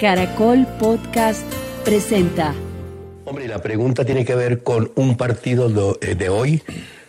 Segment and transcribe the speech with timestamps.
[0.00, 1.44] Caracol Podcast
[1.84, 2.54] presenta.
[3.26, 6.62] Hombre, la pregunta tiene que ver con un partido de, de hoy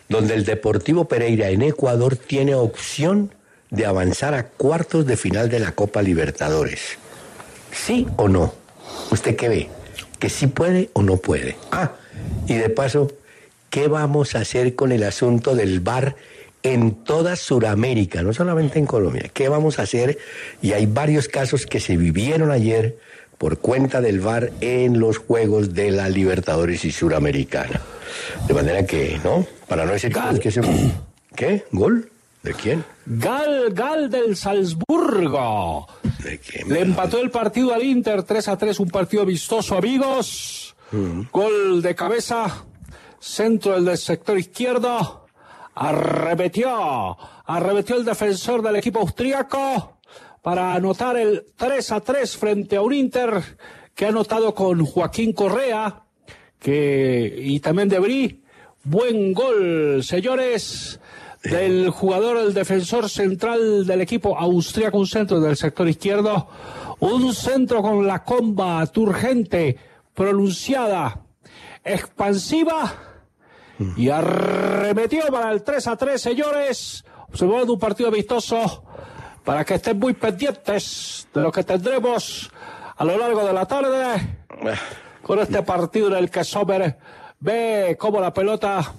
[0.10, 3.34] donde el Deportivo Pereira en Ecuador tiene opción
[3.70, 6.98] de avanzar a cuartos de final de la Copa Libertadores.
[7.72, 8.54] ¿Sí o no?
[9.10, 9.70] ¿Usted qué ve?
[10.20, 11.56] ¿Que sí puede o no puede?
[11.72, 11.94] Ah,
[12.46, 13.10] y de paso,
[13.70, 16.18] ¿qué vamos a hacer con el asunto del VAR
[16.64, 19.30] en toda Sudamérica, no solamente en Colombia?
[19.34, 20.18] ¿Qué vamos a hacer?
[20.62, 22.98] Y hay varios casos que se vivieron ayer
[23.38, 27.82] por cuenta del VAR en los Juegos de la Libertadores y Suramericana.
[28.48, 29.46] De manera que, ¿no?
[29.68, 30.62] Para no decir que se...
[31.36, 31.66] ¿Qué?
[31.72, 32.12] ¿Gol?
[32.44, 32.84] ¿De quién?
[33.06, 35.88] Gal, Gal del Salzburgo.
[36.24, 36.70] ¿De quién?
[36.70, 40.76] Le empató el partido al Inter 3 a 3, un partido vistoso, amigos.
[41.32, 42.64] Gol de cabeza,
[43.20, 45.21] centro del sector izquierdo.
[45.76, 49.98] Arremetió, arremetió el defensor del equipo austríaco
[50.42, 53.42] para anotar el 3 a 3 frente a un Inter
[53.96, 56.04] que ha anotado con Joaquín Correa
[56.60, 58.44] que, y también de Brí.
[58.84, 61.00] Buen gol, señores
[61.44, 66.48] del jugador, el defensor central del equipo austríaco, un centro del sector izquierdo,
[67.00, 69.78] un centro con la comba turgente,
[70.14, 71.22] pronunciada,
[71.84, 73.11] expansiva,
[73.96, 78.84] y arremetió para el 3 a 3, señores, observando un partido vistoso,
[79.44, 82.52] para que estén muy pendientes de lo que tendremos
[82.96, 84.38] a lo largo de la tarde,
[85.22, 86.98] con este partido en el que Sommer
[87.40, 88.94] ve cómo la pelota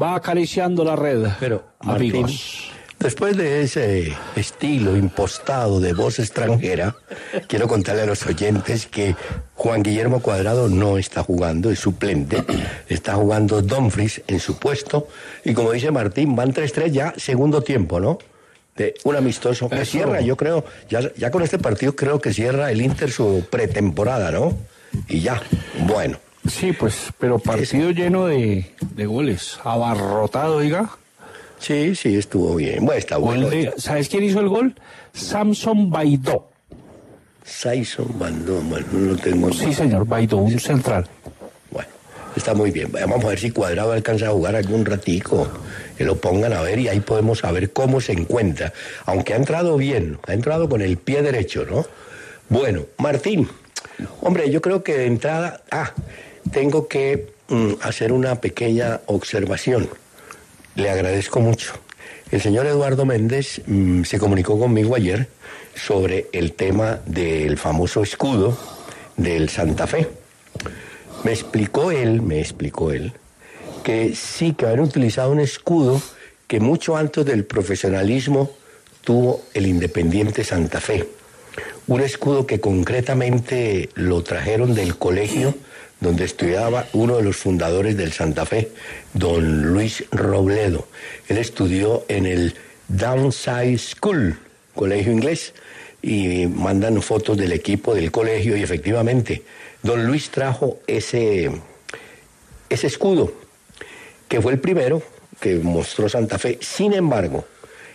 [0.00, 1.28] va acariciando la red.
[1.38, 2.72] Pero, Martín, amigos.
[3.02, 6.96] Después de ese estilo impostado de voz extranjera,
[7.48, 9.16] quiero contarle a los oyentes que
[9.54, 12.44] Juan Guillermo Cuadrado no está jugando, es suplente,
[12.88, 15.08] está jugando Dumfries en su puesto,
[15.44, 18.18] y como dice Martín, van 3-3 ya, segundo tiempo, ¿no?
[18.76, 22.70] De un amistoso que cierra, yo creo, ya, ya con este partido creo que cierra
[22.70, 24.56] el Inter su pretemporada, ¿no?
[25.08, 25.42] Y ya,
[25.86, 26.18] bueno.
[26.48, 30.90] Sí, pues, pero partido lleno de, de goles, abarrotado, diga.
[31.62, 32.84] Sí, sí, estuvo bien.
[32.84, 33.48] Bueno, está bueno.
[33.48, 34.74] de- ¿Sabes quién hizo el gol?
[35.12, 36.48] Samson Baidó.
[37.44, 39.52] Saison Bandón, bueno, no lo tengo.
[39.52, 41.06] Sí, señor, Baidó, un central.
[41.70, 41.88] Bueno,
[42.36, 42.90] está muy bien.
[42.92, 45.48] Vamos a ver si Cuadrado alcanza a jugar algún ratico.
[45.96, 48.72] Que lo pongan a ver y ahí podemos saber cómo se encuentra.
[49.06, 51.86] Aunque ha entrado bien, ha entrado con el pie derecho, ¿no?
[52.48, 53.48] Bueno, Martín,
[54.20, 55.92] hombre, yo creo que de entrada, ah,
[56.52, 59.88] tengo que mm, hacer una pequeña observación.
[60.74, 61.74] Le agradezco mucho.
[62.30, 65.28] El señor Eduardo Méndez mm, se comunicó conmigo ayer
[65.74, 68.56] sobre el tema del famoso escudo
[69.16, 70.08] del Santa Fe.
[71.24, 73.12] Me explicó él, me explicó él,
[73.84, 76.00] que sí que habían utilizado un escudo
[76.46, 78.50] que mucho antes del profesionalismo
[79.02, 81.06] tuvo el Independiente Santa Fe.
[81.86, 85.54] Un escudo que concretamente lo trajeron del colegio
[86.02, 88.72] donde estudiaba uno de los fundadores del Santa Fe,
[89.14, 90.88] don Luis Robledo.
[91.28, 92.54] Él estudió en el
[92.88, 94.36] Downside School,
[94.74, 95.54] colegio inglés,
[96.02, 99.44] y mandan fotos del equipo del colegio y efectivamente,
[99.80, 101.52] don Luis trajo ese,
[102.68, 103.32] ese escudo,
[104.26, 105.04] que fue el primero
[105.40, 106.58] que mostró Santa Fe.
[106.60, 107.44] Sin embargo,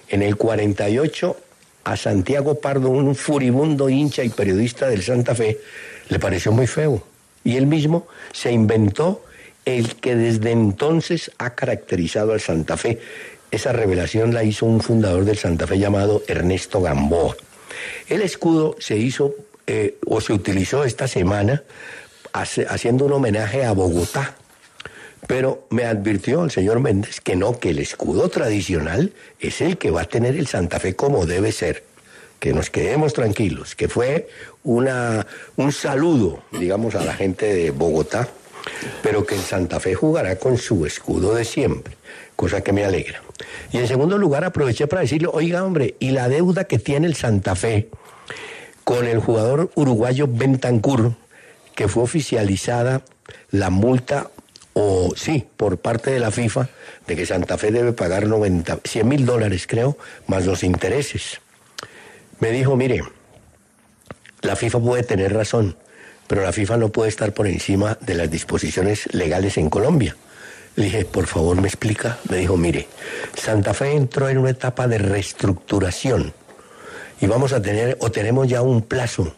[0.08, 1.38] en el 48
[1.84, 5.60] a Santiago Pardo, un furibundo hincha y periodista del Santa Fe,
[6.08, 7.04] le pareció muy feo.
[7.44, 9.24] Y él mismo se inventó
[9.66, 13.00] el que desde entonces ha caracterizado al Santa Fe.
[13.52, 17.36] Esa revelación la hizo un fundador del Santa Fe llamado Ernesto Gamboa.
[18.08, 19.36] El escudo se hizo
[19.66, 21.64] eh, o se utilizó esta semana
[22.32, 24.36] haciendo un homenaje a Bogotá.
[25.28, 29.92] Pero me advirtió el señor Méndez que no, que el escudo tradicional es el que
[29.92, 31.84] va a tener el Santa Fe como debe ser.
[32.40, 34.30] Que nos quedemos tranquilos, que fue
[34.64, 35.26] una,
[35.56, 38.28] un saludo, digamos, a la gente de Bogotá,
[39.02, 41.96] pero que el Santa Fe jugará con su escudo de siempre,
[42.36, 43.22] cosa que me alegra.
[43.72, 47.16] Y en segundo lugar, aproveché para decirle, oiga hombre, y la deuda que tiene el
[47.16, 47.90] Santa Fe
[48.84, 51.14] con el jugador uruguayo Bentancur,
[51.76, 53.02] que fue oficializada
[53.52, 54.32] la multa,
[54.74, 56.70] o sí, por parte de la FIFA,
[57.08, 59.98] de que Santa Fe debe pagar 90, 100 mil dólares, creo,
[60.28, 61.42] más los intereses.
[62.40, 63.04] Me dijo, mire,
[64.42, 65.76] la FIFA puede tener razón,
[66.28, 70.16] pero la FIFA no puede estar por encima de las disposiciones legales en Colombia.
[70.76, 72.20] Le dije, por favor, me explica.
[72.30, 72.88] Me dijo, mire,
[73.36, 76.34] Santa Fe entró en una etapa de reestructuración
[77.20, 79.34] y vamos a tener, o tenemos ya un plazo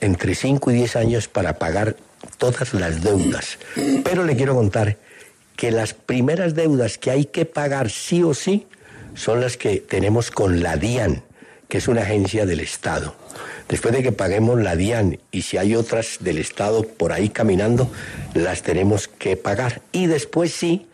[0.00, 1.96] entre 5 y 10 años para pagar
[2.38, 3.58] todas las deudas.
[4.04, 4.96] Pero le quiero contar
[5.54, 8.66] que las primeras deudas que hay que pagar sí o sí
[9.14, 11.22] son las que tenemos con la DIAN,
[11.68, 13.14] que es una agencia del Estado.
[13.68, 17.90] Después de que paguemos la DIAN y si hay otras del Estado por ahí caminando,
[18.34, 19.82] las tenemos que pagar.
[19.90, 20.86] Y después sí,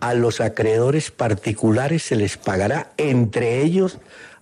[0.00, 3.98] a los acreedores particulares se les pagará, entre ellos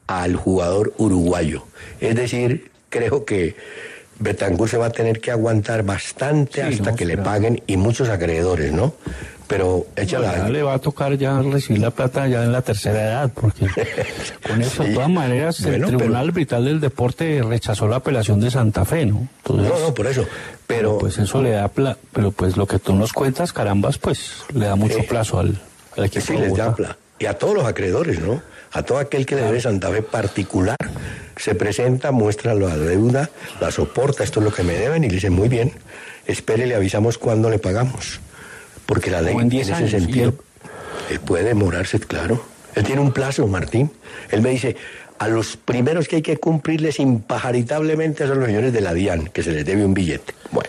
[0.06, 1.64] al jugador uruguayo.
[2.00, 3.56] Es decir, creo que
[4.18, 8.72] Betancourt se va a tener que aguantar bastante hasta que le paguen y muchos acreedores,
[8.72, 8.94] ¿no?
[9.52, 10.34] Pero échala.
[10.34, 13.66] ya le va a tocar ya recibir la plata ya en la tercera edad, porque
[14.48, 18.86] con eso, de todas maneras, el Tribunal Arbitral del Deporte rechazó la apelación de Santa
[18.86, 19.28] Fe, ¿no?
[19.50, 20.24] no, no, por eso.
[20.66, 24.64] Pero, pues eso le da, pero pues lo que tú nos cuentas, carambas, pues le
[24.64, 25.60] da mucho plazo al,
[25.98, 26.24] al equipo.
[26.24, 26.94] Sí, les da plazo.
[27.18, 28.40] Y a todos los acreedores, ¿no?
[28.72, 30.78] A todo aquel que le debe Santa Fe particular,
[31.36, 33.28] se presenta, muestra la deuda,
[33.60, 35.72] la soporta, esto es lo que me deben, y le dice, muy bien,
[36.26, 38.18] espere, le avisamos cuándo le pagamos.
[38.92, 40.34] Porque la ley en, ese sentido
[41.10, 42.44] él puede demorarse, claro.
[42.74, 43.90] Él tiene un plazo, Martín.
[44.30, 44.76] Él me dice,
[45.18, 49.42] a los primeros que hay que cumplirles impajaritablemente son los señores de la DIAN, que
[49.42, 50.34] se les debe un billete.
[50.50, 50.68] Bueno,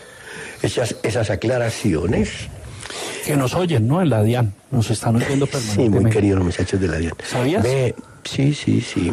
[0.62, 2.30] esas, esas aclaraciones...
[3.26, 4.02] Que nos oyen, ¿no?
[4.02, 4.54] En la DIAN.
[4.72, 5.98] Nos están oyendo permanentemente.
[5.98, 7.14] Sí, muy queridos los muchachos de la DIAN.
[7.26, 7.66] ¿Sabías?
[8.24, 9.12] sí, sí, sí.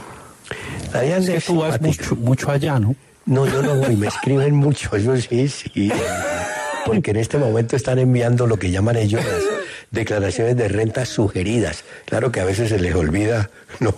[0.93, 2.95] La DIAN es que tú vas mucho, mucho allá, ¿no?
[3.27, 5.93] No, yo no voy, me escriben mucho, eso sí, sí
[6.87, 9.43] porque en este momento están enviando lo que llaman ellos las
[9.91, 11.85] declaraciones de renta sugeridas.
[12.07, 13.51] Claro que a veces se les olvida,
[13.81, 13.95] no,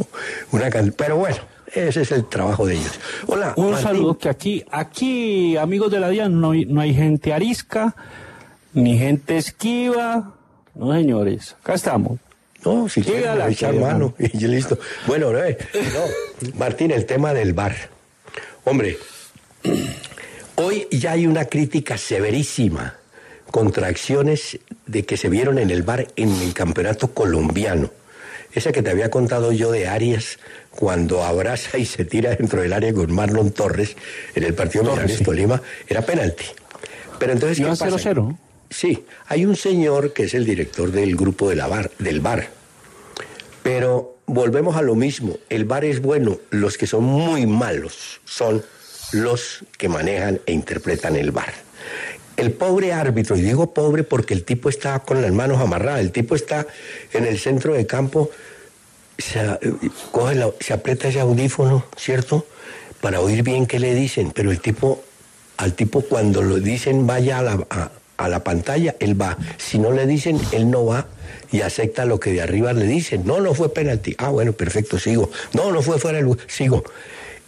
[0.50, 1.38] una pero bueno,
[1.73, 2.99] ese es el trabajo de ellos.
[3.26, 3.55] Hola.
[3.56, 7.94] Un saludo que aquí, aquí, amigos de la DIAN, no hay, no hay gente arisca,
[8.75, 10.34] ni gente esquiva,
[10.75, 12.19] no señores, acá estamos.
[12.64, 14.79] No, si quieren echar mano y listo.
[15.06, 15.38] Bueno, no,
[16.58, 17.75] Martín, el tema del bar.
[18.64, 18.96] Hombre,
[20.56, 22.96] Hoy ya hay una crítica severísima
[23.50, 27.90] contra acciones de que se vieron en el bar en el campeonato colombiano.
[28.52, 30.38] Esa que te había contado yo de Arias
[30.70, 33.96] cuando abraza y se tira dentro del área con Marlon Torres
[34.34, 36.44] en el partido de Tolima, era penalti.
[37.19, 37.90] Pero entonces, ¿qué pasa?
[37.98, 38.38] 0
[38.69, 42.48] Sí, hay un señor que es el director del grupo de la bar, del bar.
[43.62, 48.62] Pero volvemos a lo mismo, el bar es bueno, los que son muy malos son
[49.12, 51.52] los que manejan e interpretan el bar.
[52.36, 56.12] El pobre árbitro, y digo pobre porque el tipo está con las manos amarradas, el
[56.12, 56.66] tipo está
[57.12, 58.30] en el centro de campo,
[59.18, 62.46] se, aprieta ese audífono, ¿cierto?
[63.00, 65.04] Para oír bien qué le dicen, pero el tipo,
[65.58, 69.36] al tipo cuando lo dicen vaya a la, a la pantalla, él va.
[69.58, 71.06] Si no le dicen, él no va
[71.50, 73.22] y acepta lo que de arriba le dicen.
[73.26, 74.14] No, no fue penalti.
[74.19, 75.31] Ah, bueno, perfecto, sigo.
[75.52, 76.84] No, no fue fuera del lugar, sigo.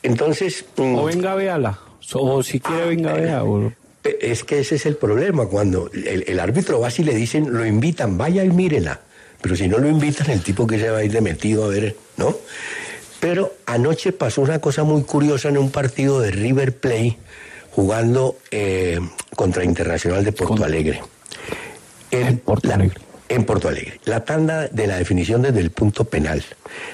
[0.05, 0.67] Entonces...
[0.77, 1.79] Mm, o venga, véala.
[2.13, 3.43] O si quiere, venga, vea.
[4.21, 5.47] Es que ese es el problema.
[5.47, 9.01] Cuando el, árbitro va y le dicen, lo invitan, vaya y mírela.
[9.41, 11.69] Pero si no lo invitan, el tipo que se va a ir de metido a
[11.69, 12.37] ver, ¿no?
[13.19, 17.17] Pero anoche pasó una cosa muy curiosa en un partido de River Play
[17.71, 19.01] jugando eh,
[19.35, 21.01] contra Internacional de Porto Alegre.
[22.11, 23.01] En, Porto Alegre.
[23.31, 24.01] en Porto Alegre.
[24.05, 26.45] La tanda de la definición desde el punto penal.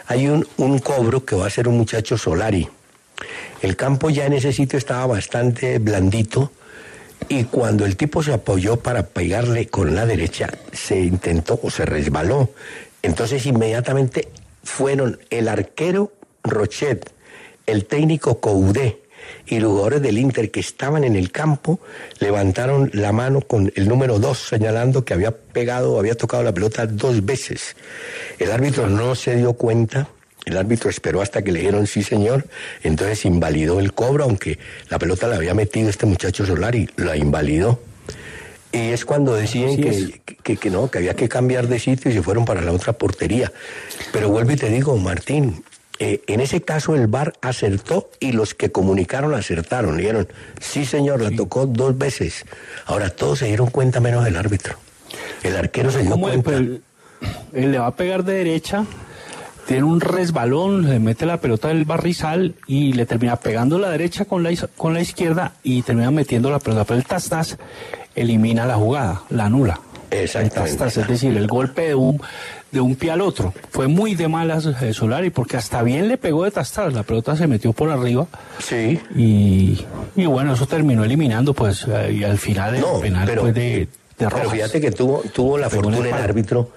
[0.06, 2.68] Hay un, un cobro que va a hacer un muchacho Solari
[3.62, 6.52] el campo ya en ese sitio estaba bastante blandito
[7.28, 11.84] y cuando el tipo se apoyó para pegarle con la derecha, se intentó o se
[11.84, 12.50] resbaló.
[13.02, 14.28] Entonces inmediatamente
[14.62, 16.12] fueron el arquero
[16.42, 17.10] Rochet,
[17.66, 19.00] el técnico Coudé
[19.46, 21.80] y los jugadores del Inter que estaban en el campo
[22.18, 26.86] levantaron la mano con el número dos señalando que había pegado, había tocado la pelota
[26.86, 27.76] dos veces.
[28.38, 30.08] El árbitro no se dio cuenta
[30.46, 32.46] el árbitro esperó hasta que le dijeron sí, señor.
[32.82, 37.80] Entonces invalidó el cobro, aunque la pelota la había metido este muchacho Solari, la invalidó.
[38.72, 42.22] Y es cuando decían que, que, no, que había que cambiar de sitio y se
[42.22, 43.52] fueron para la otra portería.
[44.12, 45.64] Pero vuelvo y te digo, Martín,
[45.98, 49.96] eh, en ese caso el VAR acertó y los que comunicaron acertaron.
[49.96, 50.28] Dijeron,
[50.60, 52.44] sí señor, la tocó dos veces.
[52.86, 54.76] Ahora todos se dieron cuenta menos el árbitro.
[55.42, 56.56] El arquero se dio ¿Cómo cuenta.
[56.56, 56.82] él,
[57.52, 58.86] él le va a pegar de derecha,
[59.70, 64.24] tiene un resbalón, le mete la pelota del barrizal y le termina pegando la derecha
[64.24, 66.82] con la, con la izquierda y termina metiendo la pelota.
[66.84, 67.56] Pero el tas
[68.16, 69.78] elimina la jugada, la anula.
[70.10, 70.72] Exactamente.
[70.72, 72.20] El tas-tas, es decir, el golpe de un,
[72.72, 73.54] de un pie al otro.
[73.70, 77.36] Fue muy de malas eh, Solari porque hasta bien le pegó de tastas, la pelota
[77.36, 78.26] se metió por arriba.
[78.58, 79.86] Sí, Y,
[80.16, 83.52] y bueno, eso terminó eliminando, pues, eh, y al final el No, penal pero- fue
[83.52, 84.50] de, de Pero Rojas.
[84.52, 86.70] fíjate que tuvo, tuvo la fortuna el árbitro,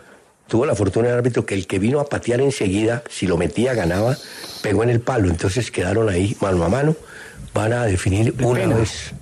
[0.48, 3.74] tuvo la fortuna el árbitro que el que vino a patear enseguida, si lo metía
[3.74, 4.18] ganaba,
[4.62, 5.30] pegó en el palo.
[5.30, 6.96] Entonces quedaron ahí mano a mano,
[7.54, 8.76] van a definir De una pena.
[8.78, 9.14] vez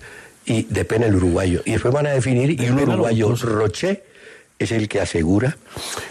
[0.45, 1.61] y de pena el uruguayo.
[1.65, 3.35] Y después van a definir y un uruguayo.
[3.35, 4.03] Roche
[4.59, 5.57] es el que asegura.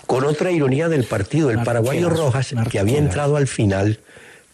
[0.07, 4.01] Con otra ironía del partido, el paraguayo Rojas, que había entrado al final,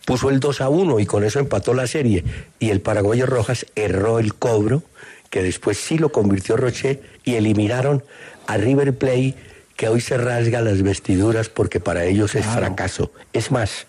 [0.04, 2.25] puso el 2 a 1 y con eso empató la serie.
[2.58, 4.82] Y el paraguayo Rojas erró el cobro,
[5.30, 8.04] que después sí lo convirtió Roche y eliminaron
[8.46, 9.34] a River Play,
[9.76, 12.61] que hoy se rasga las vestiduras porque para ellos es Claro.
[12.61, 13.12] fracaso.
[13.33, 13.87] Es más,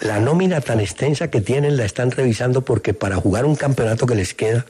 [0.00, 4.14] la nómina tan extensa que tienen la están revisando porque para jugar un campeonato que
[4.14, 4.64] les queda,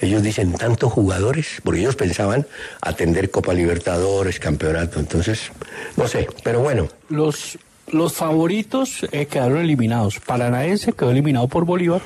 [0.00, 2.46] ellos dicen tantos jugadores, porque ellos pensaban
[2.80, 4.98] atender Copa Libertadores, campeonato.
[4.98, 5.52] Entonces,
[5.96, 7.56] no sé, pero bueno, Los,
[7.92, 10.18] los favoritos eh, quedaron eliminados.
[10.18, 12.00] Paranaense quedó eliminado por Bolívar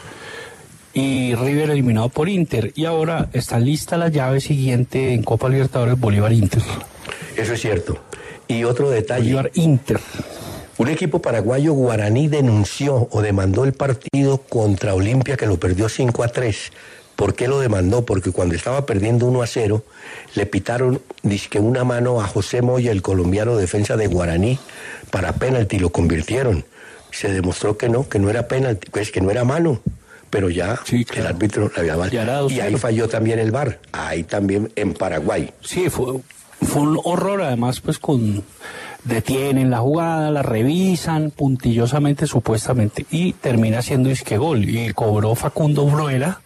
[0.94, 2.72] y River eliminado por Inter.
[2.74, 6.62] Y ahora está lista la llave siguiente en Copa Libertadores Bolívar-Inter.
[7.36, 7.98] eso es cierto.
[8.46, 10.00] Y otro detalle, Bolívar-Inter.
[10.78, 16.22] un equipo paraguayo guaraní denunció o demandó el partido contra Olimpia que lo perdió 5
[16.22, 16.72] a 3.
[17.18, 18.06] ¿Por qué lo demandó?
[18.06, 19.82] Porque cuando estaba perdiendo 1 a 0,
[20.36, 24.60] le pitaron disque una mano a José Moya, el colombiano defensa de Guaraní,
[25.10, 26.64] para penalti lo convirtieron.
[27.10, 29.80] Se demostró que no, que no era penalti, pues que no era mano.
[30.30, 32.78] Pero ya Sí, el árbitro le había era Y ahí 2-0.
[32.78, 33.78] falló también el VAR.
[33.92, 35.50] Ahí también en Paraguay.
[35.62, 36.20] Sí, fue,
[36.62, 38.42] fue un horror, además, pues con
[39.04, 44.68] detienen la jugada, la revisan puntillosamente, supuestamente, y termina siendo isque gol.
[44.68, 46.40] Y cobró Facundo Bruela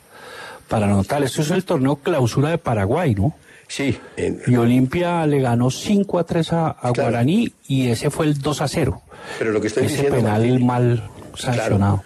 [0.69, 1.23] para anotar.
[1.25, 3.35] Esto es el torneo clausura de Paraguay, ¿no?
[3.69, 7.11] Sí, en- Y Olimpia le ganó 5 a 3 a, a Claro.
[7.11, 9.03] Guaraní y ese fue el 2 a 0.
[9.39, 10.17] pero lo que estoy Ese diciendo...
[10.19, 12.05] penal Martín, mal sancionado.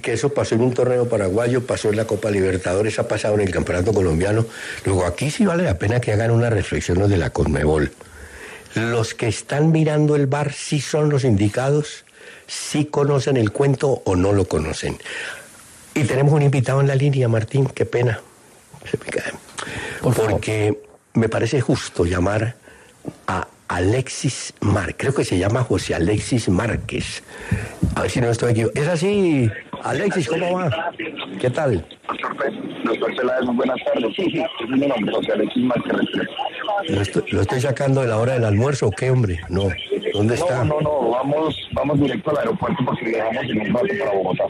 [0.00, 3.40] Que eso pasó en un torneo paraguayo, pasó en la Copa Libertadores, ha pasado en
[3.40, 4.46] el Campeonato Colombiano.
[4.84, 7.92] Luego aquí sí vale la pena que hagan una reflexión los de la Conmebol.
[8.74, 12.04] Los que están mirando el bar sí son los indicados,
[12.46, 14.98] sí conocen el cuento o no lo conocen.
[15.94, 18.20] Y tenemos un invitado en la línea, Martín, qué pena.
[20.02, 20.14] Por.
[20.14, 20.78] Porque
[21.14, 22.56] me parece justo llamar
[23.26, 27.22] a Alexis Mar, creo que se llama José Alexis Márquez.
[27.94, 28.84] A ver si no estoy equivocado.
[28.84, 29.50] Es así,
[29.82, 30.92] Alexis, ¿cómo va?
[31.40, 31.84] ¿Qué tal?
[32.84, 34.14] Doctor Peláez, muy buenas tardes.
[34.16, 35.92] Sí, sí, es mi nombre, José Alexis Márquez.
[36.88, 39.40] ¿Lo estoy, lo estoy sacando de la hora del almuerzo o qué, hombre?
[39.48, 39.68] No.
[40.12, 40.64] ¿Dónde está?
[40.64, 44.44] No, no, no, vamos, vamos directo al aeropuerto porque viajamos en un rato para Bogotá.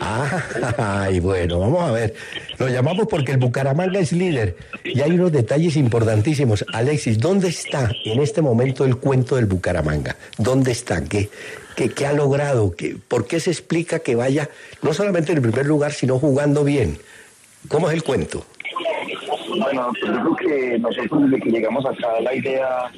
[0.00, 0.42] Ah,
[1.06, 2.14] ay, bueno, vamos a ver.
[2.58, 6.64] Lo llamamos porque el Bucaramanga es líder y hay unos detalles importantísimos.
[6.72, 10.16] Alexis, ¿dónde está en este momento el cuento del Bucaramanga?
[10.38, 11.04] ¿Dónde está?
[11.04, 11.28] ¿Qué,
[11.74, 12.74] qué, qué ha logrado?
[12.76, 14.48] ¿Qué, ¿Por qué se explica que vaya
[14.82, 16.98] no solamente en el primer lugar, sino jugando bien?
[17.68, 18.44] ¿Cómo es el cuento?
[19.48, 22.90] Bueno, doctor, yo creo que nosotros desde que llegamos acá la idea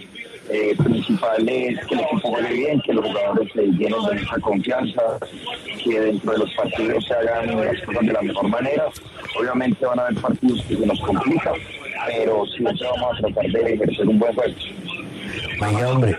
[0.51, 4.39] eh, principal es que el equipo juegue bien, que los jugadores se llenen de mucha
[4.41, 5.03] confianza,
[5.83, 8.87] que dentro de los partidos se hagan las cosas de la mejor manera.
[9.39, 11.55] Obviamente van a haber partidos que se nos complican,
[12.07, 14.55] pero siempre vamos a tratar de ejercer un buen juego.
[15.61, 16.19] Oiga, hombre,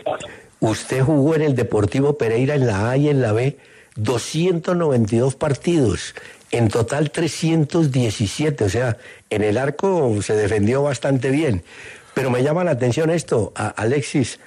[0.60, 3.58] usted jugó en el Deportivo Pereira en la A y en la B
[3.96, 6.16] 292 partidos,
[6.52, 8.98] en total 317, o sea,
[9.30, 11.64] en el arco se defendió bastante bien.
[12.14, 14.40] Pero me llama la atención esto, Alexis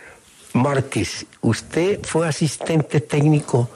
[0.52, 3.68] Márquez, usted fue asistente técnico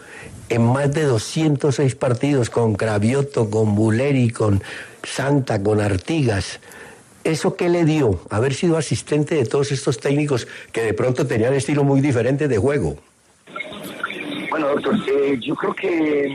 [0.48, 4.62] en más de 206 partidos con Cravioto, con Buleri, con
[5.02, 6.60] Santa, con Artigas.
[7.24, 8.20] ¿Eso qué le dio?
[8.30, 12.58] Haber sido asistente de todos estos técnicos que de pronto tenían estilo muy diferente de
[12.58, 12.96] juego.
[14.50, 16.28] Bueno, doctor, eh, yo creo que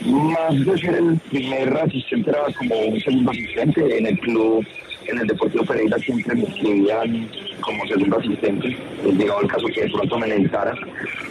[0.00, 4.66] mm, más de ser el primer asistente era como un segundo asistente en el club,
[5.08, 7.28] en el Deportivo Pereira siempre me escribían
[7.60, 10.74] como segundo asistente, llegado el caso que de pronto me necesitara,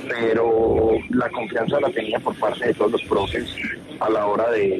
[0.09, 3.55] pero la confianza la tenía por parte de todos los profes
[3.99, 4.79] a la hora de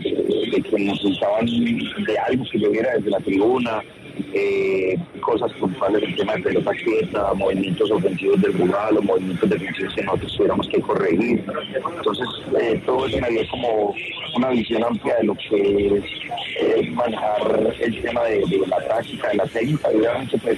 [0.54, 3.82] que nos necesitaban de algo que yo viera desde la tribuna,
[4.34, 9.96] eh, cosas puntuales el tema de pelota quieta, movimientos ofensivos del jugador, los movimientos defensivos
[9.96, 11.44] que nosotros tuviéramos que corregir.
[11.74, 12.28] Entonces,
[12.60, 13.94] eh, todo eso me dio como
[14.36, 16.02] una visión amplia de lo que
[16.60, 20.58] es manejar el tema de, la práctica, de la técnica, y obviamente pues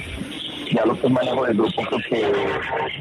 [0.77, 2.01] ya lo que manejo del grupo creo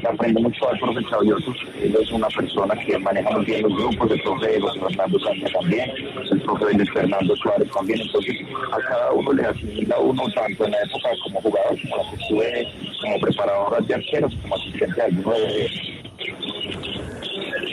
[0.01, 1.53] que aprende mucho al profe Chavioso.
[1.81, 5.53] Él es una persona que maneja muy bien los grupos, el profe José Fernando Sánchez
[5.53, 5.91] también,
[6.31, 8.01] el profe Luis Fernando Suárez también.
[8.01, 8.35] Entonces
[8.71, 12.67] a cada uno le asimila uno tanto en la época como jugador, como estuve
[13.01, 15.69] como preparador de arqueros, como asistente de alguno de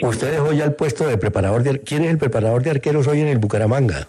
[0.03, 3.21] Usted dejó ya el puesto de preparador de ¿Quién es el preparador de arqueros hoy
[3.21, 4.07] en el Bucaramanga?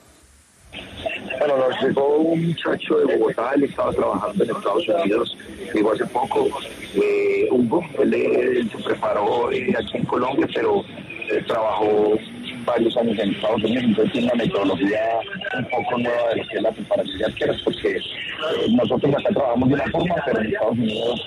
[1.47, 5.37] Bueno, nos llegó un muchacho de Bogotá, él estaba trabajando en Estados Unidos,
[5.73, 6.49] llegó hace poco,
[6.97, 10.85] eh, Hugo, él, se preparó eh, aquí en Colombia, pero
[11.31, 12.19] eh, trabajó
[12.65, 15.01] varios años en Estados Unidos, entonces tiene una metodología
[15.57, 18.01] un poco nueva de lo que es la preparación de arqueros, porque eh,
[18.71, 21.27] nosotros acá trabajamos de una forma, pero en Estados Unidos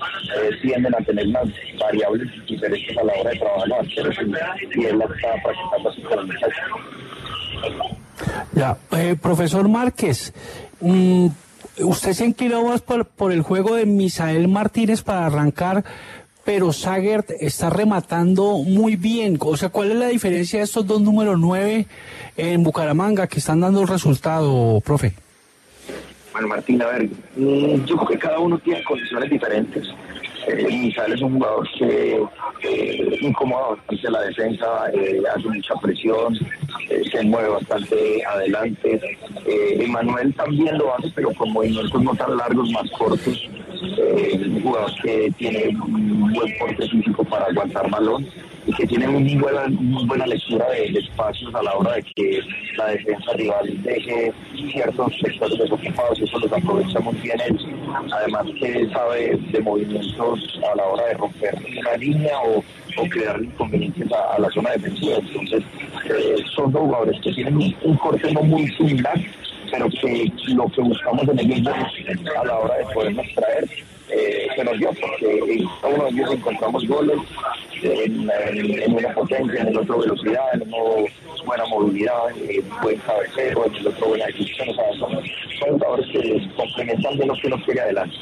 [0.61, 1.47] tienden a tener unas
[1.79, 4.15] variables diferentes a la hora de trabajar los arqueros
[4.75, 7.98] y, él la está practicando así con.
[8.53, 10.33] Ya, eh, profesor Márquez,
[10.81, 11.27] mm,
[11.79, 15.83] usted se inclinó más por, el juego de Misael Martínez para arrancar,
[16.43, 19.37] pero Sagert está rematando muy bien.
[19.39, 21.85] O sea, ¿cuál es la diferencia de estos dos números 9
[22.37, 25.13] en Bucaramanga que están dando el resultado, profe?
[26.31, 29.87] Bueno, Martín, a ver, mm, yo creo que cada uno tiene condiciones diferentes.
[30.49, 32.23] Eh, Misael es un jugador que
[32.63, 36.35] eh, incomoda bastante la defensa, eh, hace mucha presión,
[36.89, 38.99] eh, se mueve bastante adelante.
[39.45, 43.47] Emanuel también lo hace, pero con movimientos no tan largos, más cortos.
[43.81, 48.25] Un jugador que tiene un buen porte físico para aguantar balón
[48.65, 52.39] y que tiene muy buena, muy buena lectura de, espacios a la hora de que
[52.77, 54.31] la defensa rival deje
[54.71, 57.57] ciertos sectores desocupados eso los aprovecha muy bien él.
[58.11, 62.63] Además que sabe de movimientos a la hora de romper una línea o,
[63.09, 65.17] crear inconvenientes a, la zona defensiva.
[65.17, 65.63] Entonces
[66.09, 69.17] eh, son dos jugadores que tienen un, corte no muy similar,
[69.71, 73.69] pero que lo que buscamos en el mismo a la hora de podernos traer
[74.11, 77.19] eh, se nos dio, porque en uno de ellos encontramos goles
[77.83, 81.05] en, una potencia, en el otro velocidad, en uno
[81.45, 84.69] buena movilidad, en buen cabecero, en el otro buena ejecución.
[84.69, 88.15] O sea, son, jugadores que complementan de los que nos quiere adelante.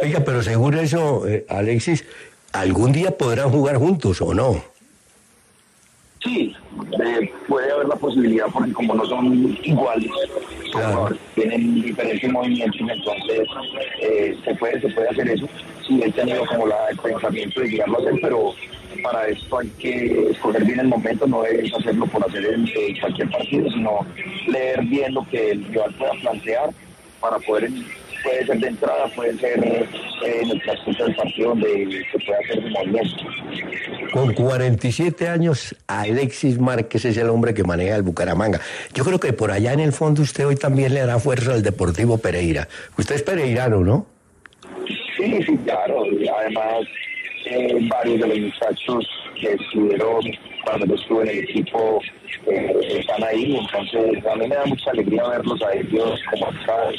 [0.00, 2.04] Oiga, pero según eso, eh, Alexis,
[2.52, 4.62] ¿algún día podrán jugar juntos o no?
[6.22, 6.54] Sí,
[7.04, 10.10] eh, puede haber la posibilidad porque como no son iguales,
[11.34, 13.48] tienen diferentes movimientos, entonces
[14.00, 15.48] eh, se puede se puede hacer eso.
[15.86, 18.54] Sí, he tenido como la, el pensamiento de llegarlo a hacer, pero
[19.02, 22.66] para esto hay que escoger bien el momento, no es hacerlo por hacer en,
[23.00, 24.06] cualquier partido, sino
[24.48, 26.70] leer bien lo que el rival pueda plantear
[27.20, 27.70] para poder
[28.22, 29.88] puede ser de entrada, puede ser eh,
[30.24, 33.24] en el transcurso del partido donde se puede hacer un movimiento.
[34.12, 38.60] Con 47 años, Alexis Márquez es el hombre que maneja el Bucaramanga.
[38.94, 41.62] Yo creo que por allá en el fondo usted hoy también le hará fuerza al
[41.62, 42.68] Deportivo Pereira.
[42.98, 44.06] Usted es pereirano, ¿no?
[45.16, 46.04] Sí, sí, claro.
[46.38, 46.86] Además,
[47.46, 49.08] eh, varios de los muchachos
[49.40, 50.20] que estuvieron
[50.64, 52.00] cuando yo estuve en el equipo
[52.46, 53.56] eh, están ahí.
[53.56, 56.90] Entonces, a mí me da mucha alegría verlos a ellos como acá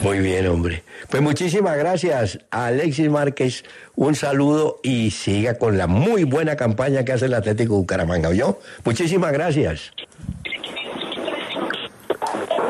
[0.00, 0.82] muy bien, hombre.
[1.10, 3.64] Pues muchísimas gracias a Alexis Márquez.
[3.96, 8.28] Un saludo y siga con la muy buena campaña que hace el Atlético Bucaramanga.
[8.28, 8.60] ¿Oyó?
[8.84, 9.92] Muchísimas gracias.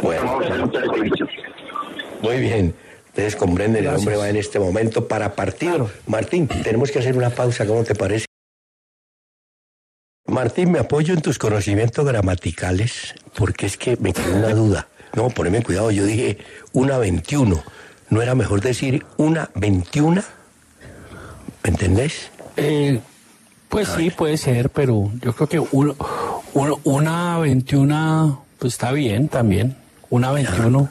[0.03, 0.41] Bueno,
[2.23, 2.75] muy bien.
[3.09, 5.83] Ustedes comprenden, el hombre va en este momento para partir.
[6.07, 8.27] Martín, tenemos que hacer una pausa, ¿cómo te parece?
[10.27, 14.88] Martín, me apoyo en tus conocimientos gramaticales porque es que me queda una duda.
[15.14, 16.38] No, poneme cuidado, yo dije
[16.73, 17.62] una 21.
[18.11, 20.23] ¿No era mejor decir una 21?
[21.62, 22.31] ¿Me entendés?
[22.57, 23.01] Eh,
[23.68, 25.94] pues sí, puede ser, pero yo creo que uno,
[26.85, 29.77] una 21, pues está bien también.
[30.11, 30.88] Una 21.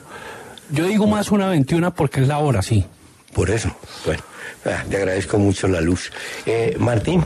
[0.70, 2.86] Yo digo más una 21 porque es la hora, sí.
[3.34, 3.76] Por eso,
[4.06, 4.22] bueno,
[4.66, 6.12] ah, te agradezco mucho la luz.
[6.46, 7.26] Eh, Martín,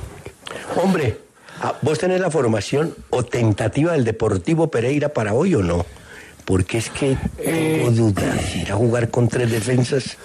[0.81, 1.19] hombre,
[1.61, 5.85] ah, ¿vos tenés la formación o tentativa del Deportivo Pereira para hoy o no?
[6.51, 8.55] Porque es que tengo eh, dudas.
[8.57, 10.17] ¿Ir a jugar con tres defensas?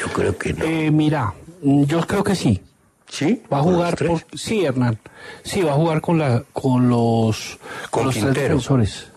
[0.00, 0.64] Yo creo que no.
[0.64, 2.62] Eh, mira, yo creo que sí.
[3.08, 3.42] ¿Sí?
[3.52, 3.98] Va a jugar
[4.32, 4.96] sí, Hernán.
[5.42, 7.58] Sí, va a jugar con la con los
[7.90, 9.08] con, los tres defensores.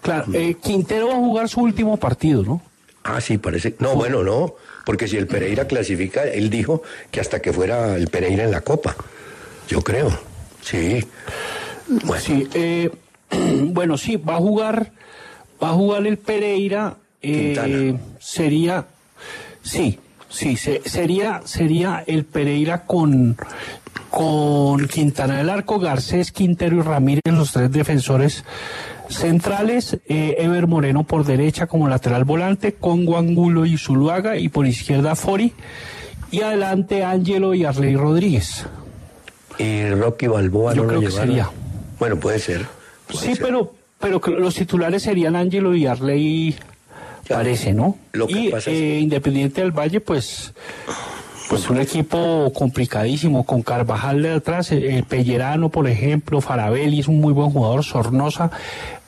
[0.00, 2.62] Claro, eh, Quintero va a jugar su último partido, ¿no?
[3.02, 3.76] Ah, sí, parece.
[3.80, 4.54] No, bueno, no,
[4.86, 6.80] porque si el Pereira clasifica, él dijo
[7.10, 8.96] que hasta que fuera el Pereira en la Copa.
[9.68, 10.08] Yo creo.
[10.62, 11.06] Sí.
[11.86, 12.22] Bueno.
[12.24, 12.48] Sí,
[13.64, 14.90] bueno, sí, va a jugar
[15.62, 18.84] Va a jugar el Pereira eh, sería,
[19.62, 23.36] sí, sí, se- sería, sería el Pereira con,
[24.10, 28.44] con Quintana del Arco, Garcés, Quintero y Ramírez, los tres defensores
[29.08, 34.66] centrales, eh, Ever Moreno por derecha como lateral volante, con Guangulo y Zuluaga, y por
[34.66, 35.52] izquierda Fori,
[36.30, 38.66] y adelante Ángelo y Arley Rodríguez.
[39.58, 41.28] Y Rocky Balboa Yo no creo lo que llevaron.
[41.34, 41.50] sería.
[41.98, 42.66] Bueno, puede ser.
[43.06, 43.44] puede Sí, ser.
[43.46, 43.72] pero,
[44.04, 46.54] pero los titulares serían Ángelo y Arley,
[47.28, 47.36] Ya.
[47.36, 47.96] parece, ¿no?
[48.12, 50.52] Lo que y pasa es- eh, Independiente del Valle, pues,
[51.48, 57.08] pues un equipo complicadísimo, con Carvajal de atrás, eh, eh, Pellerano, por ejemplo, Farabelli es
[57.08, 58.50] un muy buen jugador, Sornosa,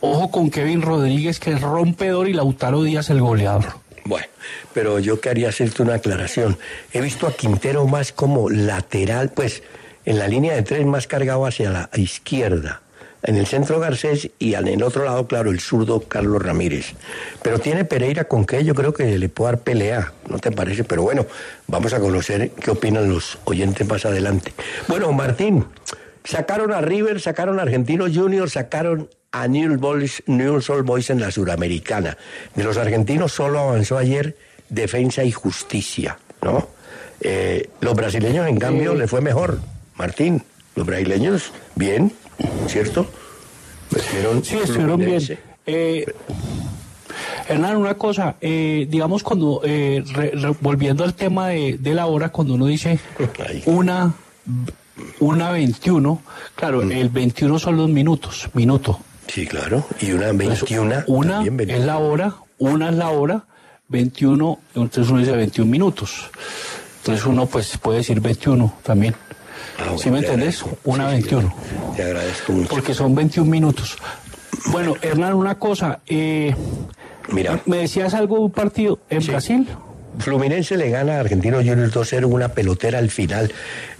[0.00, 3.64] ojo con Kevin Rodríguez, que es rompedor, y Lautaro Díaz, el goleador.
[4.06, 4.26] Bueno,
[4.72, 6.56] pero yo quería hacerte una aclaración.
[6.92, 9.62] He visto a Quintero más como lateral, pues
[10.06, 12.80] en la línea de tres más cargado hacia la izquierda.
[13.22, 16.92] En el centro Garcés y en el otro lado, claro, el zurdo Carlos Ramírez.
[17.42, 20.84] Pero tiene Pereira con que yo creo que le puede dar pelea, ¿no te parece?
[20.84, 21.26] Pero bueno,
[21.66, 24.52] vamos a conocer qué opinan los oyentes más adelante.
[24.86, 25.64] Bueno, Martín,
[26.24, 31.20] sacaron a River, sacaron a Argentinos Juniors, sacaron a Newell's Boys, Newell's Old Boys en
[31.20, 32.16] la Suramericana.
[32.54, 34.36] De los argentinos solo avanzó ayer
[34.68, 36.68] Defensa y Justicia, ¿no?
[37.20, 38.98] Eh, los brasileños, en cambio, Eh.
[38.98, 39.58] le fue mejor.
[39.96, 40.42] Martín,
[40.74, 42.12] los brasileños, bien,
[42.68, 43.06] ¿cierto?
[43.90, 45.38] Metieron Sí, estuvieron bien.
[45.66, 46.04] Eh,
[47.48, 52.06] Hernán, una cosa, eh, digamos cuando, eh, re- re- volviendo al tema de, de la
[52.06, 52.98] hora, cuando uno dice
[53.66, 54.12] una,
[55.20, 56.20] una 21,
[56.54, 56.92] claro, Mm.
[56.92, 58.98] el 21 son los minutos, minuto.
[59.28, 59.84] Sí, claro.
[60.00, 61.02] Y una Entonces, 21.
[61.06, 61.80] una también 21.
[61.80, 63.44] es la hora, una es la hora,
[63.88, 66.30] 21, entonces uno dice 21 minutos.
[66.98, 69.14] Entonces uno pues puede decir 21 también.
[69.78, 70.64] Ah, ¿Sí me te entendés?
[70.84, 71.54] Una Sí, sí, 21.
[71.96, 72.68] Te agradezco mucho.
[72.68, 73.96] Porque son 21 minutos.
[74.66, 76.00] Bueno, Hernán, una cosa.
[76.06, 76.54] Eh,
[77.28, 77.60] Mira.
[77.66, 79.30] ¿Me decías algo de un partido en Sí.
[79.30, 79.68] Brasil?
[80.18, 83.52] Fluminense le gana a Argentinos Juniors 2-0 una pelotera al final.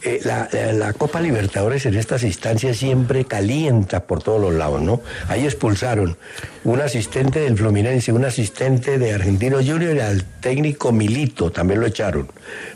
[0.03, 4.81] Eh, la, la- la Copa Libertadores en estas instancias siempre calienta por todos los lados,
[4.81, 5.03] ¿no?
[5.29, 6.17] Ahí expulsaron
[6.65, 11.87] un asistente del Fluminense, un asistente de Argentinos Juniors y al técnico Milito, también lo
[11.87, 12.29] echaron.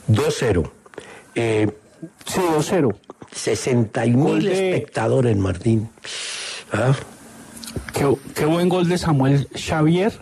[0.08, 0.70] 2-0.
[1.34, 1.68] Eh,
[2.26, 2.94] Sí, 2-0.
[3.32, 5.88] 60 mil Gol de- espectadores, Martín.
[6.72, 6.94] ¿Ah?
[7.92, 10.12] Qué, qué buen gol de Samuel Xavier.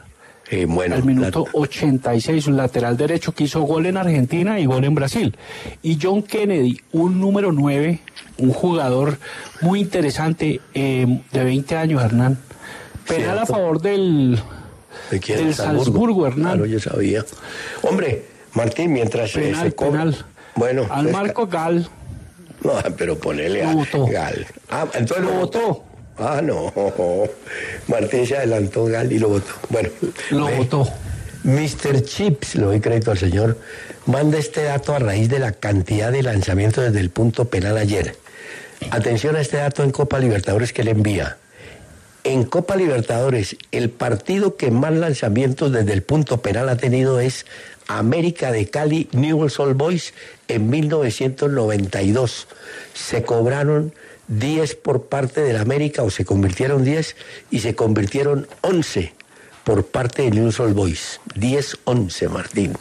[0.51, 4.65] Eh, bueno, al minuto la- 86, un lateral derecho que hizo gol en Argentina y
[4.67, 5.37] gol en Brasil.
[5.83, 8.01] Y John Kennedy, un número 9,
[8.39, 9.19] un jugador
[9.61, 12.39] muy interesante eh, de 20 años, Hernán.
[13.07, 14.39] Penal a favor del,
[15.11, 15.39] ¿De quién?
[15.39, 16.53] del Salzburgo, Hernán.
[16.55, 17.25] Claro, yo sabía.
[17.83, 20.17] Hombre, Martín, mientras eh, penal, se penal.
[20.59, 21.89] Bueno, Al Marco Gal
[22.65, 24.07] No, pero ponele a votó.
[24.07, 24.47] Gal.
[24.69, 25.85] Ah, entonces lo votó.
[26.19, 26.73] Ah, no.
[27.87, 29.53] Martín se adelantó Gal y lo votó.
[29.69, 29.89] Bueno.
[30.31, 30.57] Lo ve.
[30.57, 30.89] votó.
[31.45, 32.03] Mr.
[32.03, 33.57] Chips, le doy crédito al señor,
[34.07, 38.17] manda este dato a raíz de la cantidad de lanzamientos desde el punto penal ayer.
[38.91, 41.37] Atención a este dato en Copa Libertadores que le envía.
[42.25, 47.47] En Copa Libertadores, el partido que más lanzamientos desde el punto penal ha tenido es
[47.87, 50.13] América de Cali, Newell's Old Boys
[50.49, 52.49] en 1992.
[52.93, 53.95] Se cobraron
[54.29, 57.17] 10 por parte del América o se convirtieron 10
[57.51, 59.15] y se convirtieron 11
[59.65, 61.21] por parte de Newell's Old Boys.
[61.35, 62.73] 10-11, Martín.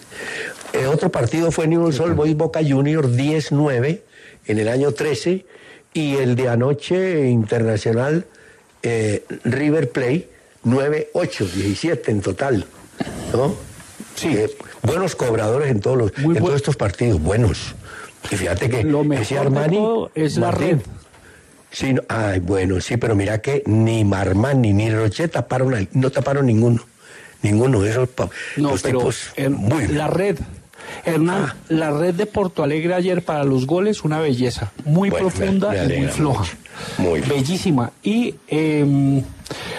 [0.73, 4.01] El otro partido fue Newell's Old Boys Boca Juniors 10-9
[4.47, 5.45] en el año 13
[5.93, 8.25] y el de anoche internacional
[8.83, 10.29] eh, River Play
[10.65, 12.65] 9-8, 17 en total.
[13.33, 13.55] ¿no?
[14.15, 14.29] Sí.
[14.29, 14.49] Eh,
[14.83, 17.75] buenos cobradores en todos, los, en todos estos partidos, buenos.
[18.31, 20.79] Y fíjate que Lo ese mejor de Armani, todo es la Martín, red.
[21.71, 26.45] Sí, no- ay, bueno, sí, pero mira que ni Marmani ni Roche taparon, no taparon
[26.47, 26.83] ninguno.
[27.43, 28.09] Ninguno de esos
[28.57, 30.37] No, los pero tipos Her- muy la red,
[31.05, 35.71] Hernán, la red de Porto Alegre ayer para los goles, una belleza, muy Bueno, profunda
[35.71, 36.39] me y muy floja.
[36.41, 36.57] mucho.
[36.97, 37.21] Muy.
[37.21, 37.91] Bellísima.
[38.03, 38.83] Y eh,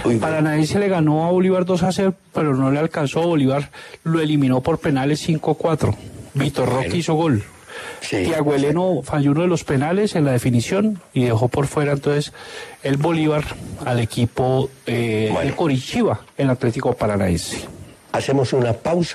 [0.05, 0.21] bien.
[0.21, 3.23] Paranaense le ganó a Bolívar 2 a 0, pero no le alcanzó.
[3.23, 3.71] Bolívar
[4.05, 5.95] lo eliminó por penales 5 a 4.
[6.35, 7.45] Vitor Roque hizo gol.
[8.01, 8.25] Sí.
[8.25, 12.33] Tiago Eleno falló uno de los penales en la definición y dejó por fuera entonces
[12.83, 13.45] el Bolívar
[13.85, 15.51] al equipo eh, Bueno.
[15.51, 17.59] de Coritiba, el Atlético Paranaense.
[18.13, 19.15] Hacemos una pausa.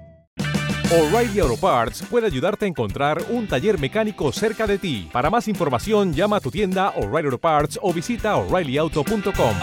[0.93, 5.07] O'Reilly Auto Parts puede ayudarte a encontrar un taller mecánico cerca de ti.
[5.13, 9.55] Para más información, llama a tu tienda O'Reilly Auto Parts o visita oreillyauto.com.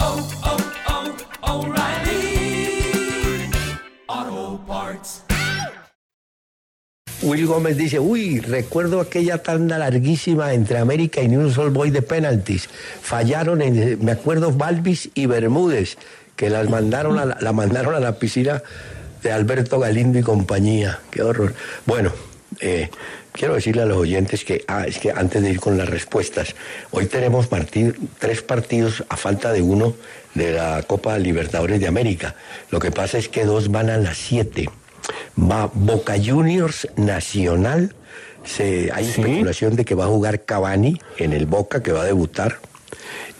[7.21, 12.01] Will Gómez dice, uy, recuerdo aquella tanda larguísima entre América y News All Boy de
[12.01, 12.71] penaltis.
[13.03, 15.99] Fallaron, en, me acuerdo, Balvis y Bermúdez,
[16.37, 18.63] que las mandaron a la, la mandaron a la piscina
[19.23, 21.01] de Alberto Galindo y compañía.
[21.11, 21.55] Qué horror.
[21.87, 22.13] Bueno,
[22.61, 22.91] eh,
[23.33, 26.55] quiero decirle a los oyentes que, ah, es que antes de ir con las respuestas,
[26.91, 29.95] hoy tenemos partid- tres partidos a falta de uno
[30.35, 32.35] de la Copa Libertadores de América.
[32.71, 34.69] Lo que pasa es que dos van a las siete.
[35.39, 37.95] Va Boca Juniors Nacional.
[38.45, 42.05] Se, hay especulación de que va a jugar Cavani en el Boca, que va a
[42.05, 42.61] debutar.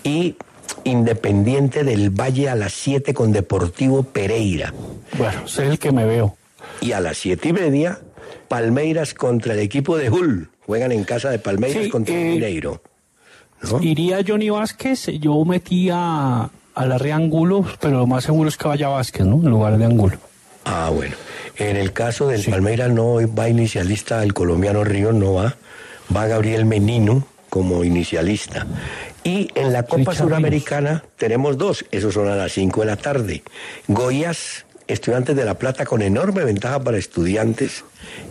[0.05, 0.37] Y
[0.85, 4.73] Independiente del Valle a las 7 con Deportivo Pereira.
[5.17, 6.37] Bueno, es el que me veo.
[6.81, 7.99] Y a las siete y media,
[8.49, 10.51] Palmeiras contra el equipo de Hull.
[10.67, 12.83] Juegan en casa de Palmeiras Sí, contra eh, Mineiro.
[13.63, 13.83] ¿no?
[13.83, 18.69] Iría Johnny Vázquez, yo metía a la Rea Angulo, pero lo más seguro es que
[18.69, 19.37] vaya Vázquez, ¿no?
[19.37, 20.17] En lugar de Angulo.
[20.65, 21.17] Ah, bueno.
[21.57, 25.57] En el caso del Palmeiras no va inicialista el colombiano Ríos, no va.
[26.15, 28.67] Va Gabriel Menino como inicialista.
[29.25, 33.43] Y en la Copa Suramericana tenemos dos, esos son a las 5 de la tarde.
[33.89, 37.85] Goiás, Estudiantes de La Plata con enorme ventaja para estudiantes.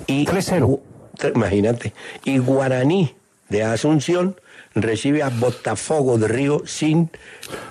[0.07, 0.79] Y 3-0.
[1.17, 1.93] Tre- Imagínate.
[2.23, 3.13] Y Guaraní
[3.49, 4.39] de Asunción
[4.73, 7.11] recibe a Botafogo de Río sin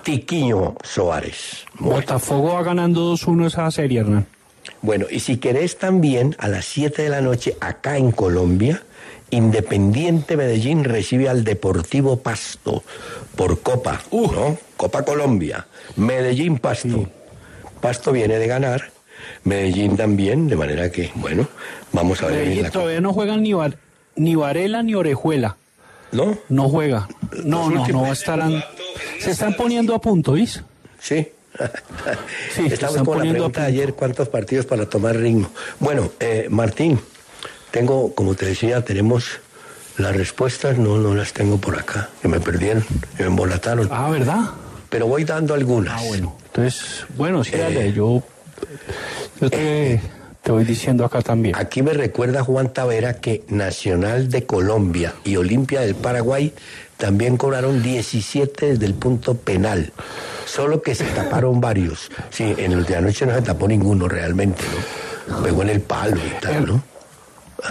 [0.03, 1.65] Tiquiño Soares.
[1.79, 4.25] Botafogo va ganando 2-1 esa serie, Hernán.
[4.81, 8.83] Bueno, y si querés también, a las 7 de la noche, acá en Colombia,
[9.29, 12.83] Independiente Medellín recibe al Deportivo Pasto
[13.35, 14.57] por Copa, ¿no?
[14.77, 15.67] Copa Colombia.
[15.97, 17.09] Medellín Pasto.
[17.81, 18.89] Pasto viene de ganar,
[19.43, 21.47] Medellín también, de manera que, bueno,
[21.91, 22.79] vamos a ver en Medellín la Copa.
[22.79, 23.77] todavía no juegan ni, Var-
[24.15, 25.57] ni Varela ni Orejuela.
[26.11, 26.37] ¿No?
[26.47, 27.07] No juega.
[27.43, 28.63] No, no, no estarán.
[29.19, 30.61] Se están poniendo a punto, ¿viste?
[30.99, 31.27] Sí.
[32.55, 33.81] Sí, Estamos con la poniendo pregunta a de punto.
[33.81, 35.49] ayer, ¿cuántos partidos para tomar ritmo?
[35.79, 36.99] Bueno, eh, Martín,
[37.71, 39.39] tengo, como te decía, tenemos
[39.97, 42.83] las respuestas, no, no las tengo por acá, que me perdieron,
[43.15, 43.89] que me embolataron.
[43.91, 44.51] Ah, ¿verdad?
[44.89, 46.01] Pero voy dando algunas.
[46.01, 46.35] Ah, bueno.
[46.45, 48.23] Entonces, bueno, sí, Eh, dale, yo,
[49.41, 50.01] yo te,
[50.41, 51.55] te voy diciendo acá también.
[51.55, 56.53] Aquí me recuerda Juan Tavera que Nacional de Colombia y Olimpia del Paraguay
[56.97, 59.91] también cobraron 17 desde el punto penal.
[60.45, 62.09] Solo que se taparon varios.
[62.29, 64.63] Sí, en el de anoche no se tapó ninguno realmente,
[65.27, 65.43] ¿no?
[65.43, 66.83] Pegó en el palo y tal, ¿no?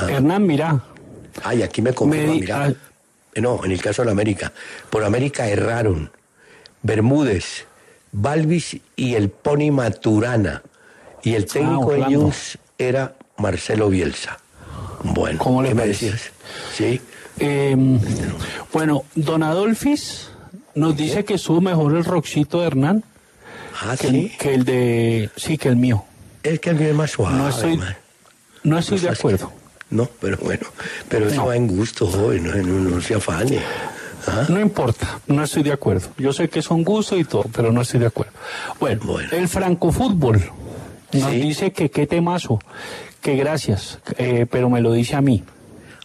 [0.08, 0.80] Hernán, mira,
[1.44, 2.64] Ay, aquí me confirma, Me mira.
[2.64, 2.72] ah.
[3.34, 4.52] Eh, No, en el caso de la América.
[4.90, 6.10] Por América erraron
[6.82, 7.66] Bermúdez,
[8.12, 10.62] Balvis y el Pony Maturana.
[11.22, 12.06] Y el técnico de.
[12.06, 14.38] News era Marcelo Bielsa.
[15.02, 16.06] Bueno, ¿Cómo le ¿qué me parece?
[16.12, 16.30] decías?
[16.74, 17.00] Sí.
[17.38, 17.76] eh,
[18.72, 20.30] bueno, Don Adolfis
[20.74, 23.04] nos dice que estuvo mejor el roxito de Hernán
[23.82, 24.32] Ah, que, sí.
[24.38, 26.04] que el de, sí, que el mío.
[26.42, 27.36] Es que el mío es más suave.
[27.36, 27.94] No estoy, man.
[28.62, 29.50] no estoy de acuerdo.
[29.50, 29.65] que-
[29.96, 30.66] No, pero bueno.
[31.08, 31.46] Pero eso No.
[31.46, 32.44] va en gusto, joven.
[32.44, 33.60] No, no, no se afane.
[34.26, 34.44] ¿Ah?
[34.48, 36.08] No importa, no estoy de acuerdo.
[36.18, 38.32] Yo sé que son gustos y todo, pero no estoy de acuerdo.
[38.80, 39.28] Bueno, Bueno.
[39.32, 40.42] el francofútbol
[41.12, 41.40] nos Sí.
[41.40, 42.58] dice que qué temazo,
[43.22, 45.44] que gracias, eh, pero me lo dice a mí.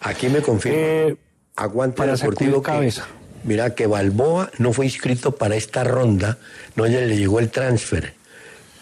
[0.02, 0.78] Aquí me confirma.
[0.80, 1.16] Eh,
[1.56, 3.08] Aguante para Deportivo que- cabeza.
[3.44, 6.38] mira que Balboa no fue inscrito para esta ronda,
[6.76, 8.14] no ya le llegó el transfer.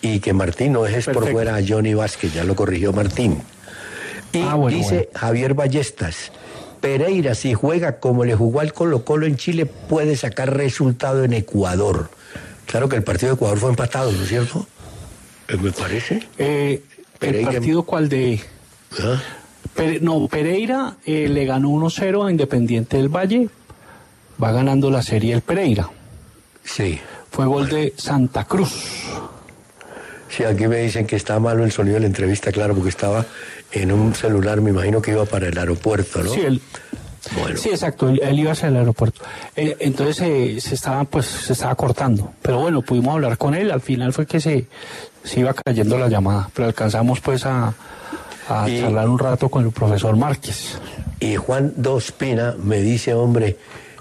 [0.02, 3.42] Y que Martín no dejes por fuera a Johnny Vázquez, ya lo corrigió Martín.
[4.34, 5.10] Y Ah, bueno, dice bueno.
[5.16, 6.32] Javier Ballestas,
[6.82, 11.34] Pereira si juega como le jugó al Colo Colo en Chile puede sacar resultado en
[11.34, 12.10] Ecuador.
[12.66, 14.68] Claro que el partido de Ecuador fue empatado, ¿no es cierto?
[15.48, 16.22] Eh, Me parece.
[16.38, 18.40] Eh, ¿El Pereira- partido cuál de...?
[19.02, 19.22] ¿Ah?
[19.76, 23.50] Pere- no, Pereira eh, le ganó 1-0 a Independiente del Valle,
[24.42, 25.90] va ganando la serie el Pereira.
[26.64, 27.00] Sí.
[27.32, 29.04] Fue gol de Santa Cruz.
[30.30, 33.26] Sí, aquí me dicen que está malo el sonido de la entrevista, claro, porque estaba
[33.72, 36.30] en un celular, me imagino que iba para el aeropuerto, ¿no?
[36.32, 36.62] Sí, él,
[37.40, 39.22] Bueno, sí, exacto, él, él iba hacia el aeropuerto.
[39.56, 42.34] Eh, entonces eh, se estaba, pues, se estaba cortando.
[42.42, 44.66] Pero bueno, pudimos hablar con él, al final fue que se,
[45.24, 47.74] se iba cayendo la llamada, pero alcanzamos pues a,
[48.50, 50.78] a Y- charlar un rato con el profesor Márquez.
[51.20, 53.58] y Juan Dospina me dice, hombre,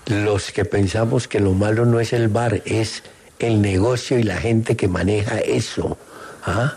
[0.06, 3.02] los que pensamos que lo malo no es el bar, es
[3.38, 5.98] el negocio y la gente que maneja eso.
[6.46, 6.76] ¿Ah?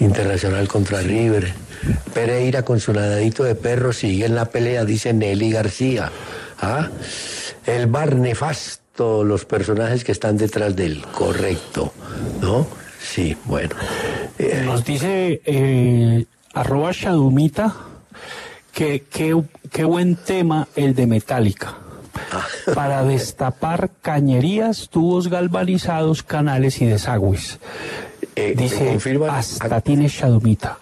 [0.00, 1.52] Internacional contra River.
[2.14, 6.10] Pereira con su nadadito de perro sigue en la pelea, dice Nelly García.
[6.60, 6.88] ¿Ah?
[7.66, 11.92] El bar nefasto los personajes que están detrás del correcto,
[12.40, 12.66] ¿no?
[13.00, 13.74] Sí, bueno.
[14.38, 16.24] Eh, Nos dice eh,
[16.54, 17.74] arroba Shadumita
[18.72, 21.74] que qué buen tema el de Metallica.
[22.30, 22.46] Ah.
[22.74, 27.58] Para destapar cañerías, tubos galvanizados, canales y desagües.
[28.36, 30.78] Eh, dice hasta tiene Shadumita.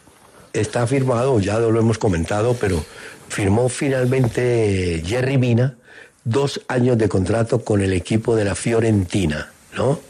[0.53, 2.85] Está firmado, ya lo hemos comentado, pero
[3.29, 5.77] firmó finalmente Jerry Mina
[6.25, 10.01] dos años de contrato con el equipo de la Fiorentina, ¿no?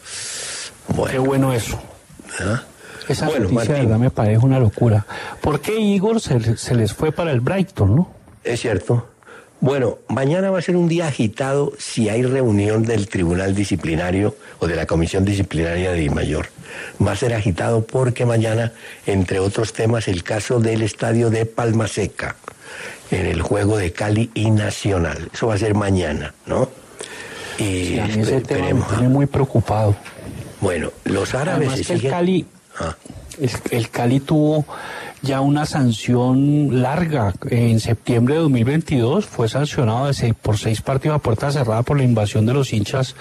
[0.89, 1.13] Bueno.
[1.13, 1.81] Qué bueno eso.
[2.41, 2.63] ¿Ah?
[3.09, 5.07] Esa noticia verdad me parece una locura.
[5.41, 8.11] ¿Por qué Igor se, se, les fue para el Brighton, no?
[8.45, 9.09] Es cierto.
[9.61, 14.67] Bueno, mañana va a ser un día agitado si hay reunión del Tribunal Disciplinario o
[14.67, 16.49] de la Comisión Disciplinaria de Mayor.
[17.05, 18.73] Va a ser agitado porque mañana,
[19.07, 22.37] entre otros temas, el caso del estadio de Palma Seca
[23.11, 25.31] en el juego de Cali y Nacional.
[25.33, 26.71] Eso va a ser mañana, ¿no?
[27.59, 29.95] Y ese tema me tiene muy preocupado.
[30.61, 32.47] Bueno, los árabes El Cali,
[32.79, 32.97] ah.
[33.71, 34.65] el, Cali tuvo
[35.23, 37.35] ya una sanción larga.
[37.51, 40.11] En septiembre de 2022 fue sancionado
[40.43, 43.15] por seis partidos a puerta cerrada por la invasión de los hinchas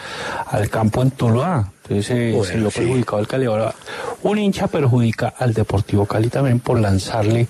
[0.48, 1.72] al campo en Tuluá.
[1.84, 3.46] Entonces eh, se lo perjudicado al Cali.
[3.46, 3.74] Ahora,
[4.24, 7.48] un hincha perjudica al Deportivo Cali también por lanzarle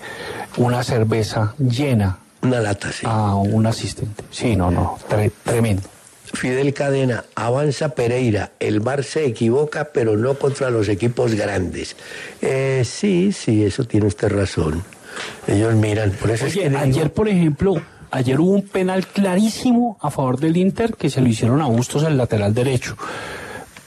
[0.56, 3.06] una cerveza llena una lata, sí.
[3.08, 4.24] Ah, un asistente.
[4.30, 4.98] Sí, no, no,
[5.44, 5.82] tremendo.
[6.32, 11.96] Fidel Cadena, avanza Pereira, el Bar se equivoca, pero no contra los equipos grandes.
[12.40, 14.82] Eh, sí, sí, eso tiene usted razón.
[15.46, 20.56] Ellos miran, por eso ayer, por ejemplo, ayer hubo un penal clarísimo a favor del
[20.56, 22.96] Inter que se lo hicieron a Bustos el lateral derecho.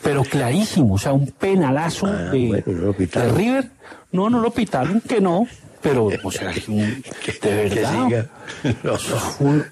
[0.01, 3.69] Pero clarísimo, o sea, un penalazo ah, de, de River.
[4.11, 5.47] No, no lo pitaron, que no,
[5.83, 6.51] pero, o sea,
[7.41, 8.29] de verdad,
[8.63, 9.65] eso, fue,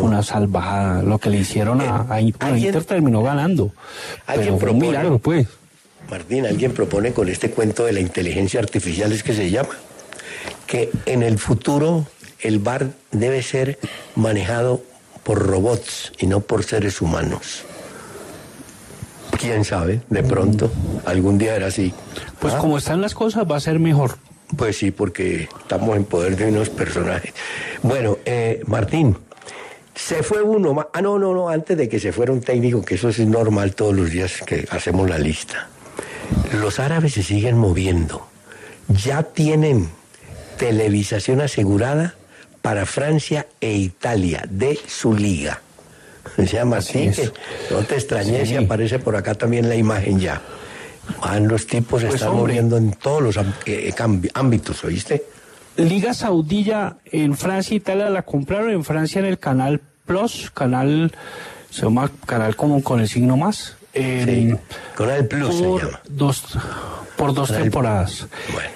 [0.00, 1.02] una salvajada.
[1.02, 3.72] Lo que le hicieron a, a Inter, terminó ganando.
[4.26, 5.46] Pero fue un milagro, pues.
[6.10, 9.74] Martín, alguien propone con este cuento de la inteligencia artificial, es que se llama,
[10.66, 12.06] que en el futuro
[12.40, 13.78] el bar debe ser
[14.14, 14.82] manejado
[15.22, 17.64] por robots y no por seres humanos.
[19.38, 20.02] ¿Quién sabe?
[20.08, 20.70] De pronto,
[21.04, 21.92] algún día era así.
[22.38, 22.58] Pues ¿Ah?
[22.58, 24.18] como están las cosas, va a ser mejor.
[24.56, 27.32] Pues sí, porque estamos en poder de unos personajes.
[27.82, 29.16] Bueno, eh, Martín,
[29.94, 30.86] se fue uno más.
[30.92, 33.74] Ah, no, no, no, antes de que se fuera un técnico, que eso es normal
[33.74, 35.68] todos los días que hacemos la lista.
[36.52, 38.26] Los árabes se siguen moviendo.
[38.88, 39.88] Ya tienen
[40.58, 42.14] televisación asegurada
[42.62, 45.60] para Francia e Italia de su liga.
[46.36, 47.30] Se llama así, que
[47.70, 50.40] no te extrañes si aparece por acá también la imagen ya.
[51.20, 53.94] Van los tipos se pues, están moviendo en todos los eh,
[54.34, 55.24] ámbitos, ¿oíste?
[55.76, 61.12] Liga Saudilla en Francia y Italia la compraron en Francia en el canal Plus, canal,
[61.70, 63.76] se llama canal como con el signo más.
[63.92, 64.54] sí,
[64.96, 66.00] canal Plus por se llama.
[66.08, 66.44] Dos,
[67.16, 68.26] por dos temporadas.
[68.52, 68.68] Bueno.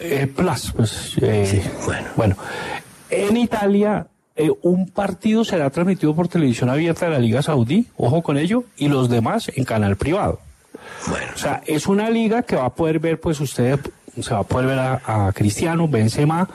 [0.00, 1.16] Eh, plus, pues.
[1.20, 2.08] Eh, sí, bueno.
[2.16, 2.36] Bueno,
[3.10, 4.06] en Italia
[4.62, 8.88] un partido será transmitido por televisión abierta de la Liga Saudí, ojo con ello, y
[8.88, 10.40] los demás en canal privado.
[11.06, 11.32] Bueno.
[11.34, 13.80] O sea, es una liga que va a poder ver, pues usted
[14.22, 16.48] se va a poder ver a, Cristiano, Benzema,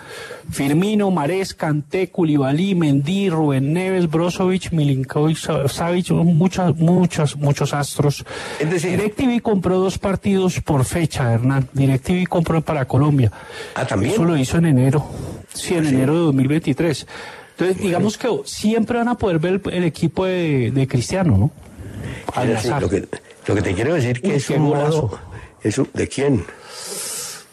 [0.51, 8.25] Firmino, Marés, Kanté, Koulibaly, Mendy, Rubén Neves, Brozovic, Milinkovic, Savic, muchas, muchos, muchos astros.
[8.59, 11.67] Es decir, DirecTV compró dos partidos por fecha, Hernán.
[11.73, 13.31] DirecTV compró para Colombia.
[13.75, 14.13] Ah, también.
[14.13, 15.05] Eso lo hizo en enero.
[15.53, 17.07] Sí, en enero de 2023.
[17.51, 21.51] Entonces, digamos que siempre van a poder ver el, equipo de, Cristiano, ¿no?
[22.33, 23.07] Al lo que
[23.47, 25.19] lo que te quiero decir que es un modo...
[25.93, 26.45] ¿De quién?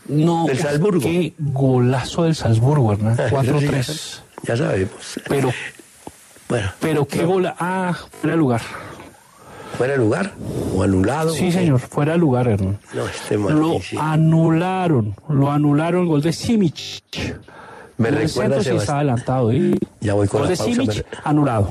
[0.09, 1.01] No, del Salzburgo.
[1.01, 3.17] Qué golazo del Salzburgo, Hernán.
[3.17, 4.21] 4-3.
[4.43, 5.21] Ya, sabemos.
[5.29, 5.51] Pero,
[6.49, 6.69] bueno.
[6.81, 7.55] Pero qué gola.
[7.59, 8.61] Ah, fuera de lugar.
[9.79, 10.33] ¿Fuera de lugar?
[10.75, 11.31] ¿O anulado?
[11.31, 12.81] Sí, señor, fuera de lugar, Hernán.
[12.93, 15.15] No, este Lo anularon.
[15.29, 17.39] Lo anularon el gol de Simic.
[17.97, 18.63] Me recuerda.
[18.63, 19.53] Sí estaba adelantado.
[19.53, 19.79] ¿eh?
[20.01, 21.71] Ya voy con gol la de Simic, anulado.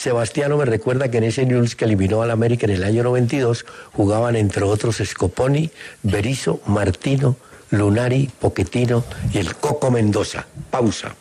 [0.00, 3.66] Sebastiano me recuerda que en ese News que eliminó al América en el año 92
[3.92, 5.70] jugaban entre otros Scoponi,
[6.02, 7.36] Berizo, Martino,
[7.68, 10.46] Lunari, Poquetino y el Coco Mendoza.
[10.70, 11.14] Pausa.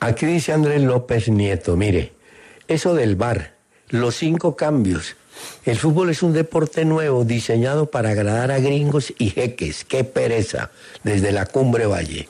[0.00, 2.12] Aquí dice Andrés López Nieto, mire,
[2.68, 3.54] eso del bar,
[3.88, 5.16] los cinco cambios.
[5.64, 9.86] El fútbol es un deporte nuevo diseñado para agradar a gringos y jeques.
[9.86, 10.72] Qué pereza,
[11.04, 12.28] desde la cumbre valle.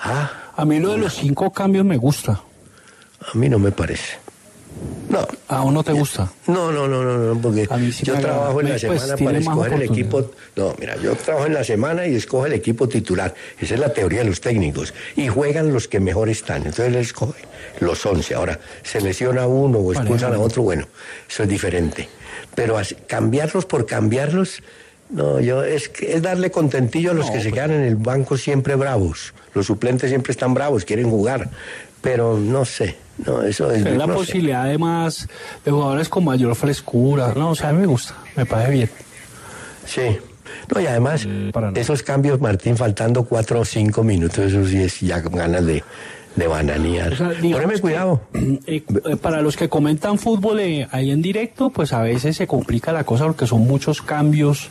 [0.00, 2.42] Ah, a mí lo de los cinco cambios me gusta.
[3.32, 4.24] A mí no me parece.
[5.08, 5.26] No.
[5.48, 6.32] ¿A no te gusta?
[6.46, 7.68] No, no, no, no, no porque
[8.02, 10.30] yo trabajo en la pues, semana para escoger el equipo.
[10.56, 13.34] No, mira, yo trabajo en la semana y escojo el equipo titular.
[13.60, 14.94] Esa es la teoría de los técnicos.
[15.14, 16.58] Y juegan los que mejor están.
[16.58, 17.42] Entonces él escoge
[17.80, 18.34] los 11.
[18.34, 20.86] Ahora, se lesiona uno o expulsan a otro, bueno,
[21.28, 22.08] eso es diferente.
[22.54, 24.62] Pero cambiarlos por cambiarlos,
[25.10, 28.36] no, yo es, es darle contentillo a los que se pues quedan en el banco
[28.36, 29.34] siempre bravos.
[29.52, 31.50] Los suplentes siempre están bravos, quieren jugar.
[32.00, 33.84] Pero no sé, no, eso es...
[33.84, 35.28] la posibilidad de más,
[35.64, 38.90] de jugadores con mayor frescura, no, o sea, a mí me gusta, me parece bien.
[39.86, 40.18] Sí.
[40.72, 41.26] No, y además,
[41.74, 45.82] esos cambios, Martín, faltando cuatro o cinco minutos, eso sí es ya ganas de,
[46.36, 47.12] de bananear.
[47.12, 48.20] O cuidado.
[48.66, 52.46] Eh, eh, para los que comentan fútbol eh, ahí en directo, pues a veces se
[52.46, 54.68] complica la cosa porque son muchos cambios.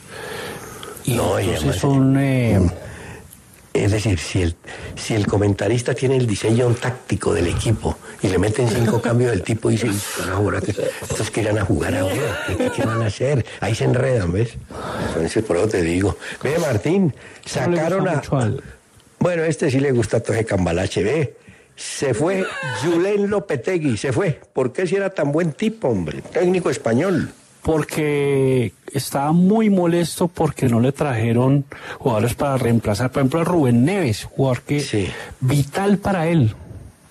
[1.05, 2.17] Y no, entonces son...
[3.73, 4.55] Es decir, si el,
[4.95, 9.41] si el comentarista tiene el diseño táctico del equipo y le meten cinco cambios del
[9.41, 9.93] tipo y dicen,
[10.31, 13.43] ahora que estos que a jugar ahora, ¿qué, van a hacer?
[13.61, 14.53] Ahí se enredan, ¿ves?
[15.07, 16.17] Entonces, por eso te digo.
[16.43, 17.13] Ve, Martín,
[17.45, 18.21] sacaron a...
[19.19, 21.37] Bueno, este sí le gusta ese cambalache, ve.
[21.75, 22.45] Se fue
[22.83, 24.39] Julen Lopetegui, se fue.
[24.53, 26.21] ¿Por qué si era tan buen tipo, hombre?
[26.21, 27.33] Técnico español
[27.63, 31.65] porque estaba muy molesto porque no le trajeron
[31.97, 36.53] jugadores para reemplazar, por ejemplo, a Rubén Neves, jugador que vital para él,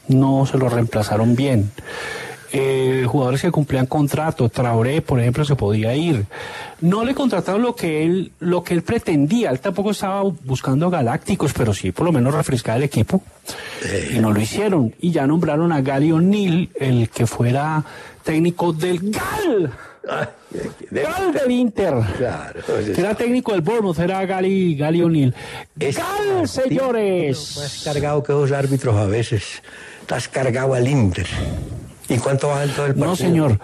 [0.08, 1.70] no se lo reemplazaron bien.
[2.54, 6.26] Eh, jugadores que cumplían contrato, Traoré, por ejemplo, se podía ir.
[6.82, 9.50] No le contrataron lo que él, lo que él pretendía.
[9.50, 13.22] Él tampoco estaba buscando galácticos, pero sí por lo menos refrescar el equipo.
[14.14, 14.94] Y no lo hicieron.
[15.00, 17.82] Y ya nombraron a Gary O'Neill, el que fuera
[18.22, 19.72] técnico del GAL.
[20.90, 21.94] Gal del Inter.
[22.16, 22.60] Claro.
[22.96, 25.34] era técnico del Bournemouth, era Gali, Gali O'Neill.
[25.76, 27.56] Gal, señores.
[27.56, 29.62] Más cargado que los árbitros a veces.
[30.00, 31.26] Estás cargado al Inter.
[32.08, 33.06] ¿Y cuánto va todo el partido?
[33.06, 33.58] No, señor.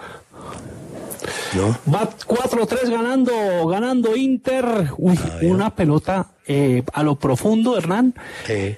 [1.53, 1.77] ¿No?
[1.91, 4.65] Va 4-3 ganando, ganando Inter.
[4.97, 8.15] Uy, una pelota eh, a lo profundo, Hernán.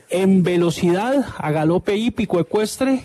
[0.10, 3.04] En velocidad, a galope hípico ecuestre.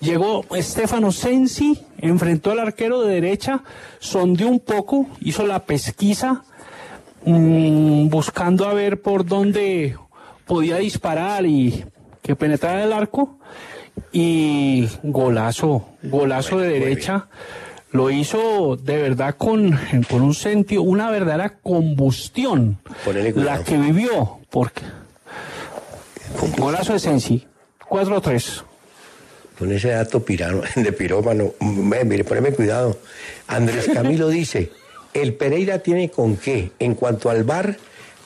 [0.00, 3.64] Llegó Stefano Sensi, enfrentó al arquero de derecha,
[3.98, 6.44] sondeó un poco, hizo la pesquisa,
[7.24, 9.96] mm, buscando a ver por dónde
[10.46, 11.84] podía disparar y
[12.22, 13.38] que penetrara el arco.
[14.12, 17.26] Y golazo, golazo de derecha.
[17.90, 19.76] Lo hizo de verdad con,
[20.08, 22.78] con un sentido, una verdadera combustión.
[23.34, 24.82] La que vivió, porque.
[26.56, 27.46] Golazo de Sensi,
[27.88, 28.67] 4-3
[29.58, 31.54] con ese dato pirano, de pirómano.
[31.60, 32.98] Mire, poneme cuidado.
[33.46, 34.70] Andrés Camilo dice,
[35.14, 36.70] el Pereira tiene con qué.
[36.78, 37.76] En cuanto al bar,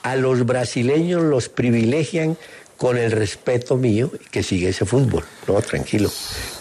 [0.03, 2.37] a los brasileños los privilegian
[2.77, 5.23] con el respeto mío que sigue ese fútbol.
[5.47, 6.11] No, tranquilo.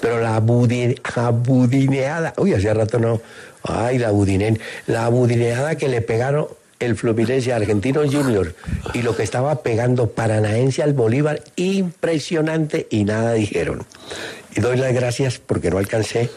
[0.00, 3.20] Pero la, budineada, uy, hace rato no.
[3.64, 6.48] Ay, la budine, la budineada que le pegaron
[6.80, 8.54] el Fluminense Argentino Junior
[8.92, 13.86] y lo que estaba pegando Paranaense al Bolívar, impresionante y nada dijeron.
[14.54, 16.30] Y doy las gracias porque no alcancé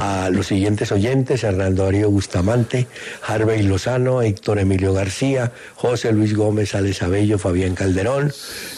[0.00, 2.86] a los siguientes oyentes, Hernando Darío Bustamante,
[3.26, 8.32] Harvey Lozano, Héctor Emilio García, José Luis Gómez Alesabello, Fabián Calderón,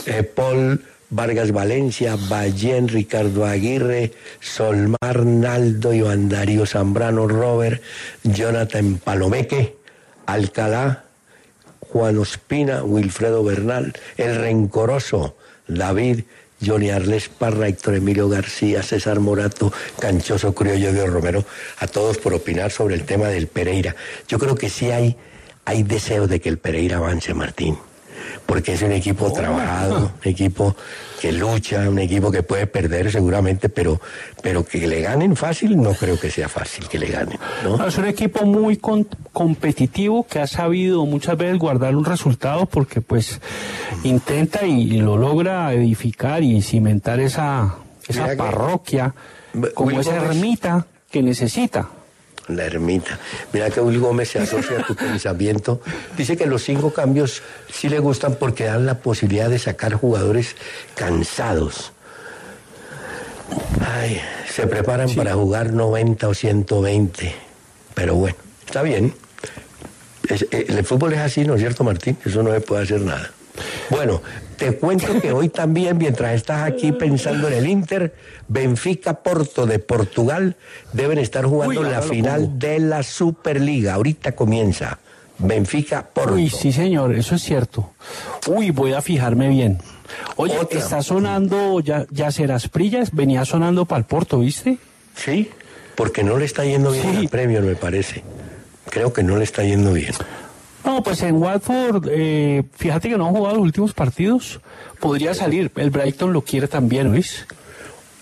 [0.07, 7.81] eh, Paul Vargas Valencia, Ballén, Ricardo Aguirre, Solmar Naldo, Iván Darío Zambrano, Robert,
[8.25, 9.77] Jonathan Palomeque,
[10.27, 11.05] Alcalá,
[11.81, 15.37] Juan Ospina, Wilfredo Bernal, el rencoroso
[15.69, 16.25] David
[16.65, 21.45] Johnny Arles Parra, Héctor Emilio García, César Morato, Canchoso Criollo de Romero,
[21.79, 23.95] a todos por opinar sobre el tema del Pereira.
[24.29, 25.17] Yo creo que sí hay,
[25.65, 27.77] hay deseo de que el Pereira avance, Martín
[28.47, 30.77] porque es un equipo trabajado, un equipo
[31.21, 34.01] que lucha, un equipo que puede perder seguramente, pero,
[34.43, 37.39] pero que le ganen fácil, no creo que sea fácil que le ganen.
[37.87, 38.79] Es un equipo muy
[39.33, 43.41] competitivo que ha sabido muchas veces guardar un resultado porque pues
[44.05, 47.77] intenta y, lo logra edificar y cimentar esa,
[48.09, 49.15] esa parroquia
[49.75, 51.89] como esa ermita que necesita
[52.49, 53.19] la ermita.
[53.53, 55.81] Mira que Will Gómez se asocia a tu pensamiento.
[56.17, 57.43] Dice que los cinco cambios
[57.73, 60.57] sí le gustan porque dan la posibilidad de sacar jugadores
[60.95, 61.93] cansados.
[63.81, 67.35] Ay, se preparan para jugar 90 o 120.
[67.95, 68.37] Pero bueno,
[68.67, 69.15] está bien.
[70.29, 72.17] Eh, el fútbol es así, ¿no es cierto, Martín?
[72.25, 73.31] Eso no se puede hacer nada.
[73.91, 74.23] Bueno,
[74.57, 78.15] te cuento que hoy también, mientras estás aquí pensando en el Inter,
[78.49, 80.57] Benfica Porto de Portugal
[80.93, 83.95] deben estar jugando la final de la Superliga.
[83.95, 84.99] Ahorita comienza.
[85.39, 86.35] Benfica Porto.
[86.35, 87.93] Uy, sí, señor, eso es cierto.
[88.47, 89.79] Uy, voy a fijarme bien.
[90.37, 94.79] Oye, está sonando, ya, ya serás Prillas, venía sonando para el Porto, ¿viste?
[95.15, 95.51] Sí.
[95.95, 97.17] Porque no le está yendo bien Sí.
[97.23, 98.23] el premio, me parece.
[98.89, 100.13] Creo que no le está yendo bien.
[100.87, 104.61] No, pues en Watford, eh, fíjate que no han jugado los últimos partidos.
[105.01, 105.71] Podría salir.
[105.75, 107.45] El Brighton lo quiere también, ¿oís?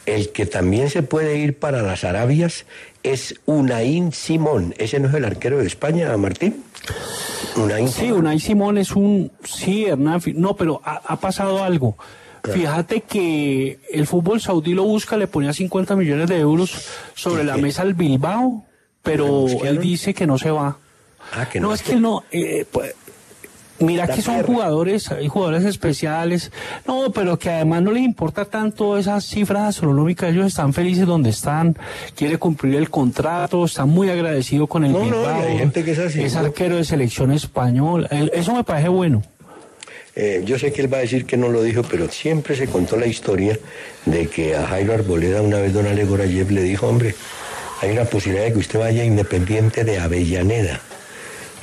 [0.06, 2.64] El que también se puede ir para las Arabias
[3.02, 4.74] es Unaín Simón.
[4.78, 6.64] Ese no es el arquero de España, Martín.
[7.56, 9.30] Unaín Sí, Unai Simón es un...
[9.44, 10.22] Sí, Hernán.
[10.34, 11.96] No, pero ha, ha pasado algo.
[12.42, 17.56] Fíjate que el fútbol saudí lo busca, le ponía 50 millones de euros sobre la
[17.56, 18.64] mesa al Bilbao,
[19.02, 20.76] pero él dice que no se va.
[21.32, 22.22] Ah, que no, no, es que no...
[22.30, 22.94] eh, pues,
[23.80, 26.52] mira que son jugadores, hay jugadores especiales.
[26.86, 30.30] No, pero que además no les importa tanto esas cifras astronómicas.
[30.30, 31.76] Ellos están felices donde están,
[32.14, 35.40] quiere cumplir el contrato, están muy agradecidos con el No, no, Bilbao.
[35.40, 36.38] y hay gente que es así, ¿no?
[36.38, 38.06] arquero de selección español.
[38.10, 39.22] Eh, Eso me parece bueno.
[40.16, 42.68] Eh, yo sé que él va a decir que no lo dijo, pero siempre se
[42.68, 43.58] contó la historia
[44.06, 47.16] de que a Jairo Arboleda una vez don Ale Gorayev le dijo, hombre,
[47.82, 50.80] hay una posibilidad de que usted vaya independiente de Avellaneda.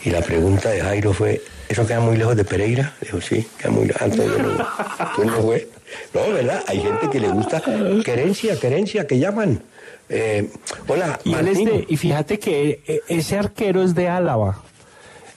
[0.03, 2.93] Y la pregunta de Jairo fue, ¿eso queda muy lejos de Pereira?
[3.01, 4.01] Dijo, sí, queda muy lejos.
[4.01, 4.67] Entonces, no,
[5.15, 5.69] pues no fue.
[6.13, 6.63] No, ¿verdad?
[6.67, 7.61] Hay gente que le gusta
[8.03, 9.61] querencia, querencia, que llaman.
[10.09, 10.49] Eh,
[10.87, 11.65] hola, Y, él es Martín.
[11.65, 14.61] de- y fíjate que eh, ese arquero es de Álava.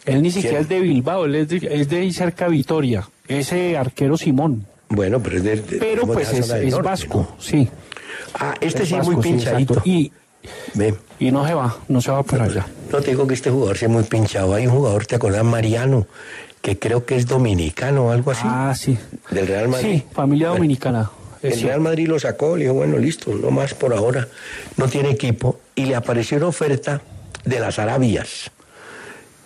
[0.07, 3.09] Él ni siquiera es de Bilbao, él es de, es de cerca Vitoria.
[3.29, 4.67] Ese arquero Simón.
[4.89, 7.37] Bueno, pero es de, de- Pero pues es, norte, vasco, ¿no?
[7.43, 7.69] sí.
[8.39, 9.75] Ah, este Es sí es muy pinchadito.
[9.75, 9.89] exacto.
[9.91, 10.13] y,
[10.75, 10.95] Ve.
[11.19, 12.67] y no se va, no se va para allá.
[12.93, 14.55] No te digo que este jugador sea muy pinchado.
[14.55, 15.45] Hay un jugador, ¿te acordás?
[15.45, 16.07] Mariano,
[16.61, 18.43] que creo que es dominicano o algo así.
[18.45, 18.97] Ah, sí.
[19.31, 20.03] Del Real Madrid.
[20.03, 21.11] Sí, familia dominicana.
[21.43, 24.27] El Real Madrid lo sacó, le dijo, bueno, listo, no más por ahora.
[24.79, 25.61] No tiene equipo.
[25.75, 27.03] Y le apareció una oferta
[27.45, 28.51] de las Arabias.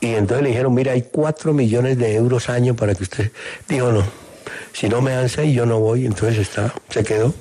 [0.00, 3.32] Y entonces le dijeron, mira, hay cuatro millones de euros año para que usted...
[3.68, 4.04] Dijo, no,
[4.72, 6.06] si no me dan seis, yo no voy.
[6.06, 7.34] Entonces está, se quedó.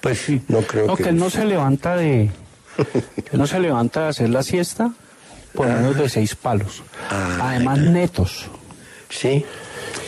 [0.00, 1.02] Pues sí, no creo No, que...
[1.02, 2.30] que él no se levanta de.
[2.78, 4.92] Él no se levanta de hacer la siesta
[5.54, 6.82] por menos de seis palos.
[7.10, 8.46] Ah, Además, netos.
[9.08, 9.44] Sí.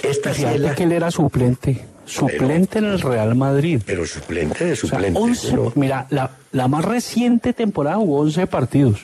[0.03, 1.85] Esta Fíjate la- que él era suplente.
[2.07, 3.81] Suplente en el Real Madrid.
[3.85, 5.19] Pero suplente de O sea, suplente.
[5.19, 5.73] 11, ¿no?
[5.75, 9.01] mira, la, la más reciente temporada jugó 11 partidos,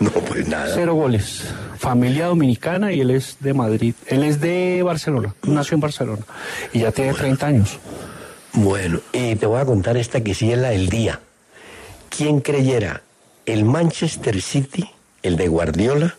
[0.00, 0.70] No, pues nada.
[0.74, 1.42] cero goles.
[1.78, 3.94] Familia dominicana y él es de Madrid.
[4.06, 6.22] Él es de Barcelona, nació en Barcelona
[6.72, 7.78] y ya tiene 30 años.
[8.54, 11.20] Bueno, y te voy a contar esta que sí es la del día.
[12.10, 13.02] ¿Quién creyera?
[13.46, 14.90] El Manchester City,
[15.22, 16.14] el de Guardiola,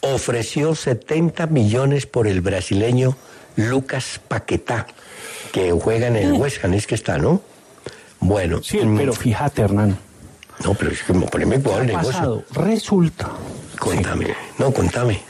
[0.00, 3.16] ofreció 70 millones por el brasileño
[3.56, 4.86] Lucas Paquetá,
[5.52, 7.42] que juega en el West Ham, es que está, ¿no?
[8.20, 9.98] Bueno, Sí, mm, pero fíjate, Hernán,
[10.64, 12.12] no, pero es que me poneme cuidado el ¿qué ha negocio.
[12.12, 12.44] pasado?
[12.52, 13.30] Resulta,
[13.78, 15.20] Contame, no, contame.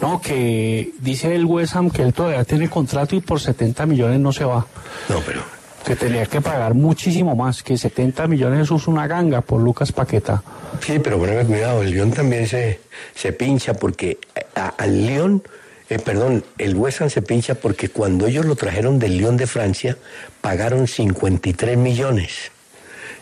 [0.00, 4.20] no, que dice el West Ham que él todavía tiene contrato y por 70 millones
[4.20, 4.66] no se va.
[5.08, 5.42] No, pero
[5.84, 9.90] Que tenía que pagar muchísimo más, que 70 millones eso es una ganga por Lucas
[9.92, 10.42] Paqueta.
[10.84, 12.80] Sí, pero poneme cuidado, el León también se,
[13.14, 14.18] se pincha porque
[14.54, 15.42] a- al León,
[15.88, 19.46] eh, perdón, el West Ham se pincha porque cuando ellos lo trajeron del León de
[19.46, 19.96] Francia,
[20.42, 22.50] pagaron 53 millones.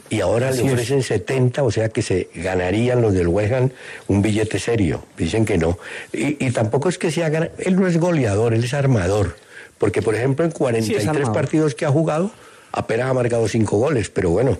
[0.09, 0.73] Y ahora Así le es.
[0.73, 3.71] ofrecen 70, o sea que se ganarían los del West Ham
[4.09, 5.05] un billete serio.
[5.17, 5.79] Dicen que no.
[6.13, 9.37] Y, y tampoco es que sea gran- él no es goleador, él es armador.
[9.79, 11.33] Porque, por ejemplo, en 43 armador.
[11.35, 12.31] partidos que ha jugado,
[12.77, 14.57] apenas ha marcado 5 goles, pero bueno.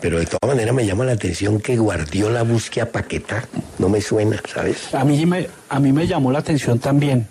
[0.00, 3.46] Pero de todas maneras me llama la atención que Guardiola busque a Paquetá.
[3.78, 4.94] No me suena, ¿sabes?
[4.94, 7.26] A mí me, a mí me llamó la atención también.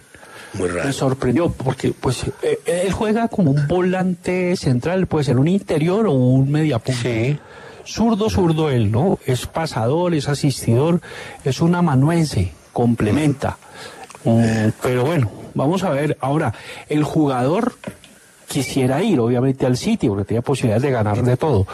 [0.53, 0.85] Muy raro.
[0.85, 6.07] Me sorprendió porque pues eh, él juega como un volante central, puede ser un interior
[6.07, 7.01] o un mediapunta.
[7.01, 7.37] Sí.
[7.85, 9.19] Zurdo, zurdo él, ¿no?
[9.25, 11.01] Es pasador, es asistidor,
[11.43, 13.57] es un amanuense, complementa.
[14.23, 16.17] Mm, pero bueno, vamos a ver.
[16.21, 16.53] Ahora,
[16.87, 17.73] el jugador
[18.47, 21.67] quisiera ir, obviamente, al sitio, porque tiene posibilidades de ganar de todo.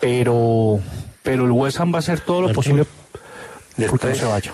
[0.00, 0.80] Pero,
[1.22, 3.26] pero el West Ham va a hacer todo lo posible porque
[3.86, 4.52] no Después, se vaya.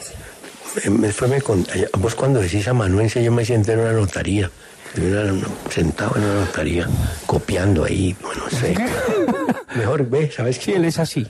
[0.84, 4.50] eh, después me eh, vos cuando decís amanuense yo me siento en una notaría.
[5.70, 6.86] Sentado en una notaría,
[7.26, 8.74] copiando ahí, bueno, no sé.
[9.76, 10.76] Mejor ve, ¿sabes Sí, qué?
[10.76, 11.26] él es así.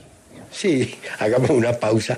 [0.51, 2.17] Sí, hagamos una pausa.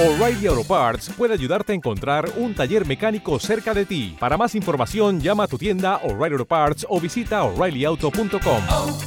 [0.00, 4.16] O'Reilly Auto Parts puede ayudarte a encontrar un taller mecánico cerca de ti.
[4.18, 8.62] Para más información, llama a tu tienda O'Reilly Auto Parts o visita oreillyauto.com.
[8.70, 8.98] Oh,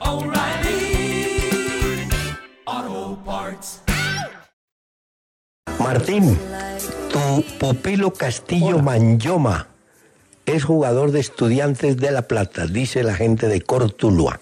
[0.00, 0.24] oh,
[5.78, 6.38] Martín,
[7.10, 8.82] tu pupilo Castillo Hola.
[8.82, 9.68] Manyoma
[10.44, 14.38] es jugador de Estudiantes de La Plata, dice la gente de Cortulua.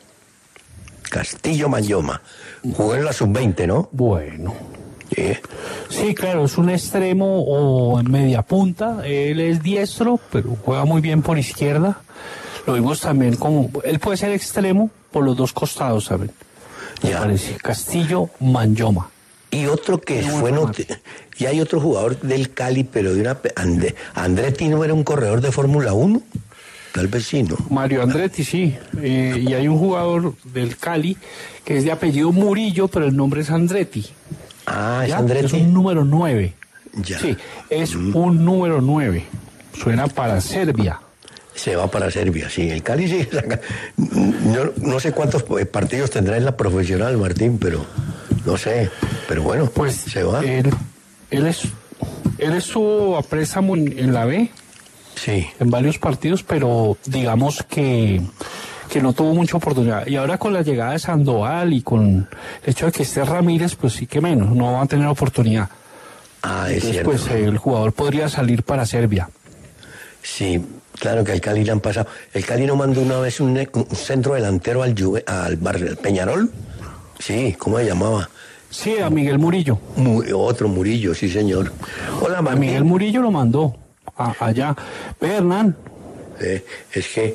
[1.09, 2.21] Castillo Manyoma.
[2.65, 3.89] Jugó en la sub-20, ¿no?
[3.93, 4.76] Bueno.
[5.15, 5.33] Sí.
[5.89, 9.03] Sí, claro, es un extremo o en media punta.
[9.07, 12.01] Él es diestro, pero juega muy bien por izquierda.
[12.67, 13.71] Lo vimos también como.
[13.85, 16.31] Él puede ser extremo por los dos costados, ¿saben?
[17.03, 17.21] Ya.
[17.21, 17.55] parece.
[17.57, 19.11] Castillo Manyoma.
[19.51, 20.87] Y otro que fue noti-
[21.39, 25.41] y hay otro jugador del Cali, pero de una Ande- Andretti no era un corredor
[25.41, 26.21] de Fórmula 1,
[26.93, 27.57] tal vez sí, ¿no?
[27.71, 28.77] Mario Andretti, sí.
[29.01, 31.17] Eh, y hay un jugador del Cali
[31.65, 34.05] que es de apellido Murillo, pero el nombre es Andretti.
[34.67, 35.19] Ah, es ¿ya?
[35.19, 35.47] Andretti.
[35.47, 36.53] Es un número 9.
[37.03, 37.19] Ya.
[37.19, 37.37] Sí,
[37.71, 39.25] es un número 9.
[39.75, 41.01] Suena para Serbia.
[41.55, 42.69] Se va para Serbia, sí.
[42.71, 43.27] El Cali sí
[43.97, 47.85] No, no sé cuántos eh, partidos tendrá en la profesional, Martín, pero
[48.45, 48.91] no sé.
[49.29, 50.41] Pero bueno, Pues se va.
[50.41, 50.71] Él,
[51.31, 51.63] él, es,
[52.39, 54.51] él estuvo a préstamo en, en la B,
[55.15, 55.47] sí.
[55.59, 58.21] en varios partidos, pero digamos que,
[58.97, 60.07] que no tuvo mucha oportunidad.
[60.07, 62.27] Y ahora con la llegada de Sandoval y con
[62.65, 65.69] el hecho de que esté Ramírez, pues sí que menos, no va a tener oportunidad.
[66.43, 67.11] Ah, es Entonces, cierto.
[67.11, 69.29] pues el jugador podría salir para Serbia.
[70.23, 70.65] Sí,
[70.99, 72.07] claro que al Cali le han pasado.
[72.33, 75.97] El Cali no mandó una vez un, un centro delantero al, Juve- al Bar- al
[75.99, 76.51] Peñarol.
[77.19, 78.31] Sí, ¿cómo se llamaba?
[78.71, 79.79] Sí, a Miguel Murillo.
[79.97, 81.71] Mu- otro Murillo, sí, señor.
[82.23, 82.61] Hola, A Martín.
[82.61, 83.77] Miguel Murillo lo mandó
[84.17, 84.75] a- allá.
[85.21, 85.77] Ve, Hernán,
[86.39, 87.33] Eh, es que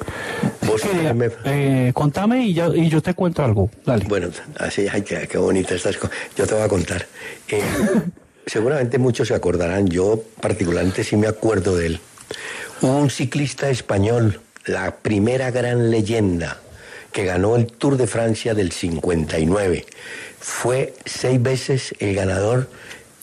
[0.72, 3.70] vos me- eh, contame y, ya- y yo te cuento algo.
[3.86, 4.06] Dale.
[4.08, 6.16] Bueno, así, ay, qué, qué bonita estas cosas.
[6.36, 7.06] Yo te voy a contar.
[7.48, 7.62] Eh,
[8.46, 12.00] seguramente muchos se acordarán, yo particularmente sí me acuerdo de él.
[12.82, 16.58] Un ciclista español, la primera gran leyenda,
[17.12, 19.86] que ganó el Tour de Francia del 59.
[20.40, 22.70] Fue seis veces el ganador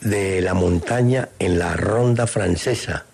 [0.01, 3.05] de la montaña en la ronda francesa.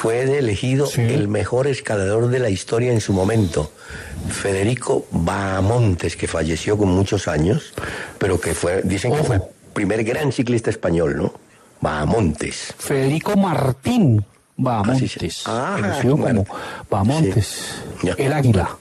[0.00, 1.00] Fue elegido Sí.
[1.02, 3.70] el mejor escalador de la historia en su momento.
[4.30, 7.72] Federico Bahamontes, que falleció con muchos años,
[8.18, 9.26] pero que fue, dicen que Ojo.
[9.26, 9.42] fue el
[9.74, 11.32] primer gran ciclista español, ¿no?
[11.80, 12.74] Bahamontes.
[12.78, 14.24] Federico Martín
[14.56, 15.42] Bahamontes.
[15.46, 16.44] Ah, conocido bueno.
[16.44, 16.58] como
[16.90, 17.74] Bahamontes.
[18.00, 18.08] Sí.
[18.18, 18.76] El águila.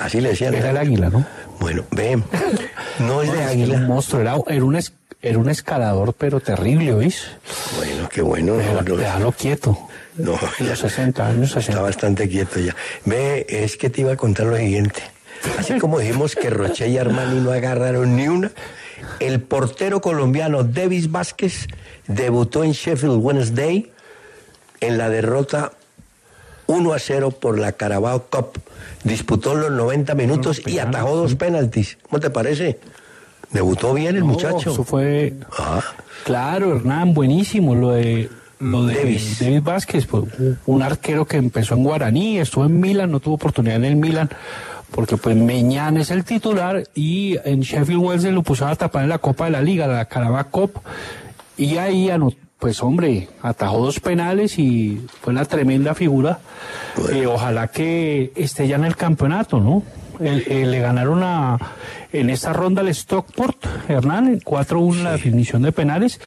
[0.00, 0.54] Así le decían.
[0.54, 1.24] Era el águila, ¿no?
[1.60, 2.22] Bueno, ve,
[3.00, 3.78] no es de Era un águila.
[3.80, 7.26] monstruo, era, era un, es- era un escalador, pero terrible, ¿oís?
[7.76, 8.54] Bueno, qué bueno.
[8.56, 9.78] Déjalo, no, no, déjalo quieto.
[10.16, 11.82] No, ya los 60 años, está 60.
[11.82, 12.74] bastante quieto ya.
[13.04, 15.02] Ve, es que te iba a contar lo siguiente.
[15.58, 18.50] Así como dijimos que Roche y Armani no agarraron ni una,
[19.18, 21.66] el portero colombiano Davis Vázquez
[22.06, 23.90] debutó en Sheffield Wednesday
[24.80, 25.72] en la derrota
[26.66, 28.60] 1 a 0 por la Carabao Cup.
[29.04, 31.98] Disputó los 90 minutos y atajó dos penaltis.
[32.08, 32.78] ¿Cómo te parece?
[33.50, 34.70] Debutó bien el No, muchacho.
[34.70, 35.34] Eso fue.
[35.58, 35.82] Ah,
[36.24, 37.74] Claro, Hernán, buenísimo.
[37.74, 38.30] Lo de.
[38.62, 39.38] Lo de Davis.
[39.40, 40.24] David Vázquez, pues,
[40.66, 44.30] un- arquero que empezó en Guaraní, estuvo en Milan, no tuvo oportunidad en el Milan,
[44.92, 49.08] porque pues Meñán es el titular y en Sheffield Wednesday lo pusieron a tapar en
[49.08, 50.80] la Copa de la Liga, la Carabao Cup,
[51.56, 56.38] y ahí anotó, pues hombre, atajó dos penales y fue una tremenda figura.
[56.96, 57.16] Bueno.
[57.16, 59.82] Eh, ojalá que esté ya en el campeonato, ¿no?
[60.22, 61.58] Eh, le ganaron a,
[62.12, 66.20] en esta ronda al Stockport, Hernán, en 4-1 en la definición de penales.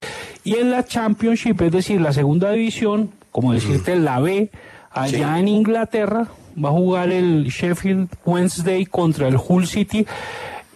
[0.43, 4.52] Y en la Championship, es decir, la segunda división, como decirte, la B,
[4.91, 6.28] allá en Inglaterra,
[6.64, 10.06] va a jugar el Sheffield Wednesday contra el Hull City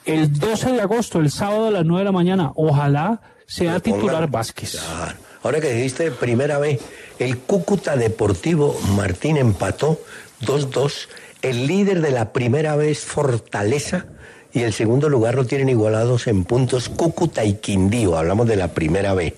[0.05, 2.51] el 12 de agosto, el sábado a las 9 de la mañana.
[2.55, 4.79] Ojalá sea titular Vázquez.
[4.79, 5.17] Claro.
[5.43, 6.81] Ahora que dijiste primera vez,
[7.17, 9.99] el Cúcuta Deportivo Martín empató
[10.41, 11.07] 2-2.
[11.41, 14.05] El líder de la primera vez, Fortaleza,
[14.51, 18.17] y el segundo lugar lo tienen igualados en puntos Cúcuta y Quindío.
[18.17, 19.35] Hablamos de la primera vez.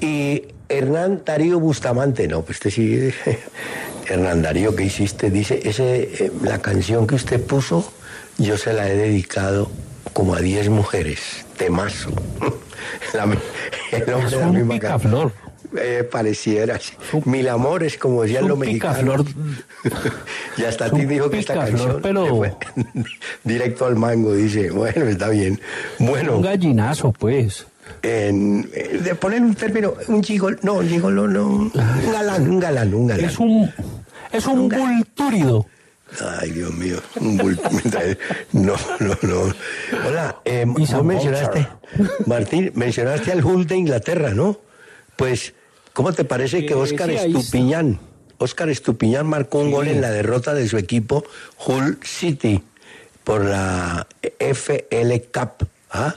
[0.00, 3.10] Y Hernán Darío Bustamante, no, pues este sí.
[4.08, 5.30] Hernán Darío, ¿qué hiciste?
[5.30, 7.92] Dice, ese, eh, la canción que usted puso,
[8.38, 9.70] yo se la he dedicado
[10.12, 11.46] como a 10 mujeres.
[11.56, 12.10] Temazo.
[13.12, 13.24] La
[13.92, 15.32] el hombre Es un picaflor.
[15.76, 16.94] Eh, pareciera así.
[17.26, 19.26] Mil amores, como decían los un mexicanos.
[20.56, 22.42] y hasta ti un dijo que esta canción pero-
[23.44, 24.70] directo al mango, dice.
[24.70, 25.60] Bueno, está bien.
[25.98, 27.66] Bueno, Un gallinazo, pues.
[28.02, 31.72] en- eh, de poner un término, un gigol, no, un gigolo, no, un
[32.12, 33.24] galán, un galán, un galán.
[33.26, 33.70] Es un,
[34.32, 35.66] es un vultúrido.
[36.40, 37.36] Ay, Dios mío, un.
[38.52, 39.54] No, no, no.
[40.06, 41.68] Hola, eh, vos mencionaste.
[42.24, 44.58] Martín, mencionaste al Hull de Inglaterra, ¿no?
[45.16, 45.52] Pues,
[45.92, 47.38] ¿cómo te parece que Eh, Óscar sí, ahí está.
[47.38, 48.00] Estupiñán,
[48.38, 51.24] Óscar Estupiñán marcó un gol en la derrota de su equipo
[51.66, 52.62] Hull City
[53.24, 54.06] por la
[54.38, 56.16] FL Cup Ah,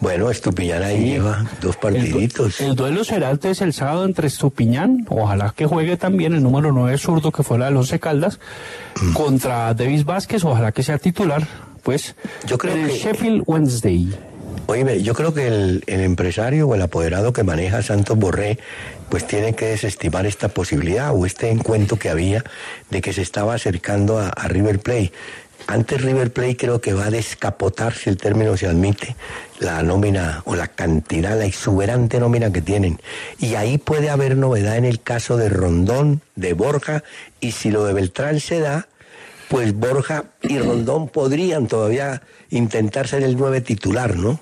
[0.00, 2.60] bueno, Estupiñán ahí lleva dos partiditos.
[2.60, 6.98] El, duelo será antes el sábado entre Estupiñán, ojalá que juegue también el número 9
[6.98, 8.38] zurdo que fuera de los Caldas,
[9.00, 9.12] mm.
[9.14, 11.46] contra Davis Vázquez, ojalá que sea titular,
[11.82, 12.14] pues,
[12.46, 14.14] yo creo en el Sheffield Wednesday.
[14.66, 18.58] Oye, yo creo que el, empresario o el apoderado que maneja Santos Borré,
[19.10, 22.44] pues tiene que desestimar esta posibilidad o este encuentro que había
[22.88, 25.12] de que se estaba acercando a, a River Plate.
[25.66, 29.16] Antes River Plate creo que va a descapotar, si el término se admite,
[29.58, 33.00] la nómina o la cantidad, la exuberante nómina que tienen.
[33.38, 37.04] Y ahí puede haber novedad en el caso de Rondón, de Borja,
[37.40, 38.88] y si lo de Beltrán se da,
[39.48, 44.40] pues Borja y Rondón podrían todavía intentar ser el nueve titular, ¿no?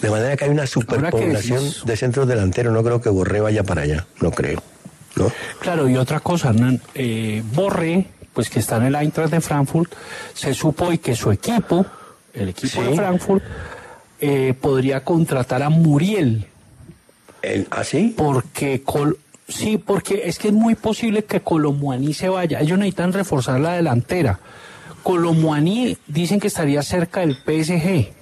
[0.00, 2.72] De manera que hay una superpoblación de centros delanteros.
[2.72, 4.62] No creo que Borré vaya para allá, no creo.
[5.16, 5.30] ¿no?
[5.60, 6.54] Claro, y otra cosa,
[6.94, 9.92] eh, Borré pues que está en el Eintracht de Frankfurt,
[10.34, 11.84] se supo hoy que su equipo,
[12.32, 13.42] el equipo de Frankfurt,
[14.20, 16.46] eh, podría contratar a Muriel.
[17.70, 18.14] ¿Así?
[18.16, 18.82] ¿Ah, porque
[19.48, 22.60] sí, porque es que es muy posible que Colomuani se vaya.
[22.60, 24.38] Ellos necesitan reforzar la delantera.
[25.02, 28.12] Colomuani dicen que estaría cerca del PSG.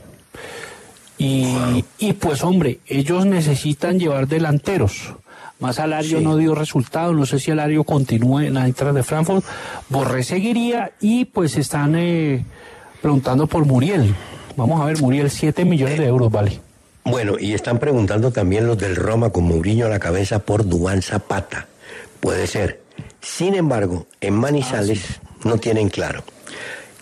[1.19, 5.15] Y, y pues hombre, ellos necesitan llevar delanteros.
[5.61, 9.03] Más salario no dio resultado, no sé si el Alario continúe en la entrada de
[9.03, 9.45] Frankfurt.
[9.89, 12.45] Borré seguiría y pues están eh,
[13.03, 14.15] preguntando por Muriel.
[14.57, 16.61] Vamos a ver, Muriel, 7 millones de euros vale.
[17.05, 21.03] Bueno, y están preguntando también los del Roma con Mourinho a la cabeza por Duan
[21.03, 21.67] Zapata.
[22.21, 22.81] Puede ser.
[23.21, 26.23] Sin embargo, en Manizales ah, no tienen claro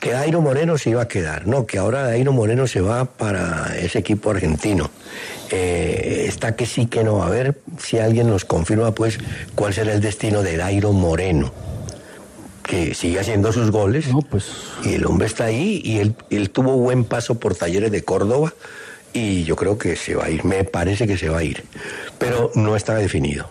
[0.01, 3.76] que Dairo Moreno se iba a quedar, no, que ahora Dairo Moreno se va para
[3.78, 4.90] ese equipo argentino.
[5.51, 7.22] Eh, está que sí que no.
[7.22, 9.18] A ver si alguien nos confirma, pues,
[9.55, 11.53] cuál será el destino de Dairo Moreno.
[12.62, 14.09] Que sigue haciendo sus goles.
[14.09, 14.47] No, pues...
[14.84, 18.53] Y el hombre está ahí y él, él tuvo buen paso por talleres de Córdoba
[19.12, 21.64] y yo creo que se va a ir, me parece que se va a ir,
[22.18, 23.49] pero no está definido.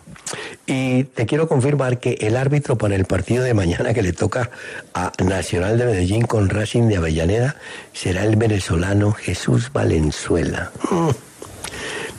[0.66, 4.50] Y te quiero confirmar que el árbitro para el partido de mañana que le toca
[4.94, 7.56] a Nacional de Medellín con Racing de Avellaneda
[7.94, 10.72] será el venezolano Jesús Valenzuela.
[10.90, 11.10] Mm.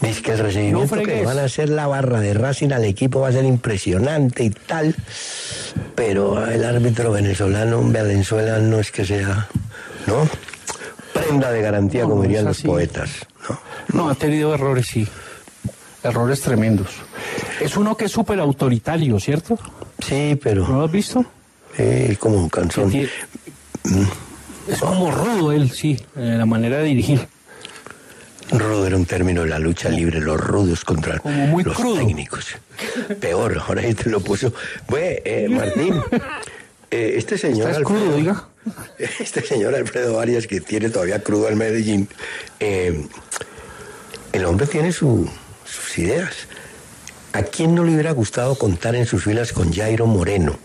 [0.00, 3.28] Dice que el recibimiento que van a hacer la barra de Racing al equipo va
[3.28, 4.94] a ser impresionante y tal,
[5.94, 9.48] pero el árbitro venezolano Valenzuela no es que sea,
[10.06, 10.28] ¿no?
[11.14, 13.10] Prenda de garantía, como dirían los poetas,
[13.48, 13.58] ¿no?
[13.94, 15.08] No, ha tenido errores, sí.
[16.02, 16.90] Errores tremendos.
[17.60, 19.58] Es uno que es súper autoritario, ¿cierto?
[19.98, 20.66] Sí, pero...
[20.66, 21.24] ¿No lo has visto?
[21.76, 22.92] Sí, como un canción.
[24.68, 27.28] Es como rudo él, sí, en la manera de dirigir.
[28.50, 32.56] Rudo era un término de la lucha libre, los rudos contra los técnicos.
[33.20, 34.52] Peor, ahora te lo puso.
[34.88, 36.00] Bueno, eh, Martín,
[36.90, 37.70] eh, este señor...
[37.70, 38.48] ¿Estás crudo, diga?
[38.98, 42.08] Este señor Alfredo Arias, que tiene todavía crudo al Medellín,
[42.58, 43.06] eh,
[44.32, 45.28] el hombre tiene sus
[45.96, 46.48] ideas.
[47.36, 50.58] ¿A quién no le hubiera gustado contar en sus filas con Jairo Moreno,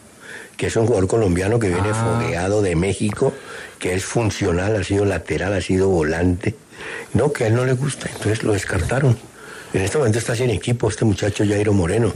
[0.55, 1.93] que es un jugador colombiano que viene ah.
[1.93, 3.33] fogueado de México,
[3.77, 6.55] que es funcional, ha sido lateral, ha sido volante?
[7.13, 9.17] No, que a él no le gusta, entonces lo descartaron.
[9.73, 12.13] En este momento está sin equipo este muchacho Jairo Moreno,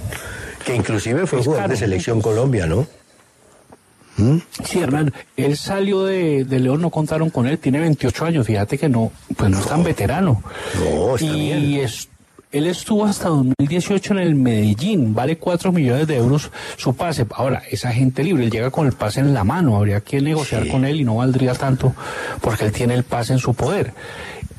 [0.65, 2.87] que inclusive fue jugador de selección Colombia, ¿no?
[4.15, 4.37] ¿Mm?
[4.63, 8.87] Sí, hermano, él salió de, León, no contaron con él, tiene 28 años, fíjate que
[8.87, 10.41] no, pues no, es tan veterano.
[10.79, 11.83] No, está y bien.
[11.83, 12.07] Es,
[12.55, 17.25] él estuvo hasta 2018 en el Medellín, vale 4 millones de euros su pase.
[17.31, 20.69] Ahora, es agente libre, él llega con el pase en la mano, habría que negociar
[20.69, 21.93] con él y no valdría tanto
[22.39, 23.93] porque él tiene el pase en su poder.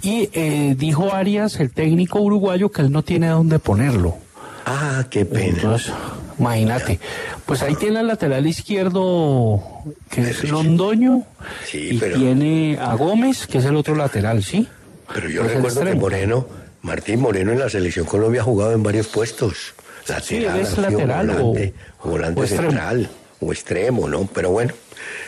[0.03, 4.18] Y eh, dijo Arias, el técnico uruguayo, que él no tiene dónde ponerlo.
[4.66, 5.57] Ah, qué pena.
[5.57, 5.90] Entonces,
[6.38, 7.01] imagínate.
[7.47, 9.62] Pues ahí tiene el lateral izquierdo,
[10.11, 11.22] que es Londoño,
[11.64, 14.68] sí, y tiene a Gómez, que es el otro lateral, ¿sí?
[15.14, 19.09] Pero yo recuerdo que Moreno Martín Moreno en la selección Colombia ha jugado en varios
[19.09, 19.74] puestos.
[20.09, 23.11] Lateral, sí, lateral volante, o, volante central
[23.41, 24.29] o extremo, ¿no?
[24.33, 24.72] Pero bueno,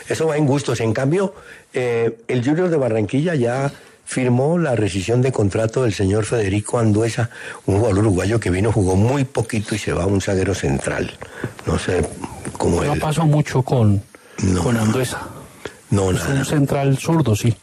[0.07, 0.79] eso va en gustos.
[0.79, 1.33] En cambio,
[1.73, 3.71] eh, el Junior de Barranquilla ya
[4.05, 7.29] firmó la rescisión de contrato del señor Federico Anduesa,
[7.67, 11.11] un jugador uruguayo que vino, jugó muy poquito y se va a un zaguero central.
[11.67, 12.03] No sé
[12.57, 14.01] cómo No pasó mucho con,
[14.63, 15.27] con Anduesa.
[15.91, 17.55] No, es un central zurdo, sí.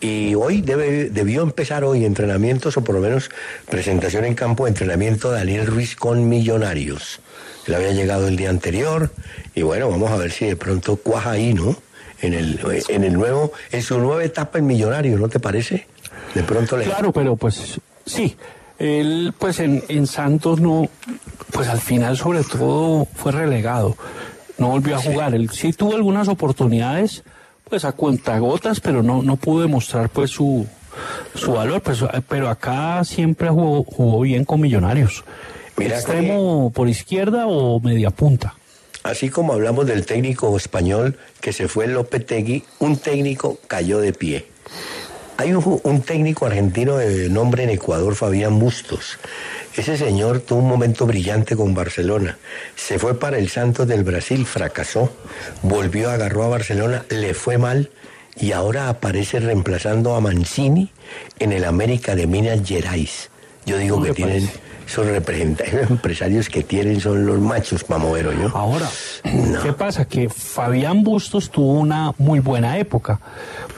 [0.00, 3.30] Y hoy debe, debió empezar hoy entrenamientos o por lo menos
[3.68, 7.20] presentación en campo de entrenamiento de Daniel Ruiz con Millonarios.
[7.66, 9.10] Él había llegado el día anterior
[9.54, 11.76] y bueno, vamos a ver si de pronto cuaja ahí, ¿no?
[12.22, 15.86] En el, en el nuevo, en su nueva etapa en Millonarios, ¿no te parece?
[16.34, 16.84] De pronto le...
[16.84, 18.36] Claro, pero pues sí,
[18.78, 20.88] él pues en, en Santos no,
[21.52, 23.96] pues al final sobre todo fue relegado,
[24.58, 27.22] no volvió a jugar, él sí tuvo algunas oportunidades,
[27.68, 30.66] pues a cuentagotas, pero no, no pudo demostrar pues su,
[31.34, 35.24] su valor, pues, pero acá siempre jugó, jugó bien con Millonarios.
[35.76, 38.54] Mira ¿Extremo por izquierda o media punta?
[39.02, 44.46] Así como hablamos del técnico español que se fue Lopetegui, un técnico cayó de pie.
[45.38, 49.18] Hay un, un técnico argentino de nombre en Ecuador, Fabián Bustos.
[49.76, 52.38] Ese señor tuvo un momento brillante con Barcelona.
[52.74, 55.12] Se fue para el Santos del Brasil, fracasó.
[55.62, 57.90] Volvió, agarró a Barcelona, le fue mal
[58.38, 60.90] y ahora aparece reemplazando a Mancini
[61.38, 63.30] en el América de Minas Gerais.
[63.66, 64.65] Yo digo ¿Cómo que tienen, parece?
[64.86, 68.48] Son representantes, empresarios que tienen, son los machos para mover, ¿no?
[68.56, 68.88] Ahora,
[69.24, 69.62] No.
[69.62, 70.06] ¿qué pasa?
[70.06, 73.20] Que Fabián Bustos tuvo una muy buena época,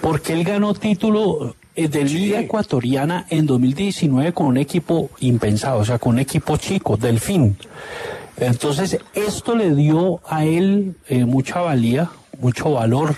[0.00, 5.84] porque él ganó título eh, de Liga Ecuatoriana en 2019 con un equipo impensado, o
[5.84, 7.56] sea, con un equipo chico, Delfín.
[8.36, 13.16] Entonces, esto le dio a él eh, mucha valía, mucho valor,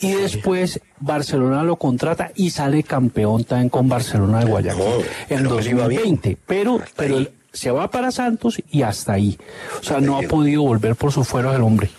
[0.00, 4.96] y después Barcelona lo contrata y sale campeón también con Barcelona de Guayaquil No,
[5.36, 6.02] en pero él iba bien.
[6.02, 6.38] 2020.
[6.46, 9.38] Pero, pero se va para Santos y hasta ahí.
[9.80, 11.90] O sea, no ha podido volver por sus fueros el hombre.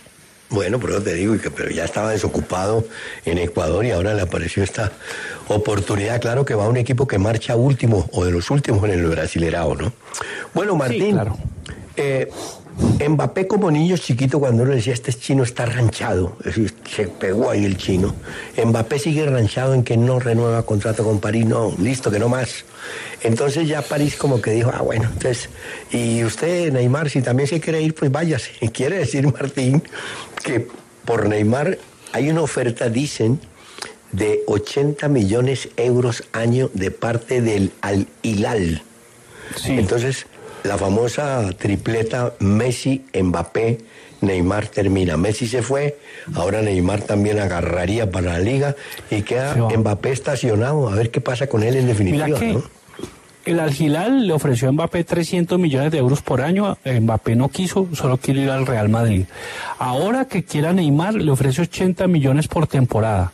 [0.51, 2.83] Bueno, pero te digo, que, pero ya estaba desocupado
[3.25, 4.91] en Ecuador y ahora le apareció esta
[5.47, 6.19] oportunidad.
[6.21, 9.75] Claro que va un equipo que marcha último o de los últimos en el Brasilerao,
[9.75, 9.93] ¿no?
[10.53, 11.37] Bueno, Martín, claro.
[11.95, 12.31] eh,
[12.79, 17.49] Mbappé como niño chiquito cuando uno decía este chino está ranchado, es decir, se pegó
[17.49, 18.15] ahí el chino.
[18.63, 22.65] Mbappé sigue ranchado en que no renueva contrato con París, no, listo, que no más.
[23.21, 25.49] Entonces ya París como que dijo, ah bueno, entonces,
[25.91, 28.51] y usted Neymar, si también se quiere ir, pues váyase.
[28.71, 29.83] Quiere decir Martín
[30.43, 30.67] que
[31.05, 31.77] por Neymar
[32.13, 33.39] hay una oferta, dicen,
[34.11, 38.83] de 80 millones euros año de parte del Al Hilal.
[39.55, 39.73] Sí.
[39.73, 40.27] Entonces,
[40.63, 43.77] la famosa tripleta Messi, Mbappé,
[44.21, 45.17] Neymar termina.
[45.17, 45.97] Messi se fue,
[46.35, 48.75] ahora Neymar también agarraría para la liga
[49.09, 49.55] y queda.
[49.55, 50.89] Mbappé estacionado.
[50.89, 52.25] A ver qué pasa con él en definitiva.
[52.25, 52.63] Mira que ¿no?
[53.45, 56.77] el Al Hilal le ofreció a Mbappé 300 millones de euros por año.
[56.85, 59.25] Mbappé no quiso, solo quiere ir al Real Madrid.
[59.77, 63.31] Ahora que quiera Neymar, le ofrece 80 millones por temporada.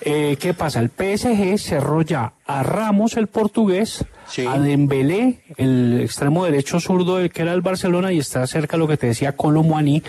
[0.00, 0.80] Eh, ¿Qué pasa?
[0.80, 4.44] El PSG cerró ya a Ramos, el portugués, Sí.
[4.46, 8.88] a Dembélé, el extremo derecho zurdo del que era el Barcelona, y está cerca lo
[8.88, 10.02] que te decía Colomwani,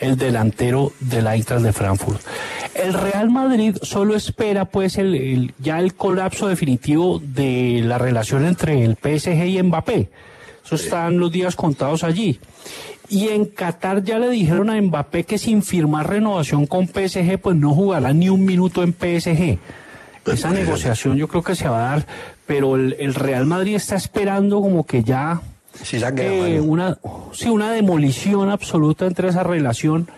[0.00, 2.20] el delantero del Eintracht de Frankfurt.
[2.74, 8.44] El Real Madrid solo espera pues el, el- ya el colapso definitivo de la relación
[8.46, 10.08] entre el PSG y Mbappé.
[10.64, 12.40] Eso están los días contados allí.
[13.10, 17.54] Y en Qatar ya le dijeron a Mbappé que sin firmar renovación con PSG, pues
[17.56, 19.58] no jugará ni un minuto en PSG.
[20.26, 22.06] Esa pues, negociación yo creo que se va a dar,
[22.46, 25.40] pero el, el Real Madrid está esperando como que ya
[25.82, 26.98] Sí, eh, una,
[27.32, 30.08] sí, una demolición absoluta entre esa relación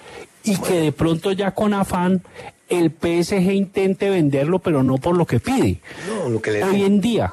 [0.45, 2.21] y que de pronto ya con afán
[2.69, 5.81] el PSG intente venderlo, pero no por lo que pide.
[6.09, 6.93] No, lo que le Hoy den.
[6.95, 7.33] en día,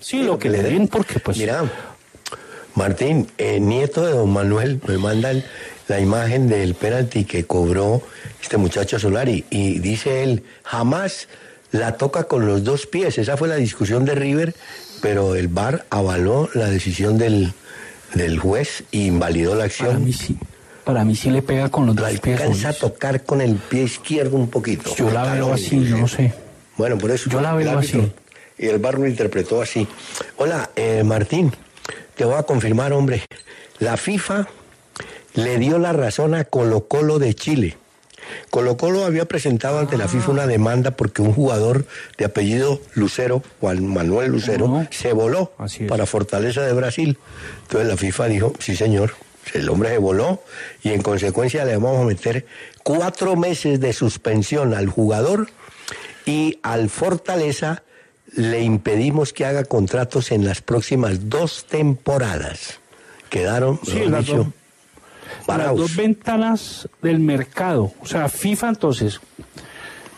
[0.00, 1.38] sí, lo que le den, porque pues...
[1.38, 1.64] Mira,
[2.74, 5.44] Martín, el nieto de don Manuel me manda el-
[5.88, 8.02] la imagen del penalti que cobró
[8.40, 11.28] este muchacho Solari y dice él, jamás
[11.72, 13.18] la toca con los dos pies.
[13.18, 14.54] Esa fue la discusión de River,
[15.00, 17.52] pero el VAR avaló la decisión del,
[18.14, 20.04] del juez e invalidó la Para acción.
[20.04, 20.36] mí sí,
[20.84, 22.40] para mí sí le pega con los Lo dos pies.
[22.40, 24.94] alcanza a tocar con el pie izquierdo un poquito.
[24.96, 26.32] Yo la veo así, yo no sé.
[26.76, 27.28] Bueno, por eso.
[27.30, 28.12] Yo la veo así.
[28.58, 29.88] Y el bar lo interpretó así.
[30.36, 31.52] Hola, eh, Martín,
[32.14, 33.24] te voy a confirmar, hombre.
[33.78, 34.46] La FIFA
[35.34, 37.76] le dio la razón a Colo Colo de Chile.
[38.50, 41.86] Colo Colo había presentado ante la FIFA una demanda porque un jugador
[42.18, 45.52] de apellido Lucero, Juan Manuel Lucero, se voló
[45.88, 47.18] para Fortaleza de Brasil.
[47.62, 49.14] Entonces la FIFA dijo, sí señor,
[49.54, 50.42] el hombre se voló
[50.82, 52.46] y en consecuencia le vamos a meter
[52.82, 55.48] cuatro meses de suspensión al jugador
[56.26, 57.82] y al Fortaleza
[58.34, 62.80] le impedimos que haga contratos en las próximas dos temporadas.
[63.28, 64.52] Quedaron, Sí, dicho,
[65.46, 65.78] dos- Las parados.
[65.80, 67.92] dos ventanas del mercado.
[68.00, 69.20] O sea, FIFA entonces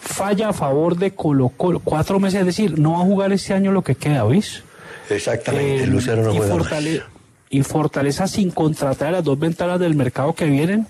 [0.01, 1.81] falla a favor de Colo Colo.
[1.81, 4.63] Cuatro meses, es decir, no va a jugar este año lo que queda, ¿oís?
[5.11, 7.14] Exactamente, Eh, Lucero no y, juega Fortale- más.
[7.55, 10.89] Y Fortaleza sin contratar a las dos ventanas del mercado que vienen.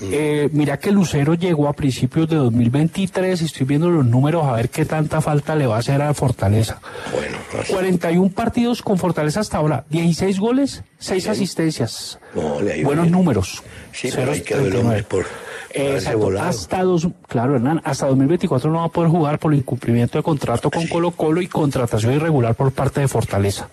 [0.00, 4.52] Eh, mira que Lucero llegó a principios de 2023 y estoy viendo los números a
[4.52, 6.80] ver qué tanta falta le va a hacer a Fortaleza.
[7.12, 7.72] Bueno, así.
[7.72, 12.18] 41 partidos con Fortaleza hasta ahora, 16 goles, 6 asistencias.
[12.34, 13.12] No, le Buenos bien.
[13.12, 13.62] números.
[13.92, 14.80] Sí, pero el 0.39.
[14.80, 15.26] hombre por,
[15.72, 16.40] Exacto.
[16.40, 20.24] Hasta dos, claro, Hernán, hasta 2024 no va a poder jugar por el incumplimiento de
[20.24, 23.68] contrato con Colo Colo y contratación irregular por parte de Fortaleza.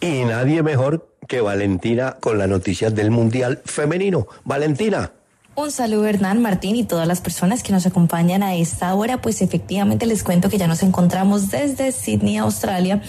[0.00, 4.26] Y nadie mejor que Valentina con las noticias del Mundial Femenino.
[4.44, 5.12] Valentina.
[5.54, 9.20] Un saludo Hernán, Martín y todas las personas que nos acompañan a esta hora.
[9.20, 13.02] Pues efectivamente les cuento que ya nos encontramos desde Sydney, Australia.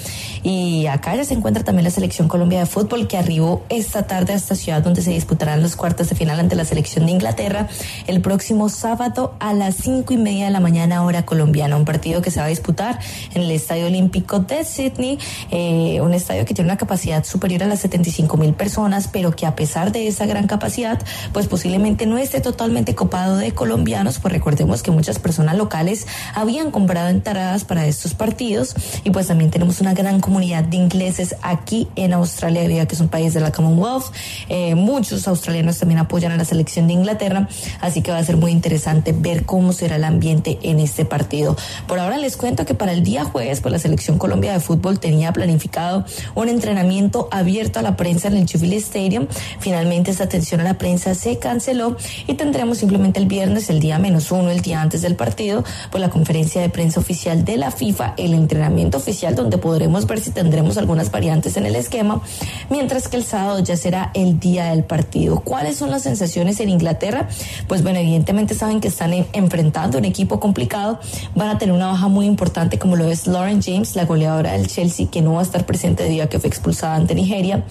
[0.43, 4.33] Y acá ya se encuentra también la selección Colombia de fútbol que arribó esta tarde
[4.33, 7.69] a esta ciudad donde se disputarán los cuartos de final ante la selección de Inglaterra
[8.07, 11.77] el próximo sábado a las cinco y media de la mañana hora colombiana.
[11.77, 12.99] Un partido que se va a disputar
[13.33, 15.17] en el Estadio Olímpico de Sydney,
[15.49, 19.45] eh, un estadio que tiene una capacidad superior a las 75 mil personas, pero que
[19.45, 24.33] a pesar de esa gran capacidad, pues posiblemente no es totalmente copado de colombianos, pues
[24.33, 29.81] recordemos que muchas personas locales habían comprado entradas para estos partidos y pues también tenemos
[29.81, 33.39] una gran comunidad de ingleses aquí en Australia, debido a que es un país de
[33.39, 34.05] la Commonwealth.
[34.49, 37.47] Eh, muchos australianos también apoyan a la selección de Inglaterra,
[37.81, 41.55] así que va a ser muy interesante ver cómo será el ambiente en este partido.
[41.87, 44.99] Por ahora les cuento que para el día jueves, pues la selección Colombia de fútbol
[44.99, 46.05] tenía planificado
[46.35, 49.27] un entrenamiento abierto a la prensa en el Jubilee Stadium.
[49.59, 51.95] Finalmente esta atención a la prensa se canceló
[52.27, 56.01] y tendremos simplemente el viernes, el día menos uno, el día antes del partido, por
[56.01, 60.31] la conferencia de prensa oficial de la FIFA, el entrenamiento oficial donde podremos ver si
[60.31, 62.21] tendremos algunas variantes en el esquema,
[62.69, 65.39] mientras que el sábado ya será el día del partido.
[65.41, 67.27] ¿Cuáles son las sensaciones en Inglaterra?
[67.67, 70.99] Pues bueno, evidentemente saben que están enfrentando un equipo complicado,
[71.35, 74.67] van a tener una baja muy importante como lo es Lauren James, la goleadora del
[74.67, 77.63] Chelsea, que no va a estar presente debido a que fue expulsada ante Nigeria.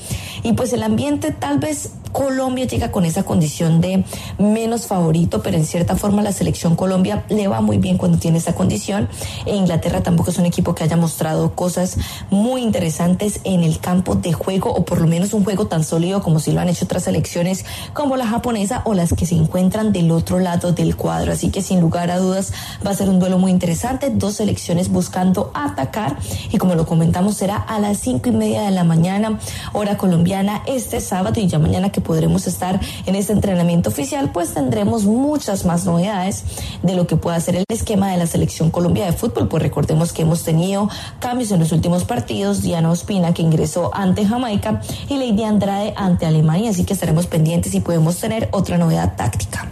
[0.43, 4.05] Y pues el ambiente tal vez Colombia llega con esa condición de
[4.43, 8.39] menos favorito, pero en cierta forma la selección Colombia le va muy bien cuando tiene
[8.39, 9.09] esa condición.
[9.47, 11.97] E Inglaterra tampoco es un equipo que haya mostrado cosas
[12.31, 16.23] muy interesantes en el campo de juego, o por lo menos un juego tan sólido
[16.23, 19.93] como si lo han hecho otras selecciones como la japonesa o las que se encuentran
[19.93, 21.33] del otro lado del cuadro.
[21.33, 22.53] Así que sin lugar a dudas
[22.85, 24.11] va a ser un duelo muy interesante.
[24.11, 26.17] Dos selecciones buscando atacar
[26.51, 29.39] y como lo comentamos será a las cinco y media de la mañana,
[29.73, 34.55] hora colombiana, este sábado y ya mañana que podremos estar en este entrenamiento oficial, pues
[34.55, 36.45] tendremos muchas más novedades
[36.83, 40.13] de lo que pueda ser el esquema de la selección Colombia de fútbol, pues recordemos
[40.13, 40.89] que hemos tenido
[41.21, 46.27] cambios en los últimos partidos, Diana Ospina que ingresó ante Jamaica y Lady Andrade ante
[46.27, 49.69] Alemania, así que estaremos pendientes y podemos tener otra novedad táctica.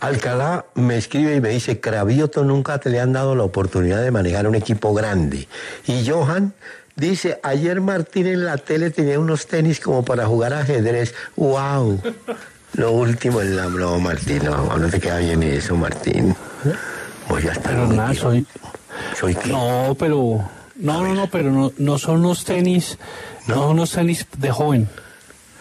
[0.00, 4.12] Alcalá me escribe y me dice, Cravioto nunca te le han dado la oportunidad de
[4.12, 5.48] manejar un equipo grande.
[5.86, 6.54] Y Johan
[6.98, 11.14] Dice, ayer Martín en la tele tenía unos tenis como para jugar ajedrez.
[11.36, 12.02] ¡Wow!
[12.72, 13.66] Lo último en la...
[13.66, 16.34] No, Martín, no, no te queda bien eso, Martín.
[17.28, 17.72] Voy a estar...
[17.72, 18.44] Pero nada, soy...
[19.16, 19.48] ¿Soy qué?
[19.48, 20.44] No, pero...
[20.74, 22.98] No, no, no, pero no, no son unos tenis...
[23.46, 24.88] No, son unos tenis de joven.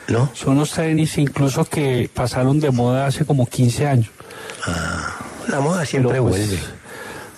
[0.07, 0.31] ¿No?
[0.33, 4.09] Son unos tenis incluso que pasaron de moda hace como 15 años.
[4.65, 5.19] Ah,
[5.49, 6.59] la moda siempre pues, vuelve.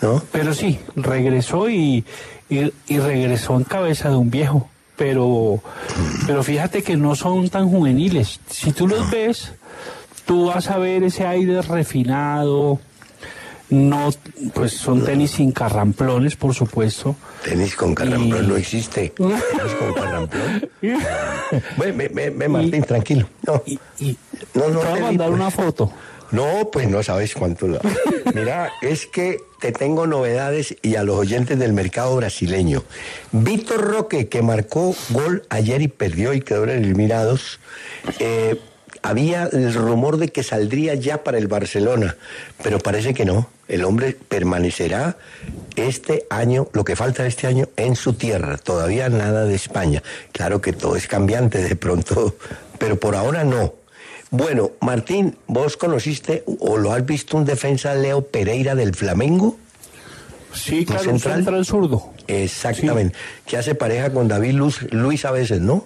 [0.01, 0.23] ¿No?
[0.31, 2.05] Pero sí, regresó y,
[2.49, 4.69] y, regresó en cabeza de un viejo.
[4.97, 5.61] Pero,
[6.27, 8.41] pero fíjate que no son tan juveniles.
[8.49, 9.53] Si tú los ves,
[10.25, 12.79] tú vas a ver ese aire refinado.
[13.69, 14.09] No,
[14.55, 17.15] pues son tenis sin carramplones, por supuesto.
[17.43, 19.09] Tenis con carramplón no existe.
[19.15, 20.69] Tenis con carramplón.
[21.77, 23.29] Ve, Martín, tranquilo.
[23.45, 23.61] No,
[24.55, 24.79] no, no.
[24.79, 25.93] Te voy a mandar una foto.
[26.31, 27.67] No, pues no sabes cuánto.
[28.33, 32.83] Mira, es que te tengo novedades y a los oyentes del mercado brasileño.
[33.31, 37.59] Víctor Roque, que marcó gol ayer y perdió y quedó eliminados,
[38.19, 38.59] eh,
[39.01, 42.17] había el rumor de que saldría ya para el Barcelona,
[42.63, 43.49] pero parece que no.
[43.67, 45.17] El hombre permanecerá
[45.75, 48.57] este año, lo que falta este año, en su tierra.
[48.57, 50.01] Todavía nada de España.
[50.31, 52.35] Claro que todo es cambiante de pronto,
[52.79, 53.75] pero por ahora no.
[54.31, 59.57] Bueno, Martín, ¿vos conociste o lo has visto un defensa Leo Pereira del Flamengo?
[60.53, 61.39] Sí, claro, central?
[61.39, 62.09] un central zurdo.
[62.27, 63.15] Exactamente,
[63.45, 65.85] que hace pareja con David Luz, Luis a veces, ¿no?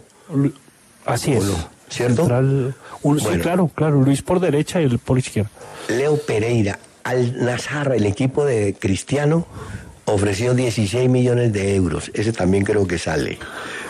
[1.05, 1.43] Así es.
[1.89, 2.25] ¿Cierto?
[2.25, 5.51] sí, claro, claro, Luis por derecha y el por izquierda.
[5.89, 9.45] Leo Pereira, al Nazar, el equipo de Cristiano,
[10.05, 12.11] ofreció 16 millones de euros.
[12.13, 13.37] Ese también creo que sale.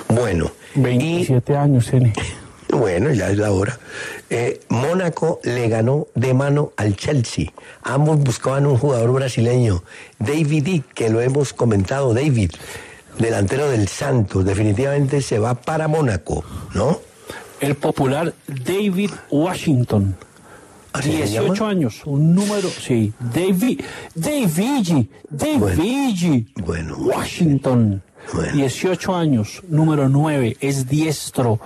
[0.09, 0.51] Bueno.
[0.75, 2.13] 27 años tiene.
[2.73, 3.79] Bueno, ya es la hora.
[4.29, 7.53] Eh, Mónaco le ganó de mano al Chelsea.
[7.83, 9.83] Ambos buscaban un jugador brasileño,
[10.19, 12.51] David D, que lo hemos comentado, David,
[13.19, 14.43] delantero del Santos.
[14.43, 16.43] Definitivamente se va para Mónaco,
[16.73, 16.99] ¿no?
[17.59, 20.15] El popular David Washington.
[21.01, 23.81] 18 años, un número, sí, David,
[24.13, 28.03] David, David, bueno, Washington,
[28.53, 31.59] 18 años, número 9, es diestro,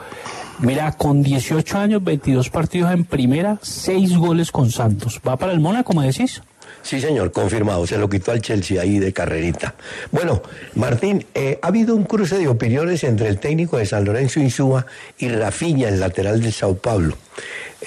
[0.59, 5.21] Mira, con 18 años, 22 partidos en primera, 6 goles con Santos.
[5.25, 6.41] ¿Va para el Mónaco, me decís?
[6.81, 7.85] Sí, señor, confirmado.
[7.85, 9.75] Se lo quitó al Chelsea ahí de carrerita.
[10.11, 10.41] Bueno,
[10.73, 14.87] Martín, eh, ha habido un cruce de opiniones entre el técnico de San Lorenzo Insúa
[15.19, 17.15] y Rafiña, el lateral del Sao Paulo.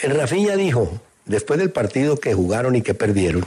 [0.00, 3.46] El Rafiña dijo, después del partido que jugaron y que perdieron,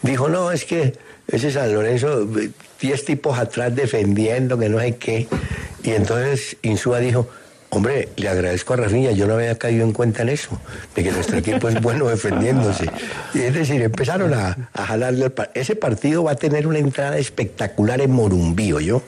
[0.00, 0.94] dijo, no, es que
[1.28, 2.26] ese San Lorenzo,
[2.80, 5.28] 10 tipos atrás defendiendo, que no sé qué.
[5.82, 7.28] Y entonces Insúa dijo,
[7.70, 10.58] Hombre, le agradezco a Rafinha, yo no había caído en cuenta en eso,
[10.94, 12.88] de que nuestro equipo es bueno defendiéndose.
[13.34, 15.32] Y es decir, empezaron a, a jalarle.
[15.52, 19.02] Ese partido va a tener una entrada espectacular en Morumbío, ¿yo?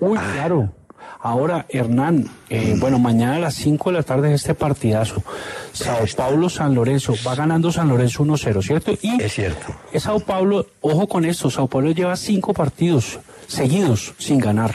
[0.00, 0.72] Uy, claro.
[1.24, 5.22] Ahora, Hernán, eh, bueno, mañana a las 5 de la tarde es este partidazo.
[5.72, 7.14] Sao Paulo, San Lorenzo.
[7.24, 8.92] Va ganando San Lorenzo 1-0, ¿cierto?
[9.00, 9.72] Y es cierto.
[9.92, 14.74] Es Sao Paulo, ojo con esto, Sao Paulo lleva cinco partidos seguidos sin ganar.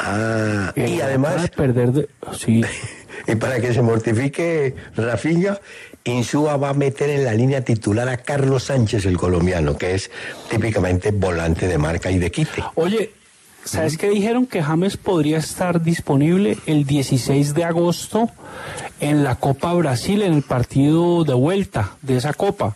[0.00, 1.50] Ah, y además.
[1.50, 2.62] perder de, sí.
[3.28, 5.58] y para que se mortifique Rafinha,
[6.04, 10.10] Insúa va a meter en la línea titular a Carlos Sánchez, el colombiano, que es
[10.48, 12.64] típicamente volante de marca y de quite.
[12.76, 13.12] Oye,
[13.64, 14.46] ¿sabes qué dijeron?
[14.46, 18.30] Que James podría estar disponible el 16 de agosto
[19.00, 22.74] en la Copa Brasil, en el partido de vuelta de esa Copa,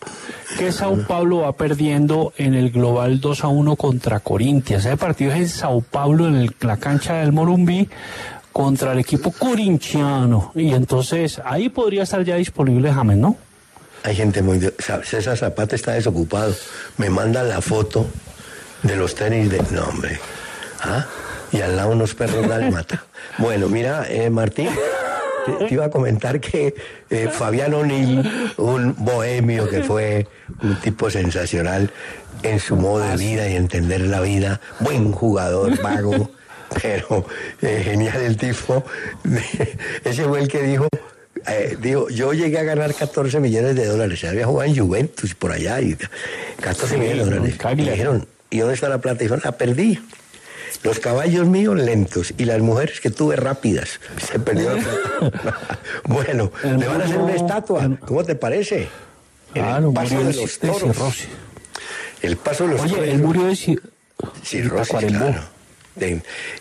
[0.58, 4.84] que Sao Paulo va perdiendo en el global 2 a 1 contra Corinthians.
[4.84, 7.88] Ese partido es en Sao Paulo, en la cancha del Morumbí,
[8.52, 10.50] contra el equipo corintiano.
[10.54, 13.36] Y entonces ahí podría estar ya disponible James, ¿no?
[14.02, 14.60] Hay gente muy...
[15.04, 16.54] César Zapata está desocupado.
[16.96, 18.06] Me manda la foto
[18.82, 19.58] de los tenis de...
[19.70, 20.18] No, hombre.
[20.80, 21.06] ¿Ah?
[21.52, 23.04] Y al lado unos perros mata.
[23.38, 24.70] Bueno, mira, eh, Martín,
[25.46, 26.74] te, iba a comentar que
[27.10, 28.22] eh, Fabián O'Neill,
[28.56, 30.26] un bohemio que fue
[30.62, 31.90] un tipo sensacional
[32.42, 36.30] en su modo de vida y entender la vida, buen jugador, vago,
[36.82, 37.26] pero
[37.62, 38.84] eh, genial el tipo.
[40.04, 40.88] Ese fue el que dijo,
[41.48, 44.24] eh, digo, yo llegué a ganar 14 millones de dólares.
[44.24, 45.96] Había jugado en Juventus por allá y
[46.60, 47.58] 14 millones de dólares.
[47.72, 49.22] Y le dijeron, ¿y dónde está la plata?
[49.22, 50.00] Y dijeron, la perdí.
[50.82, 54.00] Los caballos míos lentos y las mujeres que tuve rápidas.
[54.24, 54.76] Se plata.
[56.04, 57.98] bueno, le van a hacer una estatua.
[58.06, 58.88] ¿Cómo te parece?
[59.54, 61.24] El paso de los toros.
[62.22, 63.08] El paso de los Oye, toros.
[63.08, 63.56] él murió de
[64.42, 65.56] cirrosis, claro.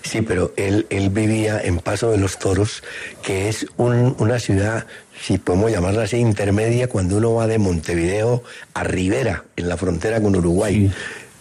[0.02, 2.84] Sí, pero él, él vivía en Paso de los Toros,
[3.22, 4.86] que es un, una ciudad,
[5.22, 8.44] si podemos llamarla así, intermedia, cuando uno va de Montevideo
[8.74, 10.94] a Rivera, en la frontera con Uruguay, sí.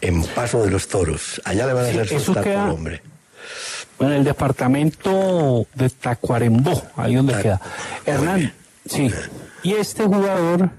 [0.06, 1.40] En Paso de los Toros.
[1.44, 3.02] Allá le van a hacer sí, queda, al hombre.
[4.00, 7.60] En el departamento de Tacuarembó, ahí donde Ta queda.
[8.06, 8.52] Hernán,
[8.86, 9.10] sí.
[9.62, 10.70] Y este jugador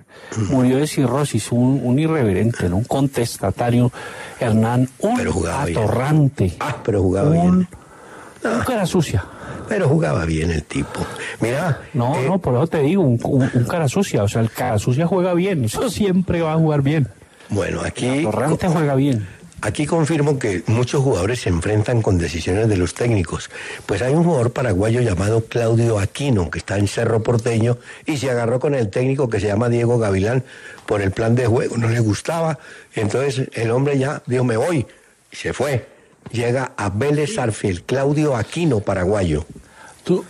[0.49, 2.77] murió de cirrosis, un, un irreverente, ¿no?
[2.77, 3.91] un contestatario,
[4.39, 5.77] Hernán, un Pero jugaba bien.
[5.77, 7.67] atorrante, Ah, pero jugaba un, bien.
[8.53, 9.23] un cara sucia.
[9.67, 10.99] Pero jugaba bien el tipo.
[11.39, 11.81] Mira.
[11.93, 14.51] No, eh, no, por eso te digo, un, un- un cara sucia, o sea, el
[14.51, 17.07] cara sucia juega bien, eso siempre va a jugar bien.
[17.49, 18.19] Bueno, aquí.
[18.19, 19.27] Atorrante juega bien.
[19.61, 23.49] Aquí confirmo que muchos jugadores se enfrentan con decisiones de los técnicos.
[23.87, 28.29] Pues hay un jugador paraguayo llamado Claudio Aquino, que está en Cerro Porteño, y se
[28.29, 30.43] agarró con el técnico que se llama Diego Gavilán
[30.85, 31.77] por el plan de juego.
[31.77, 32.59] No le gustaba.
[32.93, 34.85] Entonces el hombre ya dijo, me voy.
[35.31, 35.87] Y se fue.
[36.31, 39.45] Llega a Vélez Arfiel, Claudio Aquino, paraguayo.
[40.03, 40.23] Tú,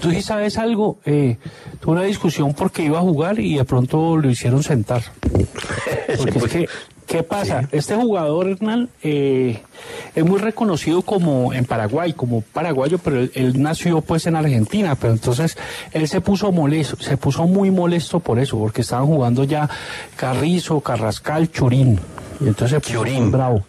[0.00, 1.36] tú sí sabes algo, eh,
[1.80, 5.02] tuve una discusión porque iba a jugar y de pronto lo hicieron sentar.
[6.16, 6.68] Porque es que,
[7.06, 7.68] ¿qué pasa?
[7.72, 9.60] Este jugador, Hernán, eh,
[10.14, 14.94] es muy reconocido como en Paraguay, como paraguayo, pero él, él nació pues en Argentina,
[14.94, 15.56] pero entonces
[15.92, 19.68] él se puso molesto, se puso muy molesto por eso, porque estaban jugando ya
[20.16, 21.98] Carrizo, Carrascal, Churín.
[22.40, 23.30] Y entonces Churín.
[23.30, 23.64] bravo.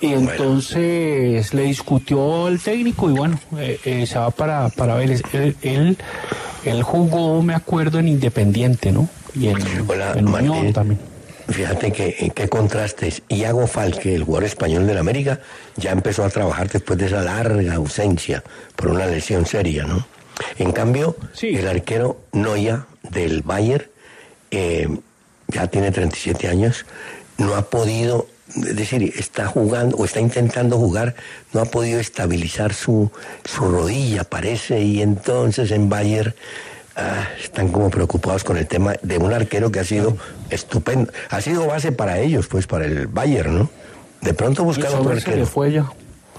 [0.00, 5.22] Y entonces le discutió el técnico y bueno, eh, eh, se va para, para Vélez.
[5.32, 5.96] Él, él,
[6.64, 9.08] él jugó, me acuerdo, en Independiente, ¿no?
[9.34, 9.56] Y en,
[9.88, 10.72] Hola, en Unión Martín.
[10.72, 11.00] también.
[11.48, 13.22] Fíjate que en qué contrastes.
[13.28, 15.40] Iago Falque, el jugador español del América,
[15.76, 18.42] ya empezó a trabajar después de esa larga ausencia
[18.76, 20.06] por una lesión seria, ¿no?
[20.58, 21.48] En cambio, Sí.
[21.48, 23.84] el arquero Noya del Bayern
[24.50, 24.88] eh,
[25.48, 26.86] ya tiene 37 años,
[27.38, 31.14] no ha podido, es decir, está jugando o está intentando jugar,
[31.52, 33.10] no ha podido estabilizar su,
[33.44, 36.34] su rodilla, parece, y entonces en Bayern
[36.96, 40.16] ah, están como preocupados con el tema de un arquero que ha sido
[40.50, 43.70] estupendo, ha sido base para ellos, pues para el Bayern, ¿no?
[44.20, 45.46] De pronto buscar otro se le arquero.
[45.46, 45.92] fue ya.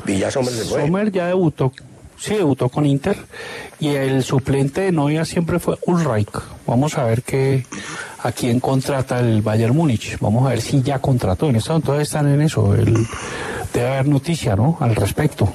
[0.08, 0.82] Y ya Sommer se fue.
[0.82, 1.72] Sommer ya debutó.
[2.18, 3.18] Sí, debutó con Inter.
[3.80, 6.30] Y el suplente de Noia siempre fue Ulreich.
[6.66, 7.66] Vamos a ver qué,
[8.24, 10.18] a quién contrata el Bayern Múnich.
[10.20, 11.50] Vamos a ver si ya contrató.
[11.50, 12.74] En eso entonces están en eso.
[12.74, 12.96] El-
[13.74, 14.78] debe haber noticia, ¿no?
[14.80, 15.52] Al respecto.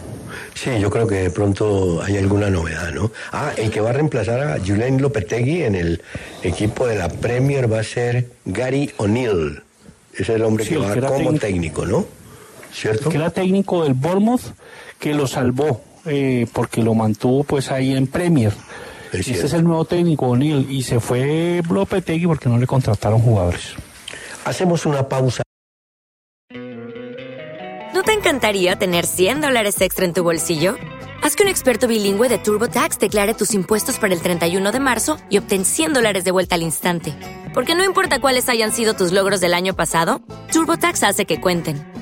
[0.55, 3.11] Sí, yo creo que de pronto hay alguna novedad, ¿no?
[3.33, 6.03] Ah, el que va a reemplazar a Julián Lopetegui en el
[6.43, 9.63] equipo de la Premier va a ser Gary O'Neill,
[10.19, 11.39] Es el hombre Sí, que va que como técnico.
[11.39, 12.05] técnico, ¿no?
[12.73, 13.09] ¿Cierto?
[13.09, 14.43] que era técnico del Bournemouth,
[14.99, 18.53] que lo salvó, eh, porque lo mantuvo pues ahí en Premier.
[19.13, 23.21] Es este es el nuevo técnico, O'Neill, y se fue Lopetegui porque no le contrataron
[23.21, 23.75] jugadores.
[24.45, 25.43] Hacemos una pausa.
[27.93, 30.77] ¿No te encantaría tener 100 dólares extra en tu bolsillo?
[31.23, 35.19] Haz que un experto bilingüe de TurboTax declare tus impuestos para el 31 de marzo
[35.29, 37.15] y obtén 100 dólares de vuelta al instante.
[37.53, 40.23] Porque no importa cuáles hayan sido tus logros del año pasado,
[40.53, 42.00] TurboTax hace que cuenten.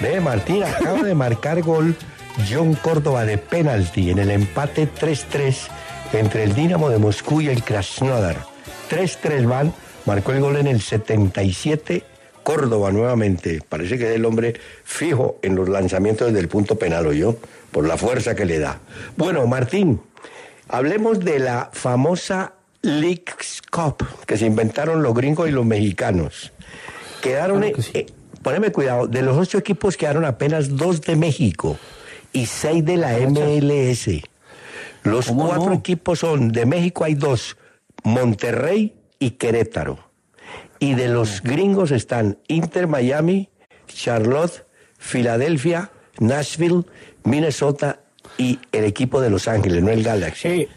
[0.00, 1.94] Ve, Martín, acaba de marcar gol
[2.50, 5.68] John Córdoba de penalti en el empate 3-3
[6.12, 8.36] entre el Dinamo de Moscú y el Krasnodar.
[8.90, 9.74] 3-3 van,
[10.06, 12.04] marcó el gol en el 77.
[12.42, 14.54] Córdoba nuevamente, parece que es el hombre
[14.84, 17.36] fijo en los lanzamientos desde el punto penal, o yo,
[17.70, 18.80] por la fuerza que le da.
[19.16, 20.00] Bueno, Martín,
[20.68, 26.52] hablemos de la famosa Leagues Cup que se inventaron los gringos y los mexicanos.
[27.20, 28.06] Quedaron, Claro que sí.
[28.42, 31.78] Poneme cuidado, de los ocho equipos quedaron apenas dos de México
[32.32, 34.22] y seis de la MLS.
[35.02, 35.74] Los ¿Cómo cuatro no?
[35.74, 37.56] equipos son, de México hay dos,
[38.04, 39.98] Monterrey y Querétaro.
[40.78, 43.48] Y de los gringos están Inter Miami,
[43.86, 44.64] Charlotte,
[44.98, 46.84] Filadelfia, Nashville,
[47.24, 48.00] Minnesota
[48.38, 50.48] y el equipo de Los Ángeles, no el Galaxy.
[50.48, 50.68] Eh,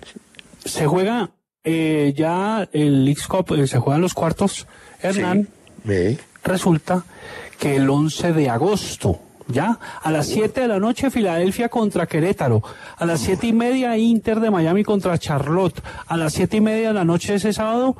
[0.65, 1.31] se juega
[1.63, 4.67] eh, ya el Leagues Cup, eh, se juegan los cuartos.
[5.01, 5.47] Hernán,
[5.85, 6.17] Sí.
[6.43, 7.05] resulta
[7.59, 12.63] que el 11 de agosto, ya, a las 7 de la noche Filadelfia contra Querétaro,
[12.97, 16.89] a las siete y media Inter de Miami contra Charlotte, a las siete y media
[16.89, 17.97] de la noche de ese sábado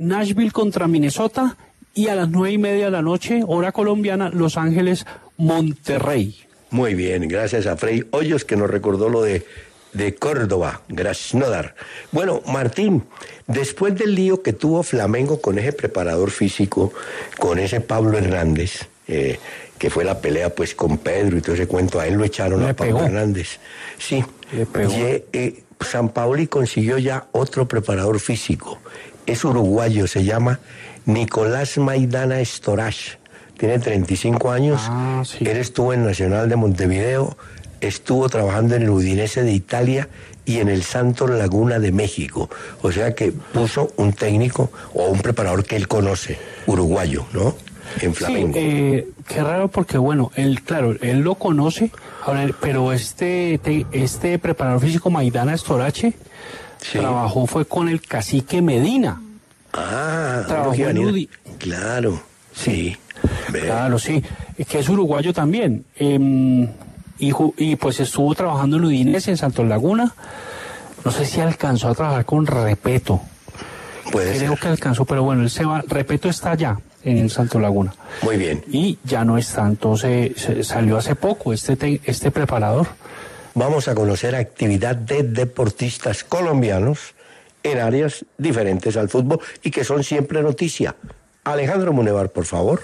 [0.00, 1.56] Nashville contra Minnesota.
[1.92, 5.06] Y a las nueve y media de la noche, hora colombiana, Los Ángeles,
[5.36, 6.36] Monterrey.
[6.70, 9.44] Muy bien, gracias a Frei Hoyos que nos recordó lo de,
[9.92, 11.74] de Córdoba, Krasnodar.
[12.12, 13.04] Bueno, Martín,
[13.46, 16.92] después del lío que tuvo Flamengo con ese preparador físico,
[17.38, 19.38] con ese Pablo Hernández, eh,
[19.78, 22.62] que fue la pelea pues con Pedro y todo ese cuento, a él lo echaron
[22.62, 23.06] Le a Pablo pegó.
[23.06, 23.58] Hernández.
[23.98, 24.92] Sí, Le pegó.
[24.92, 28.78] Y, eh, San Paoli consiguió ya otro preparador físico.
[29.26, 30.60] Es uruguayo, se llama
[31.06, 33.16] Nicolás Maidana Storach.
[33.56, 34.80] Tiene 35 años.
[34.84, 35.38] Ah, sí.
[35.46, 37.36] Él estuvo en Nacional de Montevideo,
[37.80, 40.08] estuvo trabajando en el Udinese de Italia
[40.44, 42.50] y en el Santos Laguna de México.
[42.82, 47.54] O sea que puso un técnico o un preparador que él conoce, uruguayo, ¿no?
[48.00, 48.52] En Sí, Flamengo.
[48.56, 51.90] eh, qué raro porque bueno, él, claro, él lo conoce,
[52.60, 56.12] pero este, te- este preparador físico Maidana Estorache
[56.80, 56.98] Sí.
[56.98, 59.20] trabajó fue con el cacique Medina.
[59.72, 61.28] ah, trabajó en Udi.
[61.58, 62.22] Claro,
[62.54, 62.96] sí.
[63.52, 64.22] Claro, sí,
[64.68, 65.84] que es uruguayo también.
[65.96, 66.68] em,
[67.20, 70.14] y, y pues estuvo trabajando en Udinese, en Santos Laguna.
[71.04, 73.20] No sé si alcanzó a trabajar con Repeto.
[74.12, 74.58] Puede Creo ser.
[74.60, 75.82] que alcanzó, pero bueno, él se va.
[75.86, 77.94] Repeto está allá, en el Santos Laguna.
[78.22, 78.64] Muy bien.
[78.70, 82.88] Y ya no está, entonces se- salió hace poco este, te- este preparador.
[83.54, 87.14] Vamos a conocer actividad de deportistas colombianos
[87.62, 90.94] en áreas diferentes al fútbol y que son siempre noticia.
[91.44, 92.82] Alejandro Munevar, por favor.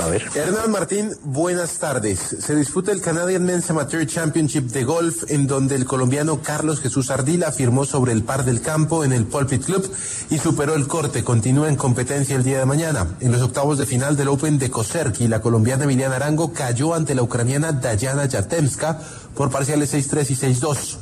[0.00, 0.08] A.
[0.34, 2.18] Hernán Martín, buenas tardes.
[2.18, 7.10] Se disputa el Canadian Men's Amateur Championship de golf, en donde el colombiano Carlos Jesús
[7.10, 9.90] Ardila firmó sobre el par del campo en el Pulpit Club
[10.30, 11.22] y superó el corte.
[11.22, 13.08] Continúa en competencia el día de mañana.
[13.20, 17.14] En los octavos de final del Open de Koserki, la colombiana Emiliana Arango cayó ante
[17.14, 18.98] la ucraniana Dayana Yatemska
[19.34, 20.96] por parciales 6-3 y 6-2.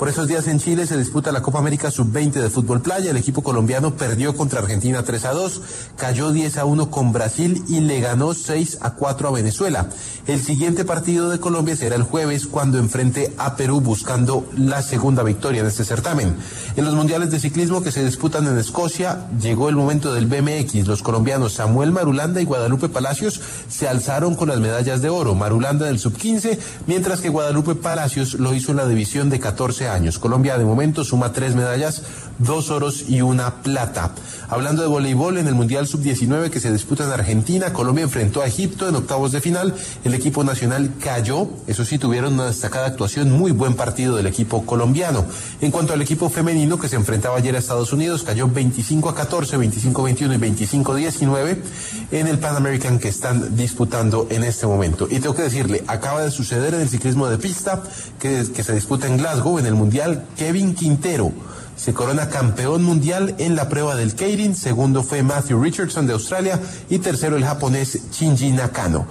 [0.00, 3.10] Por esos días en Chile se disputa la Copa América Sub-20 de fútbol playa.
[3.10, 5.60] El equipo colombiano perdió contra Argentina 3 a 2,
[5.98, 9.90] cayó 10 a 1 con Brasil y le ganó 6 a 4 a Venezuela.
[10.26, 15.22] El siguiente partido de Colombia será el jueves cuando enfrente a Perú buscando la segunda
[15.22, 16.34] victoria en este certamen.
[16.76, 20.86] En los mundiales de ciclismo que se disputan en Escocia llegó el momento del BMX.
[20.86, 25.34] Los colombianos Samuel Marulanda y Guadalupe Palacios se alzaron con las medallas de oro.
[25.34, 30.18] Marulanda del sub-15, mientras que Guadalupe Palacios lo hizo en la división de 14 años.
[30.18, 32.02] Colombia de momento suma tres medallas,
[32.38, 34.12] dos oros y una plata.
[34.48, 38.46] Hablando de voleibol, en el Mundial Sub-19 que se disputa en Argentina, Colombia enfrentó a
[38.46, 39.74] Egipto en octavos de final.
[40.04, 44.66] El equipo nacional cayó, eso sí, tuvieron una destacada actuación, muy buen partido del equipo
[44.66, 45.24] colombiano.
[45.60, 49.14] En cuanto al equipo femenino que se enfrentaba ayer a Estados Unidos, cayó 25 a
[49.14, 51.62] 14, 25 a 21 y 25 a 19
[52.10, 55.06] en el Pan American que están disputando en este momento.
[55.10, 57.82] Y tengo que decirle, acaba de suceder en el ciclismo de pista
[58.18, 61.32] que, que se disputa en Glasgow, en el Mundial, Kevin Quintero
[61.74, 66.60] se corona campeón mundial en la prueba del Keirin, segundo fue Matthew Richardson de Australia
[66.90, 69.06] y tercero el japonés Shinji Nakano.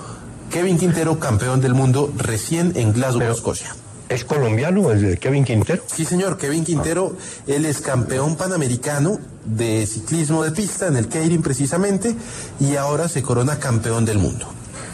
[0.51, 3.75] Kevin Quintero, campeón del mundo recién en Glasgow, Escocia.
[4.07, 5.81] ¿Es colombiano el de Kevin Quintero?
[5.87, 7.17] Sí, señor, Kevin Quintero,
[7.47, 12.15] él es campeón panamericano de ciclismo de pista en el Keirin precisamente
[12.59, 14.45] y ahora se corona campeón del mundo.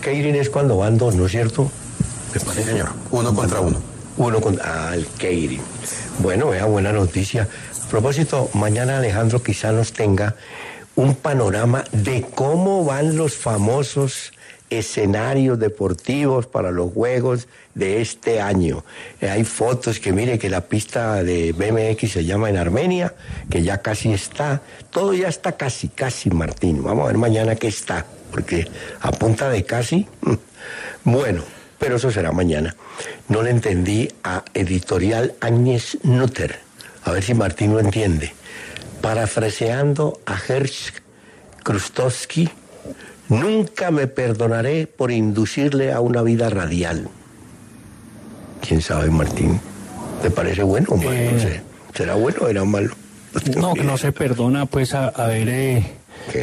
[0.01, 1.69] Keirin es cuando van dos, ¿no es cierto?
[2.31, 3.94] Sí, señor, uno contra uno.
[4.17, 4.89] Uno contra...
[4.89, 5.61] Ah, el Keirin.
[6.19, 7.47] Bueno, vea, buena noticia.
[7.83, 10.35] A propósito, mañana Alejandro quizá nos tenga
[10.95, 14.31] un panorama de cómo van los famosos
[14.69, 18.83] escenarios deportivos para los Juegos de este año.
[19.21, 23.13] Eh, hay fotos que mire que la pista de BMX se llama en Armenia,
[23.49, 24.61] que ya casi está.
[24.89, 26.83] Todo ya está casi, casi, Martín.
[26.83, 28.67] Vamos a ver mañana qué está, porque
[29.01, 30.07] a punta de casi.
[31.03, 31.43] Bueno,
[31.79, 32.75] pero eso será mañana.
[33.29, 36.59] No le entendí a Editorial Áñez Nutter.
[37.03, 38.33] A ver si Martín lo entiende.
[39.01, 40.93] Parafraseando a Hersch
[41.63, 42.49] Krustowski,
[43.29, 47.07] nunca me perdonaré por inducirle a una vida radial.
[48.67, 49.59] ¿Quién sabe, Martín?
[50.21, 51.31] ¿Te parece bueno o malo?
[51.33, 51.61] No sé.
[51.93, 52.95] ¿Será bueno o era malo?
[53.57, 55.85] No, que no se perdona, pues, a- haber eh,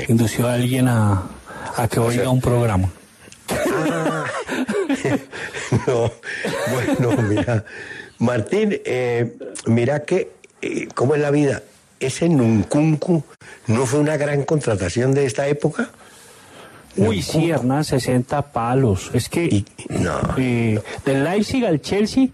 [0.09, 1.23] inducido a alguien a,
[1.77, 2.91] a que oiga un programa.
[5.87, 6.13] No,
[6.73, 7.65] bueno, mira,
[8.19, 9.37] Martín, eh,
[9.67, 10.31] mira que,
[10.61, 11.63] eh, ¿cómo es la vida?
[11.99, 13.25] Ese Nunkunku
[13.69, 15.91] no fue una gran contratación de esta época.
[16.97, 19.11] Uy, sí, Hernán, 60 palos.
[19.15, 19.65] Es que
[20.37, 22.29] eh, del Leipzig al Chelsea,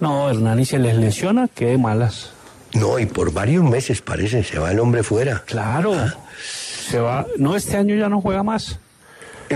[0.00, 2.30] no, Hernán, y se les lesiona, qué de malas.
[2.74, 5.42] No, y por varios meses parece, se va el hombre fuera.
[5.46, 5.94] Claro,
[6.38, 7.26] se va.
[7.38, 8.78] No, este año ya no juega más.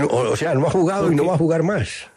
[0.09, 2.10] O, o sea, no ha jugado y no va a jugar más.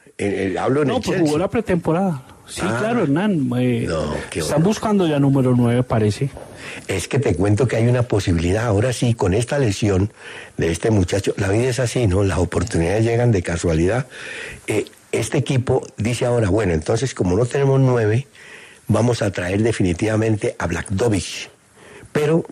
[0.58, 1.20] Hablo en No, el pues Chelsea.
[1.26, 2.22] jugó la pretemporada.
[2.46, 2.76] Sí, Ah.
[2.78, 3.50] claro, Hernán.
[3.58, 3.88] eh,
[4.34, 6.30] están buscando ya número 9, parece.
[6.88, 10.12] Es que te cuento que hay una posibilidad, ahora sí, con esta lesión
[10.56, 12.22] de este muchacho, la vida es así, ¿no?
[12.22, 14.06] Las oportunidades llegan de casualidad.
[14.66, 18.26] Eh, este equipo dice ahora, bueno, entonces como no tenemos nueve,
[18.88, 21.48] vamos a traer definitivamente a Blackdovich.
[22.12, 22.44] Pero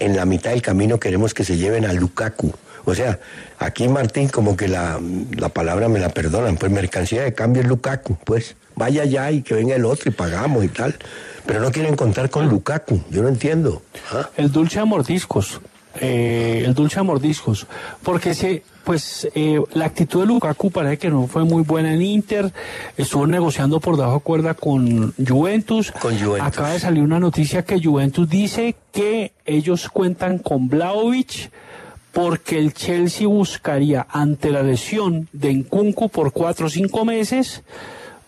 [0.00, 2.52] en la mitad del camino queremos que se lleven a Lukaku.
[2.88, 3.18] O sea,
[3.58, 4.98] aquí Martín como que la,
[5.36, 9.42] la palabra me la perdonan, pues mercancía de cambio es Lukaku, pues vaya ya y
[9.42, 10.94] que venga el otro y pagamos y tal.
[11.46, 13.82] Pero no quieren contar con Lukaku, yo no entiendo.
[14.12, 14.28] ¿Ah?
[14.36, 15.60] El dulce a mordiscos.
[16.00, 17.66] eh, el dulce a mordiscos.
[18.02, 22.02] Porque se, pues eh, la actitud de Lukaku parece que no fue muy buena en
[22.02, 22.52] Inter.
[22.96, 25.90] Estuvo negociando por debajo de cuerda con Juventus.
[25.92, 26.46] Con Juventus.
[26.48, 31.50] Acaba de salir una noticia que Juventus dice que ellos cuentan con Vlaovic
[32.18, 37.62] porque el Chelsea buscaría ante la lesión de Nkunku por cuatro o cinco meses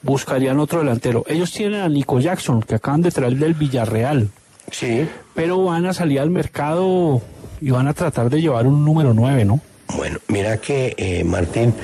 [0.02, 1.24] buscarían otro delantero.
[1.26, 4.28] Ellos tienen a Nico Jackson, que acaban de traer del Villarreal.
[4.70, 5.08] Sí.
[5.34, 7.20] Pero van a salir al mercado
[7.60, 9.58] y van a tratar de llevar un número 9, ¿no?
[9.96, 11.74] Bueno, mira que, eh, Martín,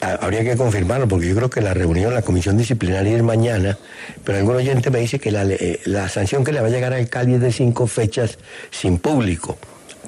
[0.00, 3.76] a- habría que confirmarlo, porque yo creo que la reunión, la comisión disciplinaria es mañana,
[4.22, 6.92] pero algún oyente me dice que la, eh, la sanción que le va a llegar
[6.92, 8.38] al Cali es de cinco fechas
[8.70, 9.58] sin público.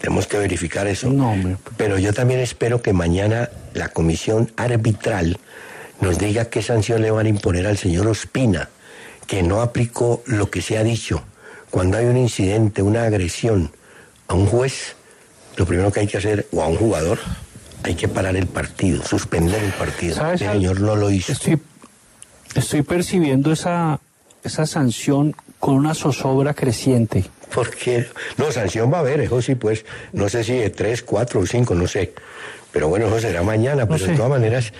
[0.04, 1.08] Tenemos que verificar eso.
[1.08, 1.56] No, hombre.
[1.78, 5.38] Pero yo también espero que mañana la comisión arbitral
[6.02, 8.68] nos diga qué sanción le van a imponer al señor Ospina,
[9.26, 11.24] que no aplicó lo que se ha dicho.
[11.70, 13.72] Cuando hay un incidente, una agresión
[14.28, 14.94] a un juez,
[15.56, 17.18] lo primero que hay que hacer, o a un jugador,
[17.82, 20.16] hay que parar el partido, suspender el partido.
[20.16, 21.32] ¿Sabes El señor no lo hizo.
[21.32, 21.58] Estoy,
[22.54, 24.00] estoy percibiendo esa,
[24.42, 27.24] esa sanción con una zozobra creciente.
[27.54, 28.06] Porque
[28.36, 31.46] no, sanción va a haber, eso sí, pues, no sé si de tres, cuatro o
[31.46, 32.12] cinco, no sé.
[32.72, 34.16] Pero bueno, eso será mañana, pero de sé.
[34.16, 34.72] todas maneras,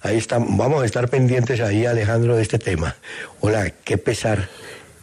[0.00, 2.96] ahí están, vamos a estar pendientes ahí, Alejandro, de este tema.
[3.40, 4.48] Hola, qué pesar.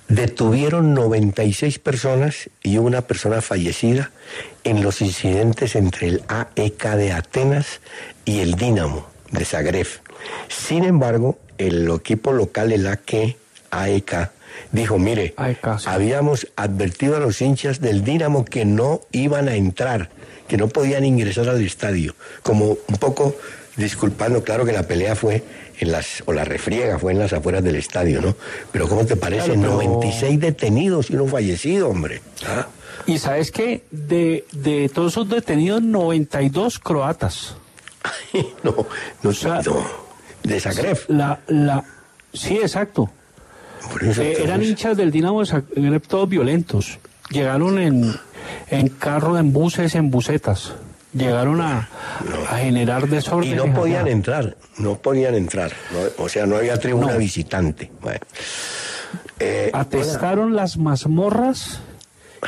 [0.07, 4.11] Detuvieron 96 personas y una persona fallecida
[4.64, 7.80] en los incidentes entre el AEK de Atenas
[8.26, 9.88] y el Dinamo de Zagreb.
[10.47, 14.31] Sin embargo, el equipo local, el AEK
[14.72, 15.34] dijo, mire,
[15.86, 20.10] habíamos advertido a los hinchas del Dinamo que no iban a entrar,
[20.48, 23.36] que no podían ingresar al estadio, como un poco
[23.76, 25.44] disculpando, claro que la pelea fue
[25.80, 28.36] en las, o la refriega fue en las afueras del estadio, ¿no?
[28.72, 29.54] Pero ¿cómo te parece?
[29.54, 32.22] Claro, pero- 96 detenidos y uno fallecido, hombre.
[32.46, 32.68] ¿Ah?
[33.06, 37.56] Y sabes qué, de, de todos esos detenidos, 92 croatas.
[38.64, 38.86] no,
[39.24, 39.86] no, sea, no.
[40.44, 40.98] De Zagreb.
[41.08, 41.84] La, la,
[42.34, 43.10] sí, exacto.
[44.01, 46.99] Eh, eran hinchas del Dinamo de Zagreb, todos violentos.
[47.30, 48.14] Llegaron en,
[48.69, 50.73] en carro, en buses, en busetas.
[51.14, 51.89] Llegaron a,
[52.51, 53.51] a generar desorden.
[53.51, 55.72] Y no podían entrar, no podían entrar.
[55.91, 57.18] no- o sea, no había tribuna No.
[57.19, 57.91] visitante.
[58.01, 58.19] Bueno.
[59.39, 61.80] Eh, Atestaron las mazmorras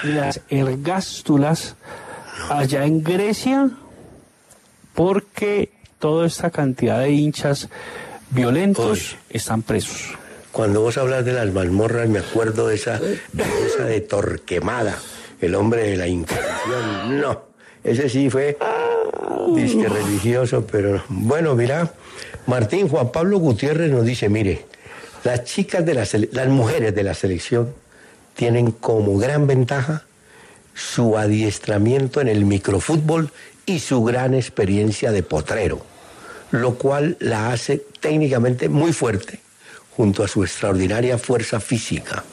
[0.03, 1.75] y las ergástulas
[2.49, 3.69] allá en Grecia
[4.93, 7.69] porque toda esta cantidad de hinchas
[8.29, 10.13] violentos están presos.
[10.51, 12.99] Cuando vos hablas de las mazmorras, me acuerdo de esa,
[13.65, 14.97] esa de Torquemada,
[15.39, 17.21] el hombre de la Inquisición.
[17.21, 17.43] No,
[17.83, 18.57] ese sí fue
[19.55, 21.93] disque religioso, pero bueno, mira,
[22.47, 24.65] Martín Juan Pablo Gutiérrez nos dice, mire,
[25.23, 27.73] las chicas de la las mujeres de la selección
[28.35, 30.03] tienen como gran ventaja
[30.73, 33.31] su adiestramiento en el microfútbol
[33.65, 35.81] y su gran experiencia de potrero,
[36.51, 39.39] lo cual la hace técnicamente muy fuerte
[40.01, 42.23] junto a su extraordinaria fuerza física.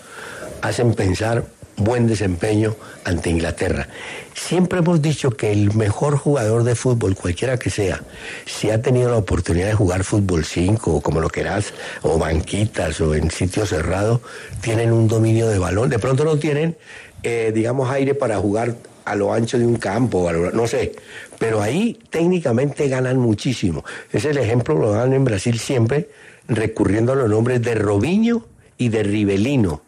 [0.62, 1.44] Hacen pensar
[1.76, 2.74] buen desempeño
[3.04, 3.88] ante Inglaterra.
[4.34, 8.00] Siempre hemos dicho que el mejor jugador de fútbol, cualquiera que sea,
[8.46, 13.02] si ha tenido la oportunidad de jugar fútbol 5 o como lo querás, o banquitas
[13.02, 14.22] o en sitio cerrado,
[14.62, 15.90] tienen un dominio de balón.
[15.90, 16.74] De pronto no tienen,
[17.22, 20.92] eh, digamos, aire para jugar a lo ancho de un campo, a lo- no sé,
[21.38, 23.84] pero ahí técnicamente ganan muchísimo.
[24.10, 26.08] Es el ejemplo, lo dan en Brasil siempre,
[26.48, 28.46] recurriendo a los nombres de Robinho
[28.76, 29.82] y de Rivelino.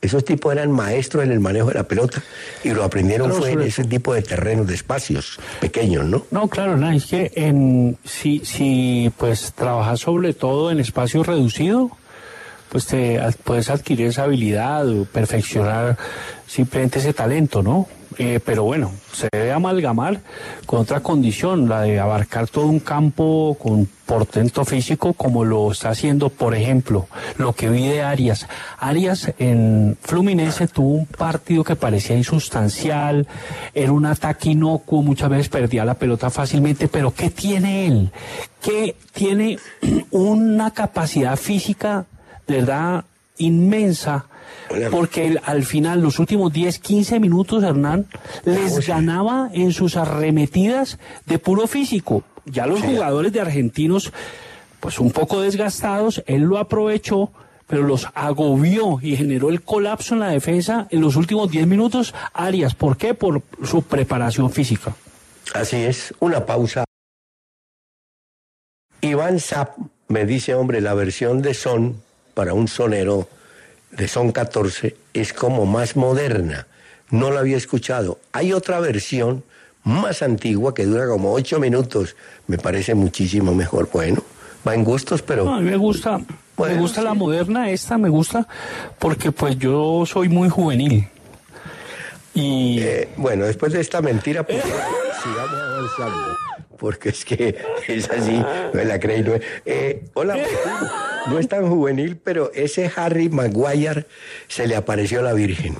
[0.00, 2.22] Esos tipos eran maestros en el manejo de la pelota
[2.62, 6.26] y lo aprendieron Claro, fue en ese tipo de terrenos, de espacios pequeños, ¿no?
[6.30, 11.90] No, claro, no, es que en, si, si pues trabajas sobre todo en espacio reducido,
[12.68, 15.96] pues te puedes adquirir esa habilidad o perfeccionar
[16.46, 17.88] simplemente ese talento, ¿no?
[18.18, 20.20] Eh, pero bueno, se debe amalgamar
[20.66, 25.90] con otra condición, la de abarcar todo un campo con portento físico, como lo está
[25.90, 27.08] haciendo, por ejemplo,
[27.38, 28.46] lo que vi de Arias.
[28.78, 33.26] Arias en Fluminense tuvo un partido que parecía insustancial,
[33.74, 38.12] era un ataque inocuo, muchas veces perdía la pelota fácilmente, pero ¿qué tiene él?
[38.60, 39.58] Que tiene
[40.10, 42.06] una capacidad física
[42.46, 43.04] de verdad
[43.38, 44.26] inmensa.
[44.90, 48.06] Porque al final, los últimos 10, 15 minutos, Hernán,
[48.44, 52.24] les ganaba en sus arremetidas de puro físico.
[52.46, 54.12] Ya los jugadores de argentinos,
[54.80, 57.30] pues un poco desgastados, él lo aprovechó,
[57.66, 62.14] pero los agobió y generó el colapso en la defensa en los últimos 10 minutos.
[62.32, 63.14] Arias, ¿por qué?
[63.14, 64.94] Por su preparación física.
[65.54, 66.84] Así es, una pausa.
[69.00, 69.76] Iván Zapp
[70.08, 72.02] me dice, hombre, la versión de Son
[72.34, 73.28] para un sonero
[73.96, 76.66] de Son 14 es como más moderna.
[77.10, 78.18] No la había escuchado.
[78.32, 79.44] Hay otra versión
[79.84, 82.16] más antigua que dura como ocho minutos.
[82.46, 83.88] Me parece muchísimo mejor.
[83.92, 84.22] Bueno,
[84.66, 85.44] va en gustos, pero...
[85.44, 86.20] No, a mí me gusta,
[86.58, 88.48] me gusta la moderna, esta me gusta,
[88.98, 91.08] porque pues yo soy muy juvenil.
[92.32, 96.36] Y Eh, bueno, después de esta mentira, pues sigamos avanzando.
[96.84, 97.56] Porque es que
[97.88, 98.44] es así,
[98.74, 99.22] no es la creí.
[99.22, 99.32] No
[99.64, 100.36] Eh, hola,
[101.28, 104.04] no es tan juvenil, pero ese Harry Maguire
[104.48, 105.78] se le apareció a la Virgen.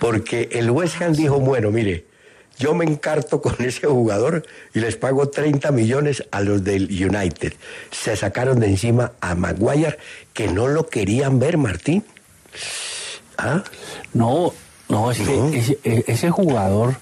[0.00, 2.06] Porque el West Ham dijo, bueno, mire,
[2.58, 4.42] yo me encarto con ese jugador
[4.74, 7.52] y les pago 30 millones a los del United.
[7.92, 9.96] Se sacaron de encima a Maguire,
[10.32, 12.02] que no lo querían ver, Martín.
[13.38, 13.62] ¿Ah?
[14.12, 14.52] no,
[14.88, 16.96] no, es que ese, e- ese jugador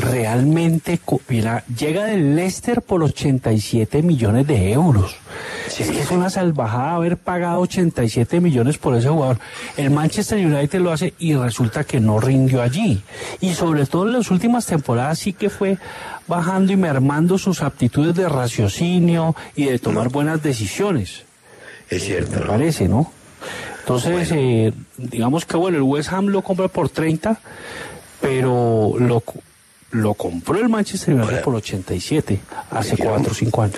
[0.00, 5.16] realmente mira, llega del Leicester por 87 millones de euros.
[5.66, 9.38] Es que es una salvajada haber pagado 87 millones por ese jugador.
[9.76, 13.02] El Manchester United lo hace y resulta que no rindió allí.
[13.40, 15.78] Y sobre todo en las últimas temporadas sí que fue
[16.26, 21.24] bajando y mermando sus aptitudes de raciocinio y de tomar buenas decisiones.
[21.88, 22.40] Es cierto.
[22.40, 23.10] Me parece, ¿no?
[23.80, 27.38] Entonces, eh, digamos que bueno, el West Ham lo compra por 30,
[28.22, 29.22] pero lo,
[29.94, 32.40] lo compró el Manchester United por 87,
[32.70, 33.76] hace 4 o 5 años.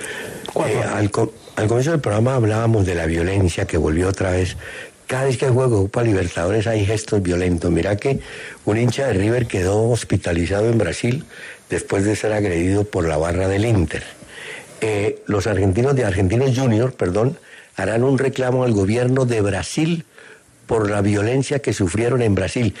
[0.65, 4.57] Eh, al, co- al comienzo del programa hablábamos de la violencia que volvió otra vez.
[5.05, 7.71] Cada vez que hay juego Copa Libertadores hay gestos violentos.
[7.71, 8.19] Mira que
[8.65, 11.23] un hincha de River quedó hospitalizado en Brasil
[11.69, 14.03] después de ser agredido por la barra del Inter.
[14.81, 17.37] Eh, los argentinos de Argentinos Junior, perdón,
[17.75, 20.05] harán un reclamo al gobierno de Brasil
[20.65, 22.73] por la violencia que sufrieron en Brasil.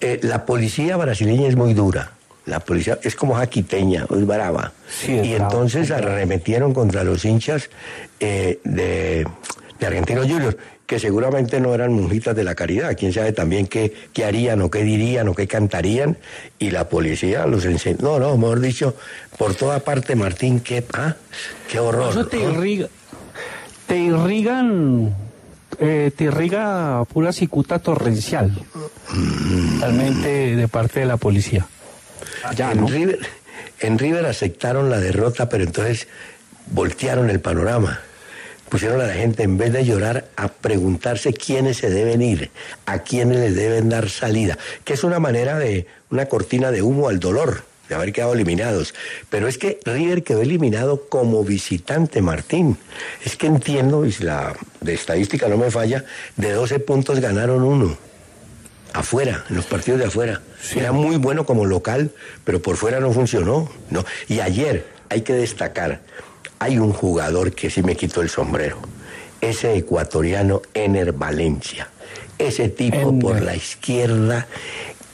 [0.00, 2.12] Eh, la policía brasileña es muy dura,
[2.46, 4.72] La policía es como jaquiteña, es brava.
[4.88, 7.70] Sí, es y entonces arremetieron contra los hinchas
[8.20, 9.26] eh, de,
[9.78, 10.56] de Argentinos Juniors,
[10.86, 12.94] que seguramente no eran monjitas de la caridad.
[12.98, 16.18] Quién sabe también qué, qué harían o qué dirían o qué cantarían.
[16.58, 17.96] Y la policía los enseñó.
[18.00, 18.94] No, no, mejor dicho,
[19.38, 21.16] por toda parte, Martín, qué, ah,
[21.70, 22.10] qué horror.
[22.10, 22.88] Eso te irriga,
[23.86, 25.14] te irrigan,
[25.78, 28.52] eh, te irriga pura cicuta torrencial,
[29.80, 31.66] realmente de parte de la policía.
[32.42, 32.86] Allá, en, ¿no?
[32.86, 33.18] River,
[33.80, 36.08] en River aceptaron la derrota, pero entonces
[36.66, 38.00] voltearon el panorama.
[38.68, 42.50] Pusieron a la gente, en vez de llorar, a preguntarse quiénes se deben ir,
[42.86, 47.08] a quiénes les deben dar salida, que es una manera de, una cortina de humo
[47.08, 48.94] al dolor de haber quedado eliminados.
[49.30, 52.78] Pero es que River quedó eliminado como visitante, Martín.
[53.24, 56.04] Es que entiendo, y si la de estadística no me falla,
[56.36, 57.96] de 12 puntos ganaron uno
[58.92, 60.40] afuera, en los partidos de afuera.
[60.74, 62.10] Era muy bueno como local,
[62.44, 63.70] pero por fuera no funcionó.
[63.90, 64.04] No.
[64.28, 66.00] Y ayer hay que destacar,
[66.58, 68.78] hay un jugador que sí me quitó el sombrero,
[69.40, 71.88] ese ecuatoriano Ener Valencia.
[72.36, 74.48] Ese tipo por la izquierda,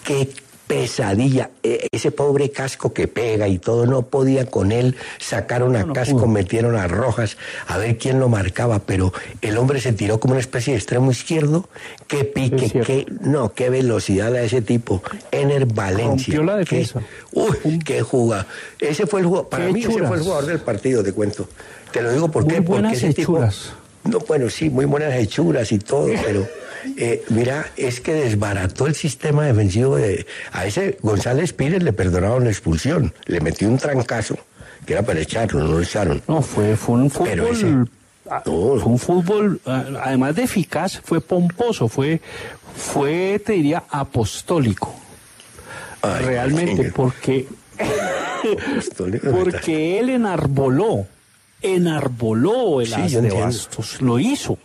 [0.04, 0.30] qué
[0.70, 1.50] pesadilla.
[1.64, 4.94] E- ese pobre casco que pega y todo, no podía con él.
[5.18, 6.26] Sacaron a No, no casco, pudo.
[6.28, 7.36] metieron a Rojas
[7.66, 11.10] a ver quién lo marcaba, pero el hombre se tiró como una especie de extremo
[11.10, 11.68] izquierdo.
[12.06, 15.02] Qué pique, qué, no, qué velocidad a ese tipo.
[15.32, 16.36] Ener Valencia.
[16.36, 17.00] Rompió la Qué- defensa.
[17.32, 18.46] uy, qué juga.
[18.78, 21.48] Ese fue el jugador, para Qué mí ese fue el jugador del partido, te cuento.
[21.92, 23.44] Te lo digo porque Muy buenas porque ese tipo-
[24.04, 26.46] no, bueno, sí, muy buenas hechuras y todo, pero
[26.96, 30.26] eh, mira, es que desbarató el sistema defensivo de.
[30.52, 34.36] A ese González Pires le perdonaron la expulsión, le metió un trancazo,
[34.86, 36.22] que era para echarlo, no lo echaron.
[36.28, 37.90] No, fue, fue un Pero ese- fútbol,
[38.46, 38.80] No.
[38.80, 42.20] fue un fútbol, además de eficaz, fue pomposo, fue,
[42.76, 44.94] fue, te diría, apostólico.
[46.02, 47.46] Ay, realmente, porque,
[49.32, 51.06] porque él enarboló,
[51.62, 53.46] enarboló el Sí, as yo de entiendo.
[53.46, 54.58] bastos, lo hizo.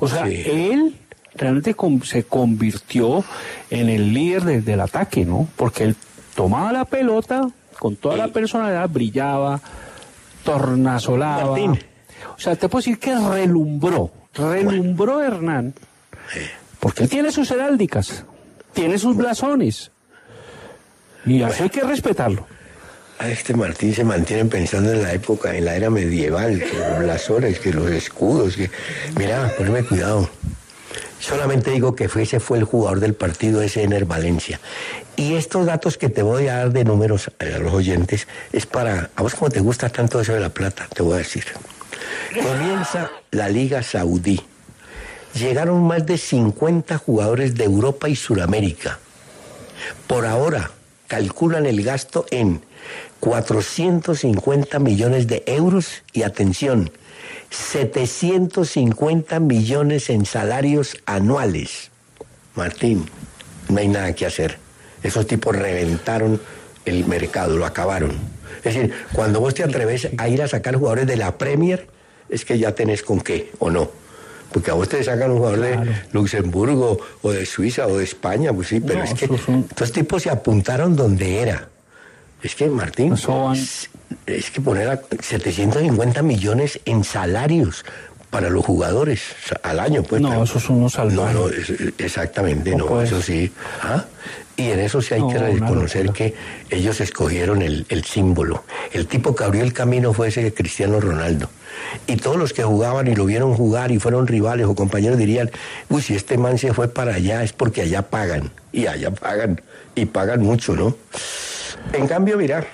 [0.00, 0.42] O sea, Sí.
[0.46, 0.96] él
[1.36, 3.24] realmente se convirtió
[3.70, 5.48] en el líder de- del ataque, ¿no?
[5.56, 5.96] Porque él
[6.34, 7.48] tomaba la pelota
[7.78, 9.60] con toda la personalidad, brillaba,
[10.44, 11.46] tornasolaba.
[11.52, 11.78] Martín.
[12.36, 15.74] O sea, te puedo decir que relumbró, relumbró Hernán,
[16.80, 18.24] porque él tiene sus heráldicas,
[18.72, 19.90] tiene sus blasones.
[21.24, 22.46] Y así hay que respetarlo.
[23.18, 26.98] A este Martín se mantienen pensando en la época, en la era medieval, que los
[26.98, 28.70] blasones, que los escudos, que.
[29.18, 30.28] Mira, ponme cuidado.
[31.20, 34.60] Solamente digo que ese fue el jugador del partido ese Ener Valencia.
[35.16, 39.10] Y estos datos que te voy a dar de números a los oyentes es para.
[39.16, 41.44] A vos como te gusta tanto eso de la plata, te voy a decir.
[42.34, 44.40] Comienza la Liga Saudí.
[45.34, 48.98] Llegaron más de 50 jugadores de Europa y Sudamérica.
[50.06, 50.70] Por ahora
[51.08, 52.62] calculan el gasto en
[53.20, 56.90] 450 millones de euros y atención,
[57.50, 61.90] 750 millones en salarios anuales.
[62.54, 63.06] Martín,
[63.68, 64.58] no hay nada que hacer.
[65.02, 66.40] Esos tipos reventaron
[66.84, 68.12] el mercado, lo acabaron.
[68.64, 71.86] Es decir, cuando vos te atreves a ir a sacar jugadores de la Premier,
[72.28, 73.90] es que ya tenés con qué, ¿o no?
[74.52, 78.52] Porque a vos te sacan un jugador de Luxemburgo o de Suiza o de España,
[78.52, 81.68] pues sí, pero No, es que son- estos tipos se apuntaron donde era.
[82.42, 83.16] Es que, Martín,
[84.26, 87.84] es, que poner a 750 millones en salarios
[88.30, 89.20] para los jugadores
[89.62, 90.20] al año, pues.
[90.20, 91.34] No, pero- esos son unos salvajes.
[91.34, 93.52] No, no, es- exactamente, No eso sí.
[93.82, 94.04] ¿Ah?
[94.58, 96.34] Y en eso sí hay No, que reconocer que
[96.70, 98.64] ellos escogieron el, el símbolo.
[98.92, 101.50] El tipo que abrió el camino fue ese Cristiano Ronaldo.
[102.06, 105.50] Y todos los que jugaban y lo vieron jugar y fueron rivales o compañeros dirían,
[105.90, 108.50] uy, si este man se fue para allá es porque allá pagan.
[108.72, 109.60] Y allá pagan.
[109.94, 110.96] Y pagan mucho, ¿no?
[111.92, 112.66] En cambio, mira,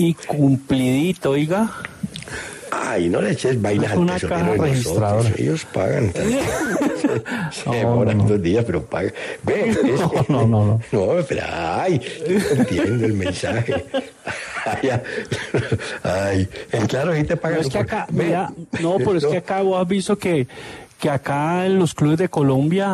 [0.00, 1.70] Y cumplidito, oiga.
[2.70, 5.26] ay, no le eches vainas al tesorero de nosotros.
[5.36, 6.12] Ellos pagan.
[7.50, 9.12] Se demoran dos días, pero pagan.
[10.28, 11.24] No, no, no, no.
[11.28, 13.84] Pero ay, yo entiendo el mensaje.
[16.02, 16.48] Ay,
[16.88, 17.58] claro, sí te pagan.
[17.58, 20.46] Pero es que acá, mira, no, pero es que acá vos has visto que,
[21.00, 22.86] que acá en los clubes de Colombia,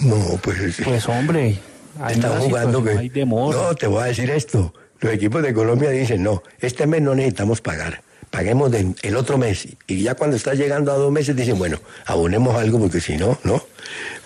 [0.00, 0.80] No, pues.
[0.82, 1.58] pues hombre,
[1.98, 3.10] una jugando que.
[3.26, 4.72] No, te voy a decir esto.
[5.00, 8.02] Los equipos de Colombia dicen, no, este mes no necesitamos pagar.
[8.30, 9.68] Paguemos el otro mes.
[9.86, 13.38] Y ya cuando está llegando a dos meses dicen, bueno, abonemos algo porque si no,
[13.44, 13.62] no.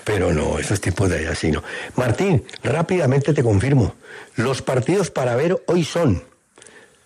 [0.04, 1.62] Pero no, esos tipos de allá sí no.
[1.96, 3.94] Martín, rápidamente te confirmo.
[4.36, 6.22] Los partidos para ver hoy son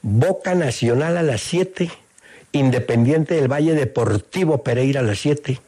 [0.02, 1.90] Boca Nacional a las 7,
[2.52, 5.60] Independiente del Valle Deportivo Pereira a las 7,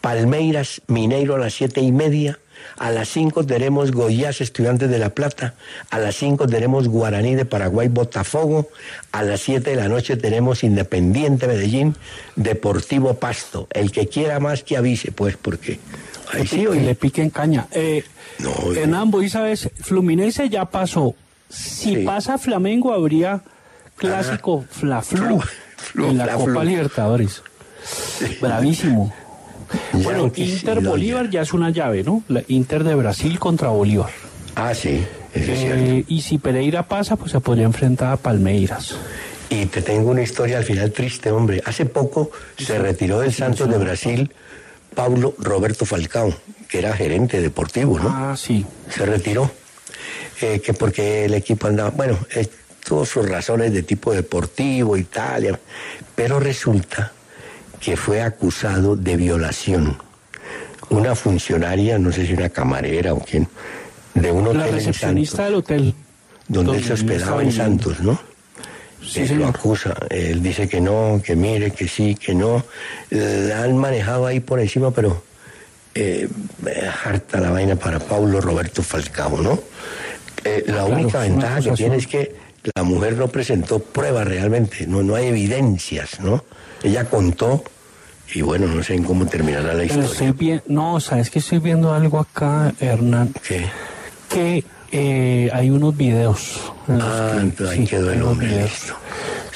[0.00, 2.38] Palmeiras Mineiro a las siete y media,
[2.78, 5.54] A las 5 tenemos Goiás Estudiantes de La Plata.
[5.90, 8.68] A las 5 tenemos Guaraní de Paraguay Botafogo.
[9.12, 11.96] A las 7 de la noche tenemos Independiente Medellín,
[12.36, 13.66] Deportivo Pasto.
[13.72, 15.78] El que quiera más que avise, pues, porque
[16.32, 16.80] ahí sí, oye.
[16.82, 17.66] le piquen caña.
[17.72, 18.04] Eh,
[18.38, 21.14] No, en ambos, y sabes, Fluminense ya pasó.
[21.48, 21.96] Si Sí.
[22.04, 23.40] pasa Flamengo, habría
[23.96, 25.40] clásico Fla-Flu
[25.76, 26.52] Flu, en la Fla-Flu.
[26.52, 27.42] Copa Libertadores.
[28.40, 29.12] Bravísimo.
[29.92, 32.22] Bueno, Inter Bolívar ya es una llave, ¿no?
[32.28, 34.10] La Inter de Brasil contra Bolívar.
[34.54, 35.84] Ah, sí, eso es cierto.
[35.84, 38.96] Eh, y si Pereira pasa, pues se podría enfrentar a Palmeiras.
[39.48, 41.62] Y te tengo una historia al final triste, hombre.
[41.64, 44.30] Hace poco se retiró del Santos de Brasil
[44.94, 46.34] Paulo Roberto Falcao,
[46.68, 48.08] que era gerente deportivo, ¿no?
[48.08, 48.64] Ah, sí.
[48.88, 49.50] Se retiró.
[50.40, 51.90] Eh, que porque el equipo andaba.
[51.90, 52.48] Bueno, eh,
[52.84, 55.58] tuvo sus razones de tipo deportivo y tal.
[56.14, 57.12] Pero resulta
[57.80, 59.96] que fue acusado de violación.
[60.90, 63.48] Una funcionaria, no sé si una camarera o quién,
[64.14, 65.94] de un hotel La en recepcionista Santos del hotel.
[66.48, 67.52] donde él se él hospedaba en.
[67.52, 68.18] Santos, ¿no?
[69.04, 72.64] Sí, Eh, lo acusa, él dice que no, que mire, que sí, que no.
[73.10, 75.22] La han manejado ahí por encima, pero
[75.94, 76.28] eh,
[76.66, 79.60] eh, harta la vaina para Paulo Roberto Falcao, ¿no?
[80.44, 82.34] Eh, la Claro, única ventaja que tiene es que
[82.74, 86.44] la mujer no presentó pruebas realmente, no, no hay evidencias, ¿no?
[86.82, 87.64] Ella contó
[88.34, 90.06] y bueno, no sé en cómo terminará la historia.
[90.06, 93.66] estoy bien, no, sabes que estoy viendo algo acá, Hernán, ¿Qué?
[94.28, 96.60] que eh, hay unos videos.
[96.88, 98.68] Ah, que- entonces ahí quedó el hombre.
[98.68, 98.92] Sí.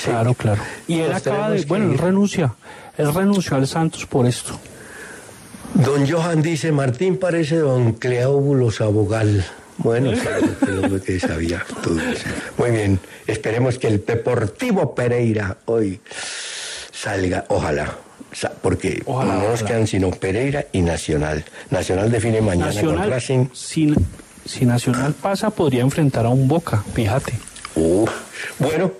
[0.05, 0.63] Claro, claro.
[0.89, 2.55] Y él Nos acaba de, que bueno, él renuncia,
[2.97, 4.59] él renunció al Santos por esto.
[5.75, 9.45] Don Johan dice, Martín parece don Cleóbulo Abogal.
[9.79, 12.27] Bueno, claro, que sabía todo eso.
[12.59, 16.01] Muy bien, esperemos que el Deportivo Pereira hoy
[17.01, 17.97] salga, ojalá,
[18.63, 19.69] porque Ojalá, no nos ojalá.
[19.69, 21.45] quedan sino Pereira y Nacional.
[21.71, 23.47] Nacional define mañana con Nacional, Racing.
[23.53, 23.95] si,
[24.45, 27.33] si Nacional pasa, podría enfrentar a un Boca, fíjate.
[28.59, 28.93] Bueno,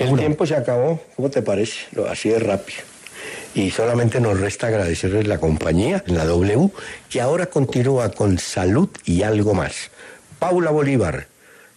[0.00, 1.86] el tiempo se acabó, ¿cómo te parece?
[2.10, 2.80] Así de rápido.
[3.54, 6.70] Y solamente nos resta agradecerles la compañía la W,
[7.08, 9.90] que ahora continúa con salud y algo más.
[10.38, 11.26] Paula Bolívar,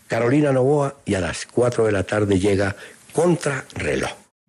[0.08, 2.76] Carolina Novoa y a las 4 de la tarde llega
[3.14, 4.12] Contra Reloj.